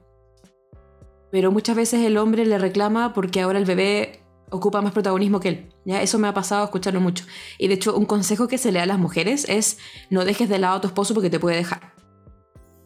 Pero 1.32 1.52
muchas 1.52 1.76
veces 1.76 2.04
el 2.04 2.18
hombre 2.18 2.48
le 2.48 2.58
reclama 2.58 3.14
porque 3.14 3.42
ahora 3.42 3.60
el 3.60 3.66
bebé 3.66 4.24
ocupa 4.50 4.82
más 4.82 4.92
protagonismo 4.92 5.40
que 5.40 5.50
él. 5.50 5.70
¿ya? 5.86 6.02
Eso 6.02 6.18
me 6.18 6.28
ha 6.28 6.34
pasado 6.34 6.64
escucharlo 6.64 7.00
mucho. 7.00 7.26
Y 7.60 7.68
de 7.68 7.76
hecho, 7.76 7.96
un 7.96 8.06
consejo 8.06 8.48
que 8.48 8.58
se 8.58 8.72
le 8.72 8.80
da 8.80 8.86
a 8.86 8.88
las 8.88 8.98
mujeres 8.98 9.46
es 9.48 9.78
no 10.10 10.26
dejes 10.26 10.50
de 10.50 10.58
lado 10.58 10.78
a 10.78 10.82
tu 10.82 10.88
esposo 10.88 11.14
porque 11.14 11.30
te 11.30 11.40
puede 11.40 11.58
dejar. 11.58 11.94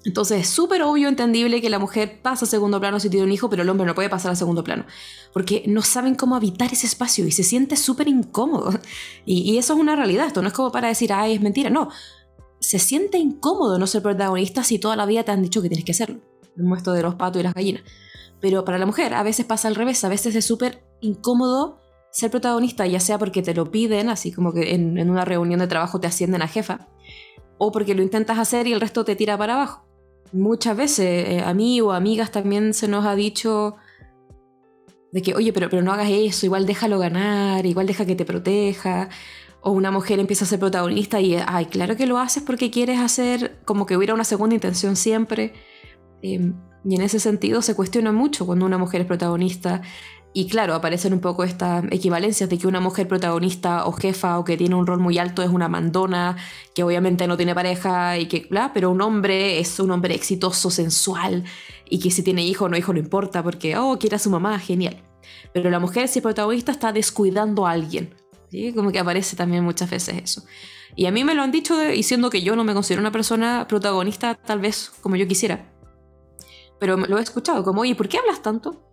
Entonces 0.06 0.42
es 0.42 0.50
súper 0.50 0.84
obvio, 0.84 1.08
entendible 1.08 1.62
que 1.62 1.70
la 1.70 1.80
mujer 1.80 2.22
pasa 2.22 2.46
a 2.46 2.48
segundo 2.48 2.80
plano 2.80 3.00
si 3.00 3.10
tiene 3.10 3.26
un 3.26 3.32
hijo, 3.32 3.50
pero 3.50 3.64
el 3.64 3.70
hombre 3.70 3.86
no 3.86 3.96
puede 3.96 4.10
pasar 4.10 4.32
a 4.32 4.36
segundo 4.36 4.64
plano. 4.64 4.86
Porque 5.32 5.64
no 5.68 5.82
saben 5.82 6.16
cómo 6.16 6.36
habitar 6.36 6.74
ese 6.74 6.88
espacio 6.88 7.26
y 7.26 7.32
se 7.32 7.44
siente 7.44 7.76
súper 7.78 8.08
incómodo. 8.08 8.72
Y, 9.26 9.58
eso 9.58 9.74
es 9.74 9.80
una 9.80 9.96
realidad. 9.96 10.28
Esto 10.28 10.42
no 10.42 10.50
es 10.50 10.54
como 10.54 10.72
para 10.72 10.90
decir, 10.90 11.14
ay, 11.14 11.36
es 11.36 11.42
mentira. 11.42 11.70
No. 11.70 11.90
Se 12.60 12.80
siente 12.80 13.18
incómodo 13.18 13.80
no 13.80 13.88
ser 13.88 14.02
protagonista 14.02 14.64
si 14.64 14.80
toda 14.80 14.96
la 14.96 15.06
vida 15.06 15.24
te 15.24 15.32
han 15.32 15.42
dicho 15.42 15.62
que 15.62 15.70
tienes 15.70 15.86
que 15.86 15.94
serlo. 15.94 16.20
Como 16.58 16.76
esto 16.76 16.92
de 16.92 17.02
los 17.02 17.16
patos 17.16 17.40
y 17.40 17.44
las 17.44 17.54
gallinas. 17.54 17.84
Pero 18.42 18.66
para 18.66 18.78
la 18.78 18.86
mujer 18.86 19.14
a 19.14 19.24
veces 19.24 19.46
pasa 19.46 19.70
al 19.70 19.76
revés. 19.76 20.04
A 20.04 20.10
veces 20.10 20.36
es 20.36 20.46
súper 20.46 20.84
incómodo 21.00 21.80
ser 22.12 22.30
protagonista, 22.30 22.86
ya 22.86 23.00
sea 23.00 23.18
porque 23.18 23.42
te 23.42 23.54
lo 23.54 23.72
piden, 23.72 24.10
así 24.10 24.32
como 24.32 24.54
que 24.54 24.76
en 24.76 25.10
una 25.10 25.26
reunión 25.26 25.62
de 25.62 25.68
trabajo 25.68 26.00
te 26.00 26.06
ascienden 26.06 26.44
a 26.44 26.48
jefa, 26.48 26.88
o 27.58 27.72
porque 27.72 27.96
lo 27.96 28.04
intentas 28.04 28.38
hacer 28.38 28.68
y 28.68 28.74
el 28.74 28.82
resto 28.82 29.04
te 29.04 29.16
tira 29.16 29.36
para 29.36 29.56
abajo 29.56 29.83
muchas 30.34 30.76
veces 30.76 31.30
eh, 31.30 31.42
a 31.46 31.54
mí 31.54 31.80
o 31.82 31.92
amigas 31.92 32.32
también 32.32 32.74
se 32.74 32.88
nos 32.88 33.06
ha 33.06 33.16
dicho 33.16 33.76
de 35.12 35.22
que, 35.22 35.36
oye, 35.36 35.54
pero, 35.54 35.70
pero 35.70 35.84
no 35.84 35.94
hagas 35.94 36.10
eso, 36.10 36.46
igual 36.46 36.66
déjalo 36.66 36.98
ganar, 36.98 37.66
igual 37.66 37.86
deja 37.86 38.06
que 38.06 38.16
te 38.16 38.26
proteja. 38.26 39.10
O 39.62 39.72
una 39.72 39.92
mujer 39.92 40.20
empieza 40.20 40.44
a 40.44 40.48
ser 40.48 40.60
protagonista 40.60 41.22
y, 41.22 41.36
ay, 41.36 41.68
claro 41.68 41.96
que 41.96 42.08
lo 42.08 42.18
haces 42.18 42.44
porque 42.44 42.72
quieres 42.72 43.00
hacer 43.00 43.60
como 43.64 43.86
que 43.86 43.96
hubiera 43.96 44.14
una 44.14 44.26
segunda 44.26 44.56
intención 44.56 44.96
siempre. 44.96 45.54
Em, 46.22 46.56
y 46.84 46.96
en 46.96 47.02
ese 47.02 47.20
sentido 47.20 47.62
se 47.62 47.76
cuestiona 47.76 48.12
mucho 48.12 48.46
cuando 48.46 48.66
una 48.66 48.78
mujer 48.78 49.02
es 49.02 49.08
protagonista 49.08 49.82
y 50.36 50.48
claro, 50.48 50.74
aparecen 50.74 51.14
un 51.14 51.20
poco 51.20 51.44
estas 51.44 51.84
equivalencias 51.92 52.50
de 52.50 52.58
que 52.58 52.66
una 52.66 52.80
mujer 52.80 53.08
protagonista 53.08 53.86
o 53.86 53.92
jefa 53.92 54.40
o 54.40 54.44
que 54.44 54.58
tiene 54.58 54.74
un 54.74 54.88
rol 54.88 55.00
muy 55.00 55.20
alto 55.20 55.44
es 55.44 55.50
una 55.50 55.70
mandona, 55.70 56.38
que 56.74 56.84
obviamente 56.84 57.28
no 57.28 57.38
tiene 57.38 57.54
pareja 57.54 58.18
y 58.18 58.26
que, 58.26 58.48
bla, 58.50 58.72
pero 58.74 58.90
un 58.90 59.02
hombre 59.02 59.60
es 59.60 59.80
un 59.80 59.92
hombre 59.92 60.16
exitoso, 60.16 60.72
sensual 60.72 61.44
y 61.88 62.00
que 62.00 62.10
si 62.10 62.24
tiene 62.24 62.44
hijo 62.44 62.66
o 62.66 62.70
no 62.70 62.78
hijo 62.78 62.94
no 62.94 63.00
importa 63.00 63.44
porque, 63.44 63.78
oh, 63.78 64.00
quiere 64.00 64.16
a 64.16 64.20
su 64.20 64.32
mamá, 64.32 64.58
genial. 64.58 65.04
Pero 65.54 65.70
la 65.70 65.80
mujer 65.80 66.08
si 66.08 66.18
es 66.18 66.24
protagonista 66.24 66.72
está 66.72 66.92
descuidando 66.92 67.68
a 67.68 67.72
alguien. 67.72 68.16
¿sí? 68.50 68.74
Como 68.74 68.92
que 68.92 68.98
aparece 68.98 69.36
también 69.36 69.64
muchas 69.64 69.92
veces 69.92 70.16
eso. 70.24 70.44
Y 70.96 71.06
a 71.06 71.12
mí 71.12 71.24
me 71.24 71.36
lo 71.36 71.44
han 71.44 71.52
dicho 71.52 71.78
diciendo 71.80 72.32
que 72.32 72.42
yo 72.42 72.56
no 72.56 72.64
me 72.64 72.74
considero 72.74 73.02
una 73.02 73.12
persona 73.12 73.68
protagonista 73.68 74.34
tal 74.34 74.60
vez 74.60 74.92
como 75.02 75.16
yo 75.16 75.28
quisiera. 75.28 75.72
Pero 76.80 76.98
lo 76.98 77.20
he 77.20 77.22
escuchado 77.22 77.64
como, 77.64 77.82
oye, 77.82 77.94
¿por 77.94 78.10
qué 78.10 78.18
hablas 78.18 78.42
tanto? 78.42 78.93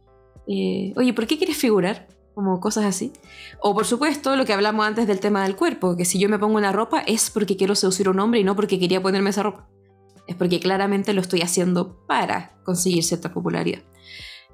Eh, 0.53 0.93
oye, 0.97 1.13
¿por 1.15 1.29
qué 1.29 1.39
quieres 1.39 1.57
figurar? 1.57 2.09
Como 2.35 2.59
cosas 2.59 2.85
así. 2.85 3.13
O 3.61 3.73
por 3.73 3.87
supuesto, 3.87 4.35
lo 4.35 4.45
que 4.45 4.53
hablamos 4.53 4.85
antes 4.85 5.07
del 5.07 5.21
tema 5.21 5.45
del 5.45 5.55
cuerpo, 5.55 5.97
que 5.97 6.05
si 6.05 6.19
yo 6.19 6.29
me 6.29 6.41
pongo 6.41 6.57
una 6.57 6.73
ropa 6.73 7.01
es 7.07 7.31
porque 7.31 7.57
quiero 7.57 7.77
seducir 7.77 8.09
a 8.09 8.11
un 8.11 8.19
hombre 8.19 8.41
y 8.41 8.45
no 8.45 8.57
porque 8.57 8.81
quería 8.81 9.01
ponerme 9.01 9.31
esa 9.31 9.45
ropa. 9.45 9.69
Es 10.27 10.35
porque 10.35 10.59
claramente 10.59 11.13
lo 11.13 11.21
estoy 11.21 11.43
haciendo 11.43 12.05
para 12.07 12.59
conseguir 12.65 13.05
cierta 13.05 13.33
popularidad. 13.33 13.83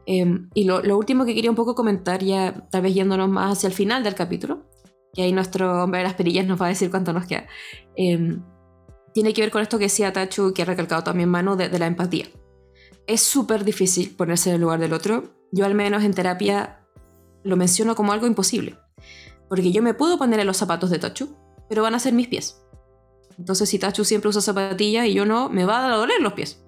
Em, 0.04 0.50
y 0.52 0.64
lo, 0.64 0.80
último 0.98 1.24
que 1.24 1.34
quería 1.34 1.50
un 1.50 1.56
poco 1.56 1.74
comentar, 1.74 2.22
ya 2.22 2.68
tal 2.70 2.82
vez 2.82 2.94
yéndonos 2.94 3.30
más 3.30 3.56
hacia 3.56 3.68
el 3.68 3.72
final 3.72 4.04
del 4.04 4.14
capítulo, 4.14 4.66
que 5.14 5.22
ahí 5.22 5.32
nuestro 5.32 5.82
hombre 5.82 6.00
de 6.00 6.04
las 6.04 6.14
perillas 6.14 6.46
nos 6.46 6.60
va 6.60 6.66
a 6.66 6.70
decir 6.70 6.90
cuánto 6.90 7.14
nos 7.14 7.26
queda, 7.26 7.46
em, 7.96 8.42
tiene 9.14 9.32
que 9.32 9.40
ver 9.40 9.50
con 9.50 9.62
esto 9.62 9.78
que 9.78 9.84
decía 9.84 10.12
Tachu, 10.12 10.52
que 10.52 10.62
ha 10.62 10.66
recalcado 10.66 11.02
también 11.02 11.30
Manu, 11.30 11.56
de 11.56 11.78
la 11.78 11.86
empatía. 11.86 12.26
Es 13.06 13.22
súper 13.22 13.64
difícil 13.64 14.10
ponerse 14.10 14.50
en 14.50 14.56
el 14.56 14.62
lugar 14.62 14.80
del 14.80 14.92
otro 14.92 15.36
yo 15.52 15.64
al 15.64 15.74
menos 15.74 16.04
en 16.04 16.14
terapia 16.14 16.80
lo 17.44 17.56
menciono 17.56 17.94
como 17.94 18.12
algo 18.12 18.26
imposible. 18.26 18.78
Porque 19.48 19.72
yo 19.72 19.82
me 19.82 19.94
puedo 19.94 20.18
poner 20.18 20.40
en 20.40 20.46
los 20.46 20.56
zapatos 20.56 20.90
de 20.90 20.98
Tachu, 20.98 21.36
pero 21.68 21.82
van 21.82 21.94
a 21.94 22.00
ser 22.00 22.12
mis 22.12 22.28
pies. 22.28 22.62
Entonces 23.38 23.68
si 23.68 23.78
Tachu 23.78 24.04
siempre 24.04 24.28
usa 24.28 24.40
zapatillas 24.40 25.06
y 25.06 25.14
yo 25.14 25.24
no, 25.24 25.48
me 25.48 25.64
va 25.64 25.86
a 25.86 25.96
doler 25.96 26.20
los 26.20 26.32
pies. 26.32 26.62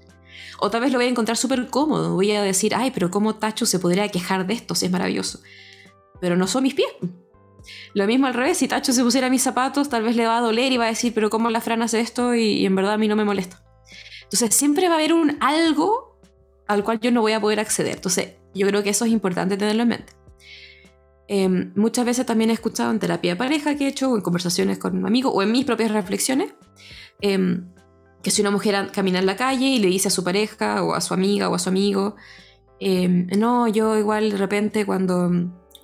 Otra 0.61 0.81
vez 0.81 0.93
lo 0.93 0.99
voy 0.99 1.07
a 1.07 1.11
encontrar 1.11 1.37
súper 1.37 1.69
cómodo. 1.69 2.15
Voy 2.15 2.33
a 2.33 2.43
decir, 2.43 2.75
ay, 2.75 2.91
pero 2.91 3.11
¿cómo 3.11 3.37
Tachu 3.37 3.67
se 3.67 3.79
podría 3.79 4.09
quejar 4.09 4.47
de 4.47 4.55
esto? 4.55 4.75
Si 4.75 4.87
es 4.87 4.93
maravilloso. 4.93 5.41
Pero 6.21 6.37
no 6.37 6.47
son 6.47 6.65
mis 6.65 6.75
pies. 6.75 6.89
Lo 7.95 8.07
mismo 8.07 8.27
al 8.27 8.35
revés, 8.35 8.59
si 8.59 8.69
Tacho 8.69 8.93
se 8.93 9.03
pusiera 9.03 9.31
mis 9.31 9.43
zapatos, 9.43 9.89
tal 9.89 10.03
vez 10.03 10.17
le 10.17 10.27
va 10.27 10.39
a 10.39 10.41
doler 10.41 10.73
y 10.73 10.77
va 10.77 10.85
a 10.85 10.89
decir, 10.89 11.13
pero 11.15 11.31
¿cómo 11.31 11.51
la 11.51 11.61
Fran 11.61 11.83
hace 11.83 12.01
esto? 12.01 12.35
Y, 12.35 12.45
y 12.45 12.67
en 12.67 12.75
verdad 12.75 12.95
a 12.95 12.99
mí 12.99 13.09
no 13.09 13.17
me 13.17 13.25
molesta. 13.25 13.63
Entonces 14.23 14.55
siempre 14.55 14.89
va 14.89 14.95
a 14.95 14.99
haber 14.99 15.13
un 15.13 15.37
algo 15.41 16.08
al 16.69 16.85
cual 16.85 17.01
yo 17.01 17.11
no 17.11 17.23
voy 17.23 17.33
a 17.33 17.41
poder 17.41 17.59
acceder. 17.59 17.97
Entonces 17.97 18.35
yo 18.55 18.67
creo 18.67 18.83
que 18.83 18.91
eso 18.91 19.05
es 19.05 19.11
importante 19.11 19.57
tenerlo 19.57 19.83
en 19.83 19.89
mente. 19.89 20.13
Em, 21.27 21.73
muchas 21.75 22.07
veces 22.07 22.25
también 22.25 22.51
he 22.51 22.55
escuchado 22.55 22.91
en 22.91 22.99
terapia 22.99 23.33
de 23.33 23.37
pareja 23.37 23.75
que 23.77 23.85
he 23.85 23.89
hecho, 23.89 24.11
o 24.13 24.17
en 24.17 24.23
conversaciones 24.23 24.79
con 24.79 24.97
un 24.97 25.07
amigo, 25.07 25.31
o 25.31 25.43
en 25.43 25.53
mis 25.53 25.65
propias 25.65 25.91
reflexiones, 25.91 26.55
em, 27.21 27.71
que 28.23 28.31
si 28.31 28.41
una 28.41 28.51
mujer 28.51 28.91
camina 28.93 29.19
en 29.19 29.27
la 29.27 29.37
calle 29.37 29.67
y 29.67 29.79
le 29.79 29.89
dice 29.89 30.09
a 30.09 30.11
su 30.11 30.25
pareja, 30.25 30.83
o 30.83 30.95
a 30.95 31.01
su 31.01 31.15
amiga, 31.15 31.49
o 31.49 31.55
a 31.55 31.59
su 31.59 31.69
amigo, 31.69 32.17
em, 32.81 33.27
no, 33.39 33.69
yo 33.69 33.99
igual 33.99 34.31
de 34.31 34.37
repente 34.39 34.87
cuando, 34.87 35.31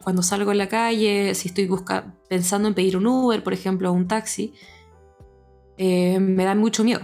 cuando 0.03 0.23
salgo 0.23 0.53
en 0.53 0.59
la 0.59 0.69
calle, 0.69 1.35
si 1.35 1.49
estoy 1.49 1.67
busca, 1.67 2.15
pensando 2.29 2.69
en 2.69 2.75
pedir 2.75 2.97
un 2.97 3.07
Uber, 3.07 3.43
por 3.43 3.53
ejemplo, 3.53 3.91
o 3.91 3.93
un 3.93 4.09
taxi, 4.09 4.55
me 5.79 6.45
da 6.45 6.55
mucho 6.55 6.85
miedo. 6.85 7.03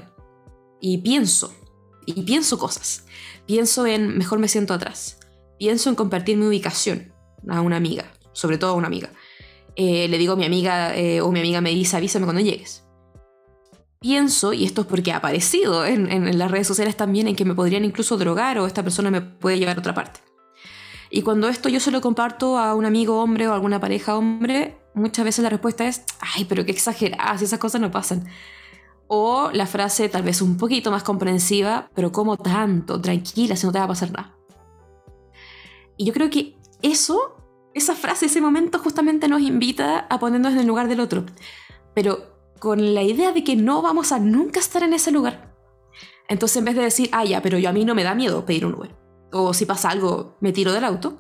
Y 0.81 0.99
pienso, 0.99 1.53
y 2.07 2.23
pienso 2.23 2.59
cosas. 2.59 3.05
Pienso 3.51 3.85
en, 3.85 4.17
mejor 4.17 4.39
me 4.39 4.47
siento 4.47 4.75
atrás 4.75 5.19
pienso 5.59 5.91
en 5.91 5.97
compartir 5.97 6.37
mi 6.37 6.47
ubicación 6.47 7.13
a 7.49 7.63
una 7.63 7.75
amiga, 7.75 8.05
sobre 8.33 8.59
todo 8.59 8.71
a 8.71 8.75
una 8.75 8.87
amiga. 8.87 9.11
Eh, 9.75 10.07
le 10.07 10.19
digo 10.19 10.35
a 10.35 10.37
mi 10.37 10.45
amiga 10.45 10.97
eh, 10.97 11.21
o 11.21 11.33
mi 11.33 11.41
amiga 11.41 11.61
me 11.61 11.71
dice 11.71 11.97
avísame 11.97 12.27
cuando 12.27 12.43
llegues. 12.43 12.85
Pienso, 13.99 14.53
y 14.53 14.65
esto 14.65 14.83
es 14.83 14.87
porque 14.87 15.11
ha 15.11 15.17
aparecido 15.17 15.85
en, 15.85 16.39
las 16.39 16.49
redes 16.49 16.69
sociales 16.69 16.97
también, 16.97 17.27
en 17.27 17.35
que 17.35 17.45
me 17.45 17.57
podrían 17.57 17.85
incluso 17.85 18.17
drogar 18.17 18.57
o 18.61 18.67
esta 18.69 18.85
persona 18.85 19.11
me 19.11 19.21
puede 19.21 19.59
llevar 19.59 19.79
a 19.79 19.81
otra 19.81 19.95
parte. 19.95 20.21
Y 21.11 21.23
cuando 21.23 21.49
esto 21.49 21.69
yo 21.69 21.81
se 21.81 21.91
lo 21.91 22.01
comparto 22.01 22.57
a 22.57 22.77
un 22.77 22.85
amigo 22.85 23.21
hombre 23.21 23.49
o 23.49 23.51
a 23.51 23.57
alguna 23.57 23.81
pareja 23.81 24.17
hombre, 24.17 24.79
muchas 24.95 25.25
veces 25.25 25.43
la 25.43 25.51
respuesta 25.51 25.89
es, 25.89 26.05
ay, 26.21 26.45
pero 26.45 26.65
qué 26.65 26.71
exageradas, 26.71 27.43
esas 27.43 27.59
cosas 27.59 27.81
no 27.81 27.91
pasan. 27.91 28.29
O 29.13 29.51
la 29.53 29.67
frase 29.67 30.09
tal 30.09 30.23
vez 30.23 30.41
un 30.41 30.57
poquito 30.57 30.93
más 30.93 31.03
comprensiva, 31.03 31.91
pero 31.97 32.13
como 32.13 32.37
tanto, 32.37 33.01
tranquila, 33.01 33.57
si 33.57 33.67
no 33.67 33.73
te 33.73 33.81
va 33.81 33.87
a 33.87 33.89
pasar 33.89 34.13
nada. 34.13 34.37
Y 35.97 36.05
yo 36.05 36.13
creo 36.13 36.31
que 36.31 36.57
eso, 36.81 37.37
esa 37.75 37.97
frase, 37.97 38.27
ese 38.27 38.41
momento 38.41 38.79
justamente 38.79 39.27
nos 39.27 39.43
invita 39.43 40.07
a 40.09 40.21
ponernos 40.21 40.53
en 40.53 40.61
el 40.61 40.67
lugar 40.69 40.87
del 40.87 41.01
otro. 41.01 41.25
Pero 41.93 42.53
con 42.61 42.95
la 42.95 43.03
idea 43.03 43.33
de 43.33 43.43
que 43.43 43.57
no 43.57 43.83
vamos 43.83 44.13
a 44.13 44.21
nunca 44.21 44.61
estar 44.61 44.85
en 44.85 44.93
ese 44.93 45.11
lugar. 45.11 45.57
Entonces 46.29 46.59
en 46.59 46.67
vez 46.67 46.77
de 46.77 46.83
decir, 46.83 47.09
ah, 47.11 47.25
ya, 47.25 47.43
pero 47.43 47.59
yo 47.59 47.69
a 47.69 47.73
mí 47.73 47.85
no 47.85 47.97
me 47.97 48.05
da 48.05 48.15
miedo 48.15 48.47
pedir 48.47 48.65
un 48.65 48.75
Uber. 48.75 48.95
O 49.33 49.53
si 49.53 49.67
pasa 49.67 49.91
algo, 49.91 50.37
me 50.41 50.53
tiro 50.53 50.73
del 50.73 50.85
auto. 50.85 51.19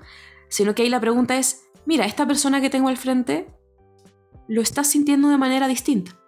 Sino 0.49 0.77
que 0.77 0.83
ahí 0.83 0.91
la 0.91 1.01
pregunta 1.01 1.37
es, 1.37 1.65
mira, 1.87 2.07
esta 2.07 2.25
persona 2.25 2.61
que 2.61 2.71
tengo 2.71 2.89
al 2.89 2.97
frente 2.97 3.49
lo 4.47 4.63
está 4.63 4.85
sintiendo 4.85 5.29
de 5.29 5.39
manera 5.39 5.67
distinta. 5.67 6.20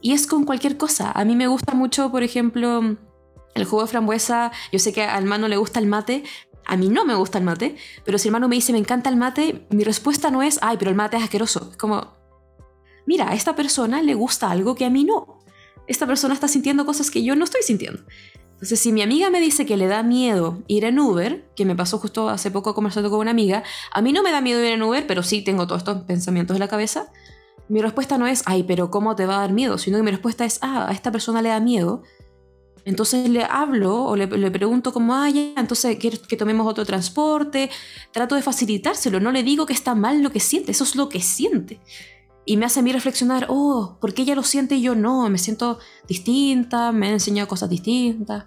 Y 0.00 0.12
es 0.12 0.26
con 0.26 0.44
cualquier 0.44 0.76
cosa. 0.76 1.10
A 1.12 1.24
mí 1.24 1.36
me 1.36 1.46
gusta 1.46 1.74
mucho, 1.74 2.10
por 2.10 2.22
ejemplo, 2.22 2.96
el 3.54 3.64
jugo 3.64 3.82
de 3.82 3.88
frambuesa. 3.88 4.52
Yo 4.72 4.78
sé 4.78 4.92
que 4.92 5.02
al 5.02 5.24
hermano 5.24 5.48
le 5.48 5.56
gusta 5.56 5.80
el 5.80 5.86
mate, 5.86 6.24
a 6.66 6.76
mí 6.76 6.88
no 6.88 7.04
me 7.04 7.14
gusta 7.14 7.38
el 7.38 7.44
mate, 7.44 7.76
pero 8.04 8.18
si 8.18 8.28
el 8.28 8.30
hermano 8.30 8.48
me 8.48 8.56
dice 8.56 8.72
me 8.72 8.78
encanta 8.78 9.08
el 9.08 9.16
mate, 9.16 9.66
mi 9.70 9.84
respuesta 9.84 10.30
no 10.30 10.42
es, 10.42 10.58
ay, 10.62 10.76
pero 10.78 10.90
el 10.90 10.96
mate 10.96 11.16
es 11.16 11.22
asqueroso. 11.22 11.68
Es 11.70 11.76
como, 11.76 12.16
mira, 13.06 13.30
a 13.30 13.34
esta 13.34 13.54
persona 13.54 14.02
le 14.02 14.14
gusta 14.14 14.50
algo 14.50 14.74
que 14.74 14.84
a 14.84 14.90
mí 14.90 15.04
no. 15.04 15.38
Esta 15.86 16.06
persona 16.06 16.34
está 16.34 16.48
sintiendo 16.48 16.84
cosas 16.84 17.10
que 17.10 17.22
yo 17.22 17.36
no 17.36 17.44
estoy 17.44 17.62
sintiendo. 17.62 18.02
Entonces, 18.54 18.80
si 18.80 18.90
mi 18.90 19.02
amiga 19.02 19.30
me 19.30 19.38
dice 19.38 19.66
que 19.66 19.76
le 19.76 19.86
da 19.86 20.02
miedo 20.02 20.62
ir 20.66 20.84
en 20.84 20.98
Uber, 20.98 21.46
que 21.54 21.64
me 21.64 21.76
pasó 21.76 21.98
justo 21.98 22.30
hace 22.30 22.50
poco 22.50 22.74
conversando 22.74 23.10
con 23.10 23.20
una 23.20 23.30
amiga, 23.30 23.62
a 23.92 24.00
mí 24.00 24.12
no 24.12 24.22
me 24.22 24.32
da 24.32 24.40
miedo 24.40 24.60
ir 24.60 24.72
en 24.72 24.82
Uber, 24.82 25.06
pero 25.06 25.22
sí 25.22 25.42
tengo 25.42 25.66
todos 25.66 25.82
estos 25.82 26.02
pensamientos 26.04 26.56
en 26.56 26.60
la 26.60 26.68
cabeza. 26.68 27.12
Mi 27.68 27.80
respuesta 27.80 28.18
no 28.18 28.26
es, 28.26 28.42
ay, 28.46 28.62
pero 28.62 28.90
¿cómo 28.90 29.16
te 29.16 29.26
va 29.26 29.36
a 29.36 29.40
dar 29.40 29.52
miedo? 29.52 29.78
Sino 29.78 29.96
que 29.98 30.04
mi 30.04 30.10
respuesta 30.10 30.44
es, 30.44 30.58
ah, 30.62 30.86
a 30.88 30.92
esta 30.92 31.10
persona 31.10 31.42
le 31.42 31.48
da 31.48 31.60
miedo 31.60 32.02
entonces 32.86 33.28
le 33.28 33.42
hablo 33.42 34.04
o 34.04 34.14
le, 34.14 34.28
pregunto 34.52 34.92
cómo 34.92 35.16
haya, 35.16 35.54
entonces 35.56 35.96
quiero 35.98 36.18
que 36.22 36.36
tomemos 36.36 36.68
otro 36.68 36.84
transporte, 36.84 37.68
trato 38.12 38.36
de 38.36 38.42
facilitárselo, 38.42 39.18
no 39.18 39.32
le 39.32 39.42
digo 39.42 39.66
que 39.66 39.72
está 39.72 39.96
mal 39.96 40.22
lo 40.22 40.30
que 40.30 40.38
siente, 40.38 40.70
eso 40.70 40.84
es 40.84 40.94
lo 40.94 41.08
que 41.08 41.20
siente. 41.20 41.80
Y 42.44 42.56
me 42.56 42.64
hace 42.64 42.78
a 42.78 42.84
mí 42.84 42.92
reflexionar, 42.92 43.46
oh, 43.48 43.98
¿por 44.00 44.14
qué 44.14 44.22
ella 44.22 44.36
lo 44.36 44.44
siente 44.44 44.76
y 44.76 44.82
yo 44.82 44.94
no? 44.94 45.28
Me 45.28 45.38
siento 45.38 45.80
distinta, 46.06 46.92
me 46.92 47.08
ha 47.08 47.10
enseñado 47.10 47.48
cosas 47.48 47.68
distintas. 47.68 48.44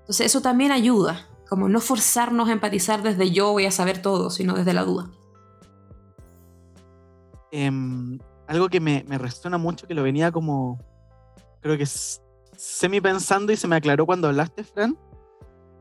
Entonces 0.00 0.26
eso 0.26 0.42
también 0.42 0.72
ayuda, 0.72 1.28
como 1.48 1.68
no 1.68 1.80
forzarnos 1.80 2.48
a 2.48 2.52
empatizar 2.52 3.04
desde 3.04 3.30
yo 3.30 3.52
voy 3.52 3.66
a 3.66 3.70
saber 3.70 4.02
todo, 4.02 4.30
sino 4.30 4.54
desde 4.54 4.72
la 4.72 4.82
duda. 4.82 5.08
Em, 7.52 8.18
algo 8.48 8.68
que 8.68 8.80
me, 8.80 9.04
me 9.06 9.18
resuena 9.18 9.58
mucho, 9.58 9.86
que 9.86 9.94
lo 9.94 10.02
venía 10.02 10.32
como, 10.32 10.80
creo 11.60 11.76
que 11.76 11.86
semi 12.56 13.00
pensando 13.00 13.52
y 13.52 13.56
se 13.56 13.68
me 13.68 13.76
aclaró 13.76 14.06
cuando 14.06 14.28
hablaste, 14.28 14.64
Fran, 14.64 14.98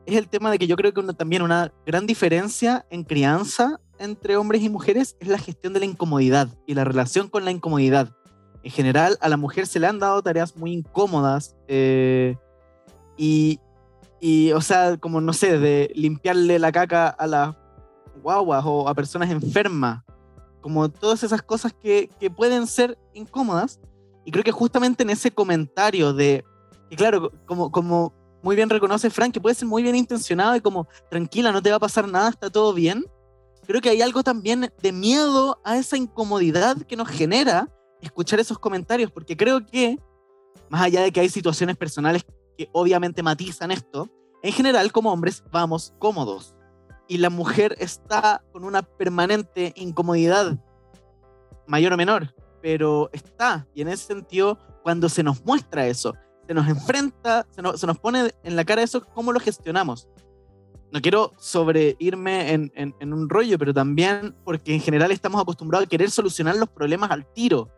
es 0.06 0.16
el 0.16 0.28
tema 0.30 0.52
de 0.52 0.60
que 0.60 0.68
yo 0.68 0.76
creo 0.76 0.94
que 0.94 1.02
también 1.14 1.42
una 1.42 1.74
gran 1.86 2.06
diferencia 2.06 2.86
en 2.90 3.04
crianza 3.04 3.80
entre 4.00 4.38
hombres 4.38 4.62
y 4.62 4.70
mujeres 4.70 5.18
es 5.20 5.28
la 5.28 5.38
gestión 5.38 5.74
de 5.74 5.80
la 5.80 5.86
incomodidad 5.86 6.50
y 6.66 6.76
la 6.76 6.84
relación 6.84 7.30
con 7.30 7.46
la 7.46 7.52
incomodidad. 7.52 8.16
En 8.64 8.72
general, 8.72 9.18
a 9.22 9.30
la 9.30 9.38
mujer 9.38 9.66
se 9.66 9.80
le 9.80 9.88
han 9.88 10.00
dado 10.00 10.22
tareas 10.22 10.56
muy 10.56 10.72
incómodas 10.74 11.56
eh, 11.68 12.36
y, 13.18 13.60
y, 14.20 14.52
o 14.52 14.62
sea, 14.62 14.98
como 14.98 15.20
no 15.20 15.34
sé, 15.34 15.58
de 15.58 15.92
limpiarle 15.96 16.60
la 16.60 16.72
caca 16.72 17.08
a 17.08 17.28
las 17.28 17.56
guaguas 18.22 18.64
o 18.66 18.88
a 18.88 18.94
personas 18.94 19.30
enfermas, 19.30 20.04
como 20.62 20.90
todas 20.90 21.24
esas 21.24 21.42
cosas 21.42 21.74
que, 21.74 22.10
que 22.20 22.30
pueden 22.30 22.68
ser 22.68 22.98
incómodas. 23.14 23.80
Y 24.26 24.32
creo 24.32 24.44
que 24.44 24.52
justamente 24.52 25.04
en 25.04 25.10
ese 25.10 25.32
comentario 25.32 26.14
de, 26.14 26.44
que 26.90 26.96
claro, 26.96 27.32
como, 27.46 27.72
como 27.72 28.14
muy 28.42 28.56
bien 28.56 28.70
reconoce 28.70 29.10
Frank, 29.10 29.34
que 29.34 29.42
puede 29.42 29.56
ser 29.56 29.68
muy 29.68 29.84
bien 29.84 29.96
intencionado 29.96 30.56
y 30.56 30.62
como, 30.62 30.88
tranquila, 31.10 31.52
no 31.52 31.62
te 31.62 31.70
va 31.70 31.78
a 31.78 31.80
pasar 31.80 32.08
nada, 32.08 32.30
está 32.30 32.50
todo 32.50 32.74
bien. 32.74 33.06
Creo 33.66 33.82
que 33.82 33.90
hay 33.90 34.02
algo 34.02 34.24
también 34.24 34.72
de 34.82 34.92
miedo 34.92 35.60
a 35.64 35.78
esa 35.78 35.98
incomodidad 35.98 36.78
que 36.84 36.96
nos 36.96 37.10
genera 37.10 37.70
escuchar 38.02 38.40
esos 38.40 38.60
comentarios, 38.60 39.12
porque 39.12 39.36
creo 39.36 39.66
que, 39.66 39.98
más 40.70 40.82
allá 40.82 41.02
de 41.02 41.12
que 41.12 41.20
hay 41.20 41.30
situaciones 41.30 41.76
personales 41.76 42.26
que 42.58 42.70
obviamente 42.72 43.24
matizan 43.24 43.72
esto, 43.72 44.10
en 44.44 44.54
general 44.54 44.92
como 44.92 45.12
hombres 45.12 45.44
vamos 45.52 45.94
cómodos 46.00 46.54
y 47.08 47.18
la 47.18 47.30
mujer 47.30 47.76
está 47.80 48.44
con 48.52 48.64
una 48.64 48.82
permanente 48.82 49.74
incomodidad, 49.76 50.58
mayor 51.66 51.94
o 51.94 51.98
menor, 51.98 52.34
pero 52.62 53.10
está, 53.14 53.68
y 53.74 53.82
en 53.82 53.90
ese 53.90 54.06
sentido, 54.08 54.58
cuando 54.84 55.10
se 55.10 55.24
nos 55.24 55.44
muestra 55.46 55.88
eso, 55.88 56.14
se 56.48 56.54
nos 56.54 56.68
enfrenta, 56.68 57.46
se 57.52 57.62
nos, 57.62 58.00
pone 58.00 58.32
en 58.44 58.56
la 58.56 58.66
cara 58.66 58.82
eso, 58.82 59.06
¿cómo 59.14 59.32
lo 59.32 59.40
gestionamos? 59.40 60.08
No 60.92 61.02
quiero 61.02 61.34
sobreirme 61.38 62.54
en, 62.54 62.72
en, 62.74 62.96
en 63.00 63.14
un 63.14 63.30
rollo, 63.30 63.58
pero 63.58 63.74
también 63.74 64.34
porque 64.46 64.74
en 64.74 64.80
general 64.80 65.12
estamos 65.12 65.42
acostumbrados 65.42 65.86
a 65.86 65.90
querer 65.90 66.10
solucionar 66.10 66.56
los 66.56 66.70
problemas 66.70 67.12
al 67.12 67.26
tiro. 67.34 67.70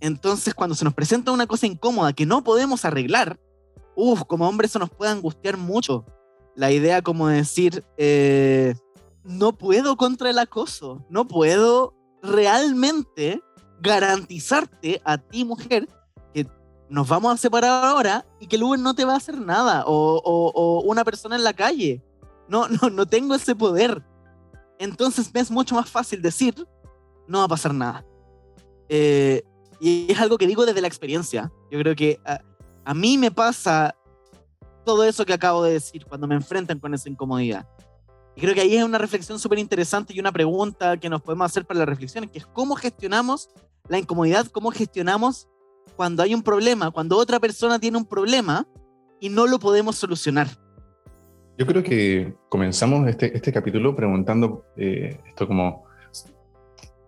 Entonces, 0.00 0.54
cuando 0.54 0.74
se 0.74 0.84
nos 0.84 0.92
presenta 0.92 1.32
una 1.32 1.46
cosa 1.46 1.66
incómoda 1.66 2.12
que 2.12 2.26
no 2.26 2.44
podemos 2.44 2.84
arreglar, 2.84 3.40
uff, 3.94 4.24
como 4.24 4.46
hombre 4.46 4.66
eso 4.66 4.78
nos 4.78 4.90
puede 4.90 5.10
angustiar 5.10 5.56
mucho. 5.56 6.04
La 6.56 6.72
idea 6.72 7.02
como 7.02 7.28
decir, 7.28 7.84
eh, 7.98 8.74
no 9.24 9.56
puedo 9.56 9.96
contra 9.96 10.30
el 10.30 10.38
acoso, 10.38 11.04
no 11.10 11.28
puedo 11.28 11.94
realmente 12.22 13.42
garantizarte 13.80 15.02
a 15.04 15.18
ti, 15.18 15.44
mujer, 15.44 15.88
que 16.32 16.46
nos 16.88 17.08
vamos 17.08 17.34
a 17.34 17.36
separar 17.36 17.84
ahora 17.84 18.26
y 18.40 18.46
que 18.46 18.56
el 18.56 18.62
no 18.82 18.94
te 18.94 19.04
va 19.04 19.12
a 19.12 19.18
hacer 19.18 19.38
nada, 19.38 19.84
o, 19.86 20.22
o, 20.24 20.80
una 20.82 21.04
persona 21.04 21.36
en 21.36 21.44
la 21.44 21.52
calle. 21.52 22.02
No, 22.48 22.68
no, 22.68 22.88
no 22.90 23.06
tengo 23.06 23.34
ese 23.34 23.54
poder. 23.54 24.02
Entonces 24.78 25.30
me 25.34 25.40
es 25.40 25.50
mucho 25.50 25.74
más 25.74 25.90
fácil 25.90 26.22
decir, 26.22 26.54
no 27.28 27.38
va 27.38 27.44
a 27.44 27.48
pasar 27.48 27.74
nada. 27.74 28.04
Eh, 28.88 29.42
y 29.80 30.10
es 30.10 30.18
algo 30.20 30.38
que 30.38 30.46
digo 30.46 30.64
desde 30.64 30.80
la 30.80 30.88
experiencia. 30.88 31.52
Yo 31.70 31.78
creo 31.78 31.94
que 31.94 32.18
a, 32.24 32.40
a 32.84 32.94
mí 32.94 33.18
me 33.18 33.30
pasa 33.30 33.94
todo 34.86 35.02
eso 35.02 35.26
que 35.26 35.32
acabo 35.32 35.64
de 35.64 35.72
decir 35.72 36.06
cuando 36.06 36.28
me 36.28 36.36
enfrentan 36.36 36.78
con 36.78 36.94
esa 36.94 37.10
incomodidad. 37.10 37.66
Y 38.36 38.40
creo 38.40 38.54
que 38.54 38.60
ahí 38.60 38.76
es 38.76 38.84
una 38.84 38.98
reflexión 38.98 39.38
súper 39.38 39.58
interesante 39.58 40.14
y 40.14 40.20
una 40.20 40.30
pregunta 40.30 40.96
que 40.96 41.10
nos 41.10 41.22
podemos 41.22 41.46
hacer 41.46 41.66
para 41.66 41.80
la 41.80 41.86
reflexión, 41.86 42.28
que 42.28 42.38
es 42.38 42.46
cómo 42.46 42.76
gestionamos 42.76 43.50
la 43.88 43.98
incomodidad, 43.98 44.46
cómo 44.46 44.70
gestionamos 44.70 45.48
cuando 45.96 46.22
hay 46.22 46.34
un 46.34 46.42
problema, 46.42 46.92
cuando 46.92 47.16
otra 47.16 47.40
persona 47.40 47.80
tiene 47.80 47.98
un 47.98 48.04
problema 48.04 48.68
y 49.18 49.28
no 49.28 49.46
lo 49.46 49.58
podemos 49.58 49.96
solucionar. 49.96 50.48
Yo 51.58 51.66
creo 51.66 51.82
que 51.82 52.36
comenzamos 52.48 53.08
este, 53.08 53.34
este 53.36 53.52
capítulo 53.52 53.96
preguntando 53.96 54.66
eh, 54.76 55.18
esto 55.26 55.48
como, 55.48 55.84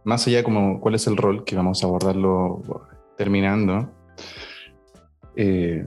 más 0.05 0.27
allá 0.27 0.43
como 0.43 0.81
cuál 0.81 0.97
es 0.97 1.07
el 1.07 1.17
rol 1.17 1.45
que 1.45 1.55
vamos 1.55 1.85
a 1.85 1.87
abordarlo 1.87 2.63
terminando, 3.17 3.93
eh, 5.37 5.87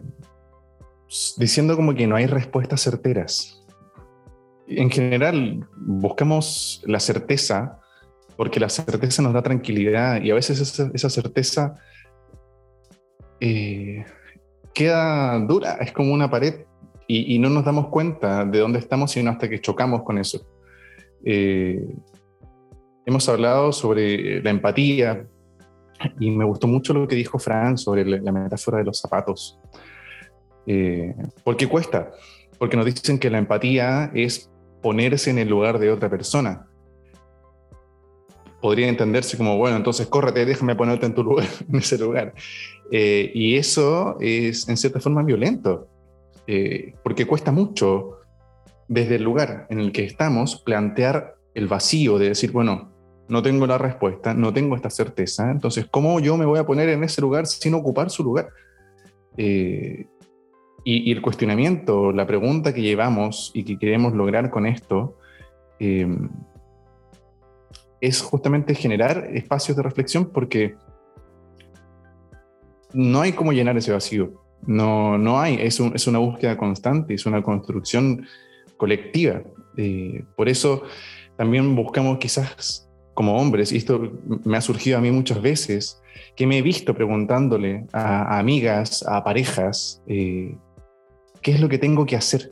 diciendo 1.37 1.75
como 1.75 1.93
que 1.93 2.07
no 2.07 2.15
hay 2.15 2.25
respuestas 2.25 2.81
certeras. 2.81 3.63
En 4.67 4.89
general, 4.89 5.67
buscamos 5.77 6.81
la 6.85 6.99
certeza 6.99 7.79
porque 8.37 8.59
la 8.59 8.69
certeza 8.69 9.21
nos 9.21 9.33
da 9.33 9.41
tranquilidad 9.41 10.21
y 10.21 10.31
a 10.31 10.35
veces 10.35 10.61
esa, 10.61 11.09
certeza 11.09 11.75
eh, 13.39 14.05
queda 14.73 15.37
dura, 15.39 15.73
es 15.81 15.91
como 15.91 16.13
una 16.13 16.29
pared 16.29 16.65
y, 17.07 17.37
no 17.39 17.49
nos 17.49 17.65
damos 17.65 17.89
cuenta 17.89 18.45
de 18.45 18.59
dónde 18.59 18.79
estamos 18.79 19.11
sino 19.11 19.31
hasta 19.31 19.49
que 19.49 19.59
chocamos 19.59 20.03
con 20.03 20.17
eso. 20.17 20.47
Eh, 21.25 21.85
hemos 23.05 23.27
hablado 23.27 23.73
sobre 23.73 24.41
la 24.41 24.49
empatía 24.49 25.27
y 26.21 26.31
me 26.31 26.45
gustó 26.45 26.67
mucho 26.67 26.93
lo 26.93 27.05
que 27.09 27.15
dijo 27.15 27.37
Fran 27.37 27.77
sobre 27.77 28.05
la 28.05 28.31
metáfora 28.31 28.77
de 28.77 28.85
los 28.85 28.97
zapatos. 28.97 29.59
Eh, 30.65 31.15
porque 31.43 31.67
cuesta, 31.67 32.11
porque 32.59 32.77
nos 32.77 32.85
dicen 32.85 33.19
que 33.19 33.29
la 33.29 33.37
empatía 33.37 34.11
es 34.13 34.49
ponerse 34.81 35.29
en 35.29 35.39
el 35.39 35.49
lugar 35.49 35.79
de 35.79 35.91
otra 35.91 36.09
persona. 36.09 36.67
Podría 38.61 38.87
entenderse 38.87 39.37
como, 39.37 39.57
bueno, 39.57 39.77
entonces 39.77 40.07
córrete, 40.07 40.45
déjame 40.45 40.75
ponerte 40.75 41.05
en 41.05 41.15
tu 41.15 41.23
lugar, 41.23 41.47
en 41.69 41.75
ese 41.75 41.97
lugar. 41.97 42.33
Eh, 42.91 43.31
y 43.33 43.55
eso 43.55 44.17
es 44.19 44.67
en 44.67 44.77
cierta 44.77 44.99
forma 44.99 45.23
violento, 45.23 45.87
eh, 46.47 46.93
porque 47.03 47.25
cuesta 47.25 47.51
mucho 47.51 48.17
desde 48.87 49.15
el 49.15 49.23
lugar 49.23 49.67
en 49.69 49.79
el 49.79 49.91
que 49.91 50.03
estamos 50.03 50.61
plantear 50.61 51.35
el 51.53 51.67
vacío 51.67 52.17
de 52.19 52.29
decir, 52.29 52.51
bueno, 52.51 52.91
no 53.29 53.41
tengo 53.41 53.65
la 53.65 53.77
respuesta, 53.77 54.33
no 54.33 54.51
tengo 54.51 54.75
esta 54.75 54.89
certeza, 54.89 55.49
entonces, 55.49 55.87
¿cómo 55.89 56.19
yo 56.19 56.35
me 56.35 56.45
voy 56.45 56.59
a 56.59 56.65
poner 56.65 56.89
en 56.89 57.03
ese 57.03 57.21
lugar 57.21 57.47
sin 57.47 57.73
ocupar 57.73 58.09
su 58.09 58.23
lugar? 58.23 58.49
Eh, 59.37 60.05
y, 60.83 61.11
el 61.11 61.21
cuestionamiento, 61.21 62.11
la 62.11 62.25
pregunta 62.25 62.73
que 62.73 62.81
llevamos 62.81 63.51
y 63.53 63.63
que 63.63 63.77
queremos 63.77 64.13
lograr 64.13 64.49
con 64.49 64.65
esto, 64.65 65.17
eh, 65.79 66.07
es 67.99 68.21
justamente 68.21 68.73
generar 68.73 69.29
espacios 69.33 69.77
de 69.77 69.83
reflexión 69.83 70.25
porque 70.25 70.75
no 72.93 73.21
hay 73.21 73.33
cómo 73.33 73.53
llenar 73.53 73.77
ese 73.77 73.91
vacío. 73.91 74.41
No, 74.65 75.17
no 75.17 75.39
hay, 75.39 75.55
es, 75.55 75.79
es 75.79 76.07
una 76.07 76.19
búsqueda 76.19 76.57
constante, 76.57 77.13
es 77.13 77.25
una 77.25 77.41
construcción 77.41 78.25
colectiva. 78.77 79.41
Eh, 79.77 80.23
por 80.35 80.49
eso 80.49 80.83
también 81.37 81.75
buscamos 81.75 82.17
quizás 82.17 82.87
como 83.13 83.37
hombres, 83.37 83.71
y 83.71 83.77
esto 83.77 84.11
me 84.45 84.57
ha 84.57 84.61
surgido 84.61 84.97
a 84.97 85.01
mí 85.01 85.11
muchas 85.11 85.41
veces, 85.41 86.01
que 86.35 86.47
me 86.47 86.57
he 86.57 86.61
visto 86.61 86.93
preguntándole 86.93 87.85
a, 87.93 88.35
a 88.35 88.39
amigas, 88.39 89.03
a 89.07 89.23
parejas, 89.23 90.01
eh, 90.07 90.55
¿qué 91.41 91.51
es 91.51 91.59
lo 91.59 91.69
que 91.69 91.77
tengo 91.77 92.05
que 92.05 92.15
hacer? 92.15 92.51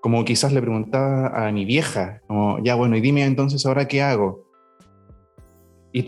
Como 0.00 0.24
quizás 0.24 0.52
le 0.52 0.60
preguntaba 0.60 1.46
a 1.46 1.50
mi 1.52 1.64
vieja, 1.64 2.20
como, 2.26 2.62
ya 2.62 2.74
bueno, 2.74 2.96
y 2.96 3.00
dime 3.00 3.24
entonces 3.24 3.64
ahora 3.64 3.88
qué 3.88 4.02
hago. 4.02 4.44
Y 5.92 6.06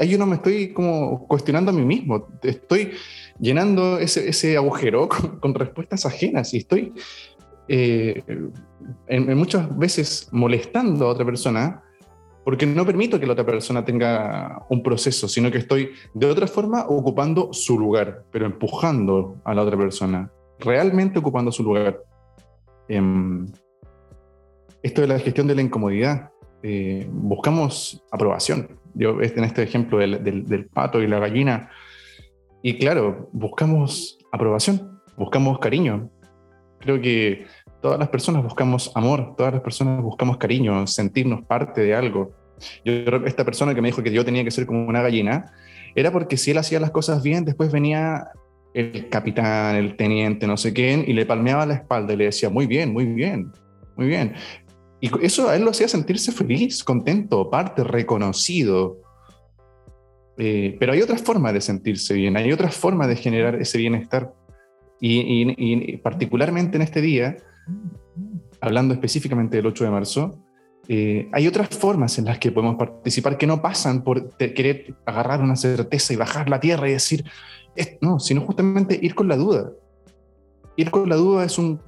ahí 0.00 0.08
yo 0.08 0.18
no 0.18 0.26
me 0.26 0.36
estoy 0.36 0.72
como 0.72 1.26
cuestionando 1.28 1.70
a 1.70 1.74
mí 1.74 1.84
mismo, 1.84 2.28
estoy 2.42 2.92
llenando 3.38 3.98
ese, 3.98 4.28
ese 4.28 4.56
agujero 4.56 5.08
con, 5.08 5.38
con, 5.38 5.54
respuestas 5.54 6.04
ajenas 6.04 6.52
y 6.52 6.58
estoy 6.58 6.92
eh, 7.68 8.24
en, 9.06 9.30
en 9.30 9.38
muchas 9.38 9.76
veces 9.78 10.28
molestando 10.32 11.06
a 11.06 11.10
otra 11.10 11.24
persona 11.24 11.84
porque 12.44 12.66
no 12.66 12.84
permito 12.86 13.20
que 13.20 13.26
la 13.26 13.34
otra 13.34 13.46
persona 13.46 13.84
tenga 13.84 14.66
un 14.70 14.82
proceso, 14.82 15.28
sino 15.28 15.50
que 15.50 15.58
estoy 15.58 15.90
de 16.14 16.26
otra 16.26 16.46
forma 16.46 16.86
ocupando 16.88 17.52
su 17.52 17.78
lugar, 17.78 18.24
pero 18.32 18.46
empujando 18.46 19.36
a 19.44 19.54
la 19.54 19.62
otra 19.62 19.76
persona, 19.76 20.32
realmente 20.60 21.18
ocupando 21.18 21.50
su 21.52 21.62
lugar. 21.62 22.02
Eh, 22.88 23.00
esto 24.82 25.00
de 25.02 25.06
la 25.06 25.18
gestión 25.18 25.46
de 25.46 25.54
la 25.54 25.62
incomodidad, 25.62 26.30
eh, 26.62 27.06
buscamos 27.10 28.04
aprobación. 28.10 28.78
Yo, 28.94 29.20
en 29.20 29.44
este 29.44 29.62
ejemplo 29.62 29.98
del, 29.98 30.22
del, 30.24 30.46
del, 30.46 30.66
pato 30.66 31.00
y 31.00 31.06
la 31.06 31.18
gallina, 31.18 31.70
y 32.62 32.78
claro, 32.78 33.28
buscamos 33.32 34.18
aprobación, 34.32 35.00
buscamos 35.16 35.58
cariño. 35.58 36.10
Creo 36.80 37.00
que 37.00 37.46
todas 37.80 37.98
las 37.98 38.08
personas 38.08 38.42
buscamos 38.42 38.90
amor, 38.94 39.34
todas 39.36 39.52
las 39.52 39.62
personas 39.62 40.02
buscamos 40.02 40.38
cariño, 40.38 40.86
sentirnos 40.86 41.44
parte 41.44 41.82
de 41.82 41.94
algo. 41.94 42.32
Yo, 42.84 42.92
esta 43.24 43.44
persona 43.44 43.74
que 43.74 43.80
me 43.80 43.88
dijo 43.88 44.02
que 44.02 44.12
yo 44.12 44.24
tenía 44.24 44.44
que 44.44 44.50
ser 44.50 44.66
como 44.66 44.86
una 44.86 45.02
gallina, 45.02 45.52
era 45.94 46.10
porque 46.12 46.36
si 46.36 46.50
él 46.50 46.58
hacía 46.58 46.80
las 46.80 46.90
cosas 46.90 47.22
bien, 47.22 47.44
después 47.44 47.72
venía 47.72 48.28
el 48.74 49.08
capitán, 49.08 49.76
el 49.76 49.96
teniente, 49.96 50.46
no 50.46 50.56
sé 50.56 50.72
quién, 50.72 51.04
y 51.06 51.12
le 51.12 51.26
palmeaba 51.26 51.66
la 51.66 51.74
espalda 51.74 52.12
y 52.12 52.16
le 52.16 52.24
decía, 52.26 52.50
muy 52.50 52.66
bien, 52.66 52.92
muy 52.92 53.06
bien, 53.06 53.52
muy 53.96 54.06
bien. 54.06 54.34
Y 55.00 55.10
eso 55.24 55.48
a 55.48 55.56
él 55.56 55.64
lo 55.64 55.70
hacía 55.70 55.88
sentirse 55.88 56.30
feliz, 56.30 56.84
contento, 56.84 57.48
parte, 57.48 57.82
reconocido. 57.84 59.00
Eh, 60.36 60.76
pero 60.78 60.92
hay 60.92 61.02
otras 61.02 61.22
formas 61.22 61.52
de 61.52 61.60
sentirse 61.60 62.14
bien, 62.14 62.36
hay 62.36 62.52
otras 62.52 62.74
formas 62.74 63.08
de 63.08 63.16
generar 63.16 63.56
ese 63.56 63.78
bienestar. 63.78 64.32
Y, 65.00 65.54
y, 65.56 65.96
particularmente 65.96 66.76
en 66.76 66.82
este 66.82 67.00
día, 67.00 67.36
hablando 68.60 68.92
específicamente 68.92 69.56
del 69.56 69.66
8 69.66 69.84
de 69.84 69.90
marzo, 69.90 70.38
eh, 70.88 71.28
hay 71.32 71.46
otras 71.46 71.68
formas 71.68 72.18
en 72.18 72.26
las 72.26 72.38
que 72.38 72.52
podemos 72.52 72.76
participar 72.76 73.38
que 73.38 73.46
no 73.46 73.62
pasan 73.62 74.02
por 74.02 74.36
querer 74.36 74.94
agarrar 75.06 75.40
una 75.40 75.56
certeza 75.56 76.12
y 76.12 76.16
bajar 76.16 76.50
la 76.50 76.60
tierra 76.60 76.88
y 76.88 76.92
decir, 76.92 77.24
no, 78.00 78.18
sino 78.18 78.42
justamente 78.42 78.98
ir 79.00 79.14
con 79.14 79.28
la 79.28 79.36
duda. 79.36 79.72
Ir 80.76 80.90
con 80.90 81.08
la 81.08 81.16
duda 81.16 81.44
es 81.44 81.58
un 81.58 81.80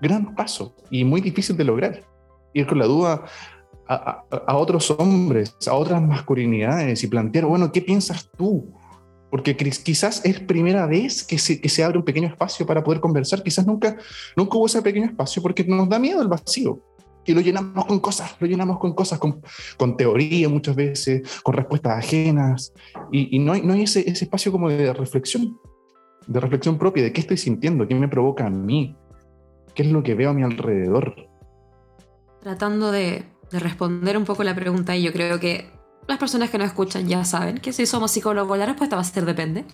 gran 0.00 0.34
paso 0.34 0.74
y 0.90 1.04
muy 1.04 1.20
difícil 1.20 1.56
de 1.56 1.64
lograr. 1.64 2.02
Ir 2.52 2.66
con 2.66 2.78
la 2.78 2.86
duda 2.86 3.24
a, 3.88 4.24
a 4.46 4.56
otros 4.56 4.90
hombres, 4.90 5.56
a 5.66 5.74
otras 5.74 6.02
masculinidades 6.02 7.02
y 7.02 7.06
plantear, 7.08 7.46
bueno, 7.46 7.72
¿qué 7.72 7.82
piensas 7.82 8.30
tú? 8.36 8.72
porque 9.32 9.56
quizás 9.56 10.20
es 10.26 10.40
primera 10.40 10.84
vez 10.84 11.24
que 11.24 11.38
se, 11.38 11.58
que 11.58 11.70
se 11.70 11.82
abre 11.82 11.96
un 11.96 12.04
pequeño 12.04 12.28
espacio 12.28 12.66
para 12.66 12.84
poder 12.84 13.00
conversar, 13.00 13.42
quizás 13.42 13.66
nunca, 13.66 13.96
nunca 14.36 14.58
hubo 14.58 14.66
ese 14.66 14.82
pequeño 14.82 15.06
espacio 15.06 15.40
porque 15.40 15.64
nos 15.64 15.88
da 15.88 15.98
miedo 15.98 16.20
el 16.20 16.28
vacío 16.28 16.82
y 17.24 17.34
lo 17.34 17.40
llenamos 17.40 17.84
con 17.86 18.00
cosas, 18.00 18.36
lo 18.40 18.46
llenamos 18.46 18.78
con 18.78 18.94
cosas, 18.94 19.18
con, 19.18 19.42
con 19.76 19.96
teoría 19.96 20.48
muchas 20.48 20.74
veces, 20.74 21.40
con 21.42 21.54
respuestas 21.54 21.98
ajenas, 21.98 22.72
y, 23.10 23.36
y 23.36 23.38
no 23.38 23.52
hay, 23.52 23.62
no 23.62 23.74
hay 23.74 23.82
ese, 23.82 24.00
ese, 24.08 24.24
espacio 24.24 24.52
como 24.52 24.68
de 24.68 24.92
reflexión, 24.92 25.58
de 26.26 26.40
reflexión 26.40 26.78
propia, 26.78 27.02
de 27.02 27.12
qué 27.12 27.20
estoy 27.20 27.36
sintiendo, 27.36 27.86
qué 27.86 27.94
me 27.94 28.08
provoca 28.08 28.46
a 28.46 28.50
mí, 28.50 28.96
qué 29.74 29.82
es 29.82 29.90
lo 29.90 30.02
que 30.02 30.14
veo 30.14 30.30
a 30.30 30.34
mi 30.34 30.42
alrededor. 30.42 31.28
Tratando 32.40 32.90
de, 32.90 33.24
de 33.50 33.58
responder 33.58 34.16
un 34.16 34.24
poco 34.24 34.42
la 34.44 34.54
pregunta, 34.54 34.96
y 34.96 35.02
yo 35.02 35.12
creo 35.12 35.38
que 35.38 35.70
las 36.08 36.18
personas 36.18 36.50
que 36.50 36.58
nos 36.58 36.68
escuchan 36.68 37.06
ya 37.06 37.24
saben 37.24 37.58
que 37.58 37.72
si 37.72 37.86
somos 37.86 38.10
psicólogos 38.10 38.58
la 38.58 38.66
respuesta 38.66 38.96
va 38.96 39.02
a 39.02 39.04
ser 39.04 39.24
depende. 39.24 39.64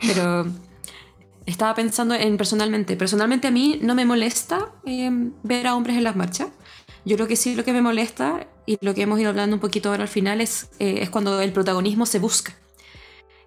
Pero 0.00 0.46
estaba 1.46 1.74
pensando 1.74 2.14
en 2.14 2.36
personalmente. 2.36 2.96
Personalmente 2.96 3.48
a 3.48 3.50
mí 3.50 3.78
no 3.82 3.94
me 3.94 4.04
molesta 4.04 4.72
eh, 4.84 5.10
ver 5.42 5.66
a 5.66 5.74
hombres 5.74 5.96
en 5.96 6.04
las 6.04 6.16
marchas. 6.16 6.48
Yo 7.04 7.16
creo 7.16 7.28
que 7.28 7.36
sí 7.36 7.54
lo 7.54 7.64
que 7.64 7.72
me 7.72 7.82
molesta 7.82 8.46
y 8.66 8.78
lo 8.80 8.94
que 8.94 9.02
hemos 9.02 9.20
ido 9.20 9.28
hablando 9.28 9.56
un 9.56 9.60
poquito 9.60 9.90
ahora 9.90 10.02
al 10.02 10.08
final 10.08 10.40
es, 10.40 10.70
eh, 10.78 10.98
es 11.02 11.10
cuando 11.10 11.40
el 11.40 11.52
protagonismo 11.52 12.06
se 12.06 12.18
busca. 12.18 12.54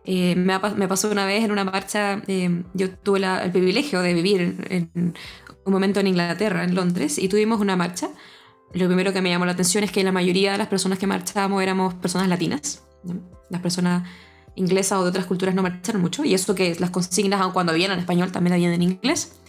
Eh, 0.05 0.35
me, 0.35 0.59
pasó 0.87 1.11
una 1.11 1.25
vez 1.25 1.43
en 1.43 1.51
una 1.51 1.65
marcha, 1.65 2.21
eh, 2.27 2.63
yo 2.73 2.91
tuve 2.91 3.19
el 3.19 3.51
privilegio 3.51 4.01
de 4.01 4.13
vivir 4.13 4.65
en, 4.69 5.13
un 5.65 5.73
momento 5.73 5.99
en 5.99 6.07
Inglaterra, 6.07 6.63
en 6.63 6.75
Londres, 6.75 7.17
y 7.17 7.27
tuvimos 7.27 7.59
una 7.59 7.75
marcha 7.75 8.09
lo 8.73 8.85
primero 8.85 9.13
que 9.13 9.21
me 9.21 9.29
llamó 9.29 9.45
la 9.45 9.53
atención 9.53 9.83
es 9.83 9.91
que 9.91 10.03
la 10.03 10.11
mayoría 10.11 10.51
de 10.51 10.57
las 10.57 10.67
personas 10.67 10.99
que 10.99 11.07
marchábamos 11.07 11.63
éramos 11.63 11.93
personas 11.95 12.27
latinas. 12.27 12.83
Las 13.49 13.61
personas 13.61 14.07
inglesas 14.55 14.99
o 14.99 15.03
de 15.03 15.09
otras 15.09 15.25
culturas 15.25 15.55
no 15.55 15.61
marcharon 15.61 16.01
mucho, 16.01 16.25
y 16.25 16.33
eso 16.33 16.55
que 16.55 16.75
las 16.79 16.89
consignas, 16.89 17.39
aun 17.41 17.53
cuando 17.53 17.71
habían 17.71 17.91
en 17.91 17.99
español, 17.99 18.31
también 18.31 18.53
habían 18.53 18.73
en 18.73 18.81
inglés. 18.81 19.39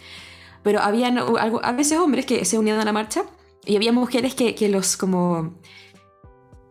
Pero 0.63 0.81
habían 0.81 1.19
a 1.19 1.73
veces 1.73 1.99
hombres 1.99 2.27
que 2.27 2.45
se 2.45 2.59
unían 2.59 2.79
a 2.79 2.85
la 2.85 2.93
marcha 2.93 3.25
y 3.69 3.77
había 3.77 3.93
mujeres 3.93 4.35
que, 4.35 4.55
que 4.55 4.69
los 4.69 4.97
como, 4.97 5.61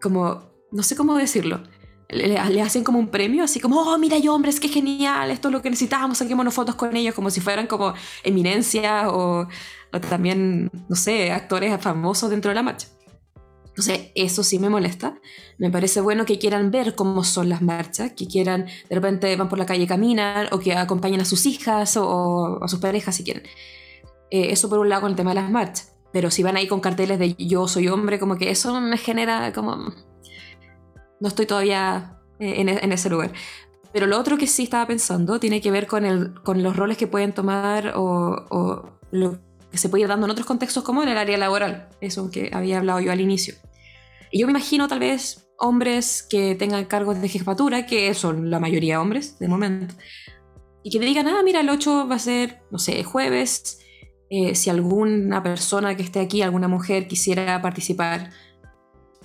como, 0.02 0.41
no 0.72 0.84
sé 0.84 0.95
cómo 0.95 1.16
decirlo, 1.16 1.62
le, 2.10 2.28
le, 2.28 2.62
hacen 2.62 2.84
como 2.84 2.98
un 2.98 3.10
premio, 3.10 3.43
así 3.43 3.60
como, 3.60 3.82
oh, 3.82 3.98
mira, 4.00 4.18
yo 4.18 4.34
hombres, 4.34 4.60
qué 4.60 4.68
genial, 4.68 5.30
esto 5.30 5.50
es 5.50 5.52
lo 5.52 5.62
que 5.62 5.70
necesitamos, 5.70 6.18
saquémonos 6.18 6.54
fotos 6.54 6.76
con 6.76 6.95
ellos, 6.95 7.14
como 7.14 7.30
si 7.30 7.39
fueran 7.39 7.68
como 7.68 7.93
eminencias 8.24 9.08
o, 9.10 9.48
o 9.93 10.02
también, 10.02 10.72
no 10.89 10.95
sé, 10.95 11.32
actores 11.32 11.80
famosos 11.80 12.32
dentro 12.32 12.50
de 12.50 12.56
la 12.56 12.64
marcha. 12.64 12.88
Entonces, 13.68 14.10
eso 14.16 14.41
sí 14.41 14.58
me 14.58 14.70
molesta. 14.70 15.20
Me 15.60 15.70
parece 15.70 16.02
bueno 16.02 16.26
que 16.26 16.39
quieran 16.39 16.72
ver 16.72 16.95
cómo 16.95 17.24
son 17.24 17.48
las 17.48 17.62
marchas, 17.62 18.14
que 18.14 18.26
quieran, 18.26 18.66
de 18.89 18.95
repente 18.95 19.36
van 19.36 19.50
por 19.50 19.60
la 19.60 19.68
calle 19.68 19.86
caminan, 19.86 20.48
o 20.52 20.58
que 20.58 20.74
acompañen 20.74 21.22
a 21.22 21.26
sus 21.26 21.45
hijas 21.45 21.95
o, 21.95 22.08
o 22.08 22.64
a 22.64 22.68
sus 22.68 22.80
parejas 22.80 23.16
si 23.16 23.24
quieren. 23.24 23.43
Eh, 24.32 24.52
eso 24.52 24.68
por 24.68 24.80
un 24.80 24.89
lado 24.89 25.04
con 25.04 25.12
el 25.12 25.16
tema 25.16 25.30
de 25.32 25.41
las 25.41 25.52
marchas. 25.52 25.97
Pero 26.18 26.32
si 26.32 26.41
van 26.41 26.57
ahí 26.57 26.68
con 26.68 26.80
carteles 26.80 27.20
de 27.20 27.36
yo 27.36 27.68
soy 27.68 27.89
hombre, 27.89 28.18
como 28.18 28.38
que 28.38 28.49
eso 28.49 28.82
me 28.82 28.97
genera 28.97 29.53
como... 29.53 29.93
No 31.20 31.28
estoy 31.28 31.45
todavía 31.45 32.18
eh, 32.39 32.55
en, 32.57 32.70
en 32.70 32.91
ese 32.91 33.07
lugar. 33.11 33.34
Pero 33.93 34.07
lo 34.07 34.18
otro 34.18 34.36
que 34.36 34.47
sí 34.47 34.63
estaba 34.63 34.88
pensando 34.88 35.39
tiene 35.39 35.61
que 35.61 35.70
ver 35.70 35.86
con, 35.86 36.07
el, 36.07 36.34
con 36.41 36.63
los 36.63 36.76
roles 36.76 36.97
que 36.97 37.05
pueden 37.05 37.34
tomar 37.34 37.93
o, 37.95 38.47
o 38.49 38.99
lo 39.11 39.38
que 39.70 39.78
se 39.78 39.89
puede 39.89 40.05
ir 40.05 40.07
dando 40.07 40.26
en 40.26 40.32
otros 40.32 40.47
contextos 40.47 40.84
como 40.84 41.03
en 41.03 41.09
el 41.09 41.20
área 41.20 41.38
laboral, 41.38 41.88
eso 42.01 42.32
que 42.32 42.49
había 42.51 42.80
hablado 42.80 42.99
yo 42.99 43.11
al 43.11 43.22
inicio. 43.22 43.53
Y 44.32 44.39
yo 44.39 44.47
me 44.47 44.53
imagino 44.53 44.88
tal 44.88 44.97
vez 44.97 45.51
hombres 45.59 46.26
que 46.28 46.55
tengan 46.55 46.86
cargos 46.86 47.22
de 47.22 47.30
jefatura, 47.30 47.86
que 47.86 48.11
son 48.15 48.49
la 48.49 48.59
mayoría 48.59 48.99
hombres 48.99 49.38
de 49.38 49.47
momento, 49.47 49.93
y 50.82 50.89
que 50.89 50.97
te 50.97 51.05
digan, 51.05 51.28
ah, 51.28 51.43
mira, 51.43 51.59
el 51.59 51.70
8 51.70 52.07
va 52.07 52.15
a 52.15 52.20
ser, 52.20 52.63
no 52.72 52.80
sé, 52.80 53.03
jueves, 53.03 53.82
eh, 54.30 54.55
si 54.55 54.69
alguna 54.69 55.41
persona 55.43 55.95
que 55.95 56.03
esté 56.03 56.19
aquí, 56.19 56.41
alguna 56.41 56.67
mujer 56.67 57.07
quisiera 57.07 57.61
participar, 57.61 58.32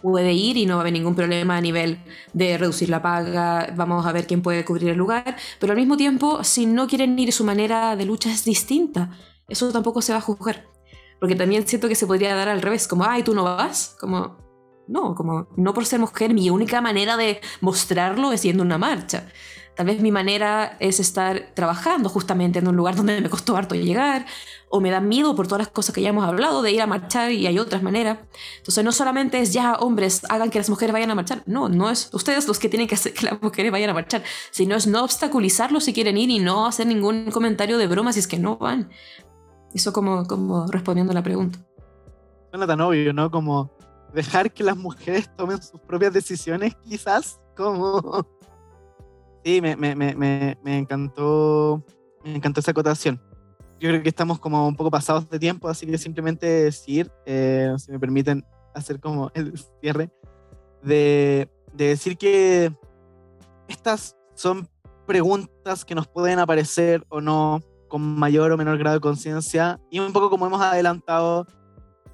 puede 0.01 0.33
ir 0.33 0.57
y 0.57 0.67
no 0.67 0.75
va 0.75 0.81
a 0.81 0.83
haber 0.83 0.93
ningún 0.95 1.15
problema 1.15 1.57
a 1.57 1.61
nivel 1.61 1.99
de 2.33 2.59
reducir 2.59 2.89
la 2.89 3.03
paga, 3.03 3.73
vamos 3.77 4.05
a 4.05 4.13
ver 4.13 4.27
quién 4.27 4.43
puede 4.43 4.65
cubrir 4.65 4.91
el 4.91 4.99
lugar, 4.99 5.37
pero 5.61 5.73
al 5.73 5.79
mismo 5.79 5.97
tiempo, 5.97 6.43
si 6.43 6.67
no 6.67 6.89
quieren 6.89 7.17
ir, 7.19 7.33
su 7.33 7.45
manera 7.45 7.95
de 7.95 8.05
lucha 8.05 8.33
es 8.33 8.45
distinta 8.45 9.11
eso 9.53 9.71
tampoco 9.71 10.03
se 10.03 10.13
va 10.13 10.19
a 10.19 10.23
juzgar. 10.23 10.67
Porque 11.21 11.37
también 11.37 11.67
siento 11.67 11.89
que 11.89 11.95
se 11.95 12.07
podría 12.07 12.35
dar 12.35 12.49
al 12.49 12.63
revés, 12.63 12.89
como, 12.89 13.05
ay, 13.05 13.23
tú 13.23 13.35
no 13.35 13.45
vas, 13.45 13.97
como, 14.01 14.39
no, 14.89 15.15
como, 15.15 15.49
no 15.57 15.75
por 15.75 15.87
ser 15.87 16.01
mujer, 16.01 16.35
mi 16.35 16.51
única 16.51 16.81
manera 16.81 17.17
de 17.17 17.41
mostrarlo 17.61 18.33
es 18.33 18.43
yendo 18.43 18.63
una 18.63 18.79
marcha. 18.79 19.29
Tal 19.77 19.87
vez 19.87 20.01
mi 20.01 20.13
manera 20.13 20.77
es 20.81 21.01
estar 21.01 21.51
trabajando 21.55 22.11
justamente 22.11 22.59
en 22.59 22.69
un 22.69 22.77
lugar 22.77 22.95
donde 22.95 23.21
me 23.21 23.31
costó 23.31 23.57
harto 23.57 23.75
llegar, 23.75 24.27
o 24.69 24.81
me 24.81 24.91
da 24.91 25.01
miedo 25.01 25.35
por 25.35 25.47
todas 25.47 25.61
las 25.61 25.69
cosas 25.69 25.95
que 25.95 26.03
ya 26.03 26.11
hemos 26.11 26.25
hablado 26.25 26.63
de 26.63 26.73
ir 26.73 26.83
a 26.83 26.87
marchar 26.87 27.33
y 27.33 27.47
hay 27.47 27.59
otras 27.59 27.83
maneras. 27.83 28.19
Entonces 28.59 28.85
no 28.85 28.93
solamente 28.93 29.39
es 29.41 29.53
ya 29.53 29.75
hombres 29.75 30.23
hagan 30.29 30.51
que 30.51 30.59
las 30.59 30.69
mujeres 30.69 30.93
vayan 30.93 31.11
a 31.11 31.15
marchar, 31.15 31.43
no, 31.47 31.69
no 31.69 31.91
es 31.91 32.11
ustedes 32.13 32.47
los 32.49 32.59
que 32.59 32.69
tienen 32.69 32.87
que 32.87 32.95
hacer 32.95 33.15
que 33.15 33.27
las 33.27 33.41
mujeres 33.41 33.73
vayan 33.73 33.91
a 33.91 33.95
marchar, 33.95 34.23
sino 34.51 34.77
es 34.77 34.87
no 34.87 35.05
obstaculizarlos 35.05 35.85
si 35.85 35.93
quieren 35.93 36.19
ir 36.19 36.31
y 36.31 36.39
no 36.39 36.67
hacer 36.67 36.87
ningún 36.87 37.31
comentario 37.31 37.79
de 37.79 37.87
broma 37.87 38.13
si 38.13 38.21
es 38.21 38.27
que 38.27 38.39
no 38.39 38.57
van. 38.59 38.91
Eso 39.75 39.93
como, 39.93 40.27
como 40.27 40.67
respondiendo 40.67 41.13
a 41.13 41.15
la 41.15 41.23
pregunta. 41.23 41.59
Suena 42.51 42.67
tan 42.67 42.81
obvio, 42.83 43.15
¿no? 43.15 43.31
Como 43.31 43.75
dejar 44.13 44.53
que 44.53 44.63
las 44.63 44.77
mujeres 44.77 45.31
tomen 45.37 45.63
sus 45.63 45.81
propias 45.81 46.13
decisiones, 46.13 46.75
quizás. 46.85 47.41
Como. 47.57 48.27
Sí, 49.45 49.61
me, 49.61 49.77
me, 49.77 49.95
me, 49.95 50.59
me 50.63 50.79
encantó. 50.79 51.83
Me 52.25 52.37
encantó 52.37 52.61
esa 52.61 52.71
acotación. 52.71 53.21
Yo 53.81 53.89
creo 53.89 54.03
que 54.03 54.09
estamos 54.09 54.39
como 54.39 54.69
un 54.69 54.77
poco 54.77 54.91
pasados 54.91 55.29
de 55.29 55.41
tiempo, 55.41 55.69
así 55.69 55.87
que 55.87 55.99
simplemente 55.99 56.47
decir, 56.47 57.11
eh, 57.27 57.75
si 57.79 57.91
me 57.91 57.99
permiten 57.99 58.45
hacer 58.75 59.01
como 59.01 59.31
el 59.35 59.59
cierre, 59.81 60.11
de, 60.83 61.49
de 61.73 61.87
decir 61.87 62.17
que 62.17 62.73
estas 63.67 64.17
son 64.35 64.69
preguntas 65.07 65.85
que 65.85 65.95
nos 65.95 66.07
pueden 66.07 66.39
aparecer 66.39 67.05
o 67.09 67.21
no 67.21 67.61
con 67.89 68.03
mayor 68.03 68.53
o 68.53 68.57
menor 68.57 68.79
grado 68.79 68.97
de 68.97 69.01
conciencia. 69.01 69.81
Y 69.91 69.99
un 69.99 70.13
poco 70.13 70.31
como 70.31 70.47
hemos 70.47 70.63
adelantado, 70.63 71.47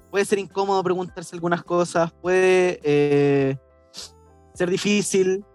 puede 0.09 0.25
ser 0.25 0.39
incómodo 0.39 0.83
preguntarse 0.83 1.35
algunas 1.35 1.63
cosas, 1.63 2.11
puede 2.11 2.79
eh, 2.83 3.57
ser 4.55 4.69
difícil 4.71 5.45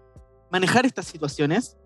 manejar 0.51 0.85
estas 0.85 1.05
situaciones. 1.05 1.77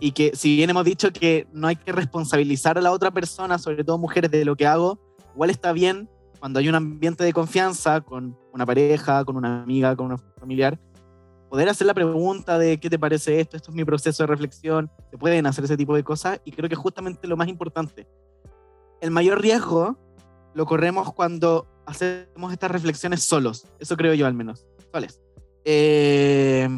Y 0.00 0.12
que 0.12 0.32
si 0.34 0.56
bien 0.56 0.70
hemos 0.70 0.84
dicho 0.84 1.12
que 1.12 1.48
no 1.52 1.66
hay 1.66 1.76
que 1.76 1.90
responsabilizar 1.90 2.78
a 2.78 2.80
la 2.80 2.92
otra 2.92 3.10
persona, 3.10 3.58
sobre 3.58 3.82
todo 3.82 3.98
mujeres, 3.98 4.30
de 4.30 4.44
lo 4.44 4.54
que 4.54 4.66
hago, 4.66 5.00
igual 5.34 5.50
está 5.50 5.72
bien 5.72 6.08
cuando 6.38 6.60
hay 6.60 6.68
un 6.68 6.74
ambiente 6.74 7.24
de 7.24 7.32
confianza 7.32 8.00
con 8.00 8.38
una 8.52 8.64
pareja, 8.64 9.24
con 9.24 9.36
una 9.36 9.62
amiga, 9.62 9.96
con 9.96 10.12
un 10.12 10.18
familiar, 10.38 10.78
poder 11.48 11.68
hacer 11.68 11.86
la 11.86 11.94
pregunta 11.94 12.58
de 12.58 12.78
qué 12.78 12.90
te 12.90 12.98
parece 12.98 13.40
esto, 13.40 13.56
esto 13.56 13.70
es 13.70 13.74
mi 13.74 13.84
proceso 13.84 14.22
de 14.22 14.26
reflexión, 14.28 14.90
se 15.10 15.18
pueden 15.18 15.46
hacer 15.46 15.64
ese 15.64 15.76
tipo 15.76 15.94
de 15.94 16.04
cosas 16.04 16.40
y 16.44 16.52
creo 16.52 16.68
que 16.68 16.76
justamente 16.76 17.26
lo 17.26 17.36
más 17.36 17.48
importante. 17.48 18.06
El 19.00 19.10
mayor 19.10 19.40
riesgo 19.40 19.98
lo 20.54 20.66
corremos 20.66 21.12
cuando 21.12 21.66
hacemos 21.86 22.52
estas 22.52 22.70
reflexiones 22.70 23.22
solos, 23.22 23.66
eso 23.78 23.96
creo 23.96 24.14
yo 24.14 24.26
al 24.26 24.34
menos, 24.34 24.66
soles. 24.92 25.20
Eh, 25.64 26.68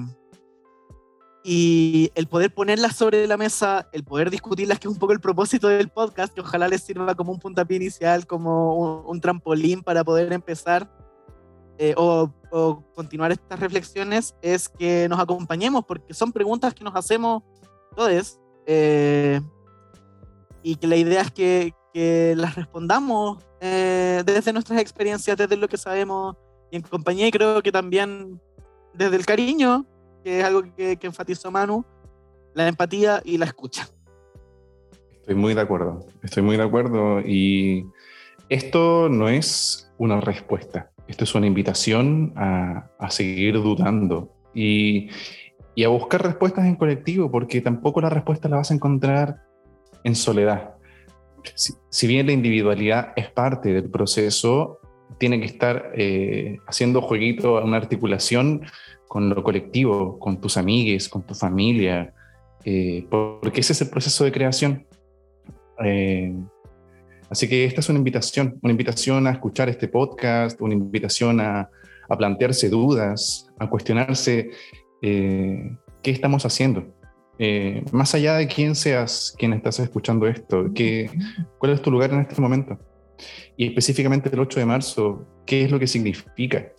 y 1.43 2.11
el 2.15 2.27
poder 2.27 2.53
ponerlas 2.53 2.97
sobre 2.97 3.27
la 3.27 3.37
mesa, 3.37 3.89
el 3.93 4.05
poder 4.05 4.31
discutirlas, 4.31 4.79
que 4.79 4.89
es 4.89 4.93
un 4.93 4.99
poco 4.99 5.13
el 5.13 5.21
propósito 5.21 5.69
del 5.69 5.89
podcast, 5.89 6.35
que 6.35 6.43
ojalá 6.43 6.69
les 6.69 6.83
sirva 6.83 7.15
como 7.15 7.33
un 7.33 7.39
puntapié 7.39 7.79
inicial, 7.79 8.27
como 8.27 9.03
un, 9.03 9.21
trampolín 9.21 9.83
para 9.83 10.05
poder 10.05 10.33
empezar 10.33 10.91
eh, 11.79 11.95
o, 11.97 12.31
o, 12.51 12.85
continuar 12.95 13.33
estas 13.33 13.59
reflexiones 13.59 14.35
es 14.43 14.69
que 14.69 15.09
nos 15.09 15.19
acompañemos, 15.19 15.85
porque 15.87 16.13
son 16.13 16.31
preguntas 16.31 16.75
que 16.75 16.85
nos 16.85 16.95
hacemos 16.95 17.43
todos 17.97 18.39
eh, 18.67 19.41
y 20.63 20.77
que 20.77 20.87
la 20.87 20.97
idea 20.97 21.23
es 21.23 21.31
que, 21.31 21.75
que 21.95 22.35
las 22.37 22.55
respondamos 22.55 23.43
eh, 23.61 24.23
desde 24.25 24.53
nuestras 24.53 24.81
experiencias, 24.81 25.37
desde 25.37 25.57
lo 25.57 25.69
que 25.69 25.77
sabemos 25.77 26.37
y 26.71 26.77
en 26.77 26.83
compañía, 26.83 27.27
y 27.27 27.31
creo 27.31 27.63
que 27.63 27.73
también 27.73 28.41
desde 28.95 29.17
el 29.17 29.27
cariño, 29.27 29.87
que 30.23 30.41
es 30.41 30.45
algo 30.45 30.63
que, 30.77 30.97
que 30.97 31.07
enfatizó 31.07 31.51
Manu, 31.51 31.85
la 32.55 32.69
empatía 32.69 33.23
y 33.25 33.39
la 33.39 33.47
escucha. 33.47 33.89
Estoy 35.21 35.35
muy 35.35 35.55
de 35.55 35.61
acuerdo, 35.61 36.07
estoy 36.23 36.43
muy 36.43 36.57
de 36.57 36.63
acuerdo 36.63 37.21
y 37.21 37.87
esto 38.49 39.09
no 39.09 39.29
es 39.29 39.93
una 39.97 40.21
respuesta 40.21 40.91
Esto 41.07 41.25
es 41.25 41.35
una 41.35 41.47
invitación 41.47 42.33
a, 42.37 42.91
a 42.99 43.11
seguir 43.11 43.55
dudando 43.55 44.35
y, 44.55 45.11
y, 45.77 45.85
a 45.85 45.89
buscar 45.89 46.23
respuestas 46.25 46.67
en 46.67 46.75
colectivo, 46.75 47.31
porque 47.31 47.61
tampoco 47.61 48.01
la 48.01 48.09
respuesta 48.09 48.49
la 48.49 48.57
vas 48.57 48.71
a 48.73 48.75
encontrar 48.75 49.43
en 50.03 50.17
soledad. 50.17 50.75
Si, 51.55 51.75
si 51.89 52.07
bien 52.09 52.27
la 52.27 52.33
individualidad 52.33 53.13
es 53.15 53.31
parte 53.31 53.73
del 53.73 53.89
proceso, 53.89 54.81
tiene 55.19 55.39
que 55.39 55.47
estar 55.47 55.93
eh, 55.95 56.59
haciendo 56.67 57.03
jueguito, 57.03 57.63
una 57.63 57.77
articulación 57.77 58.63
con 59.11 59.29
lo 59.29 59.43
colectivo, 59.43 60.21
con 60.21 60.41
tus 60.41 60.57
amigues, 60.57 61.09
con 61.09 61.23
tu 61.23 61.35
familia, 61.35 62.15
eh, 62.65 63.05
porque 63.11 63.59
ese 63.59 63.73
es 63.73 63.81
el 63.81 63.91
proceso 63.91 64.23
de 64.23 64.31
creación. 64.31 64.87
Eh, 65.85 66.33
así 67.29 67.49
que 67.49 67.65
esta 67.65 67.81
es 67.81 67.89
una 67.89 67.99
invitación, 67.99 68.57
una 68.63 68.71
invitación 68.71 69.27
a 69.27 69.33
escuchar 69.33 69.69
este 69.69 69.89
podcast, 69.89 70.61
una 70.61 70.75
invitación 70.75 71.41
a, 71.41 71.69
plantearse 72.17 72.69
dudas, 72.69 73.49
a 73.59 73.69
cuestionarse 73.69 74.51
qué 75.01 75.77
estamos 76.05 76.47
haciendo. 76.47 76.85
más 77.91 78.15
allá 78.15 78.35
de 78.35 78.47
quién 78.47 78.77
seas 78.77 79.35
quien 79.37 79.53
estás 79.55 79.81
escuchando 79.81 80.29
esto, 80.29 80.71
qué, 80.73 81.11
¿cuál 81.59 81.73
es 81.73 81.83
tu 81.83 81.91
lugar 81.91 82.13
en 82.13 82.21
este 82.21 82.41
momento? 82.41 82.79
Y 83.57 83.67
específicamente 83.67 84.31
el 84.33 84.39
8 84.39 84.61
de 84.61 84.67
marzo, 84.67 85.27
¿qué 85.47 85.65
es 85.65 85.71
lo 85.71 85.81
que 85.81 85.89
significa? 85.89 86.73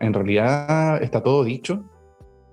¿En 0.00 0.14
realidad 0.14 1.02
está 1.02 1.22
todo 1.22 1.44
dicho? 1.44 1.84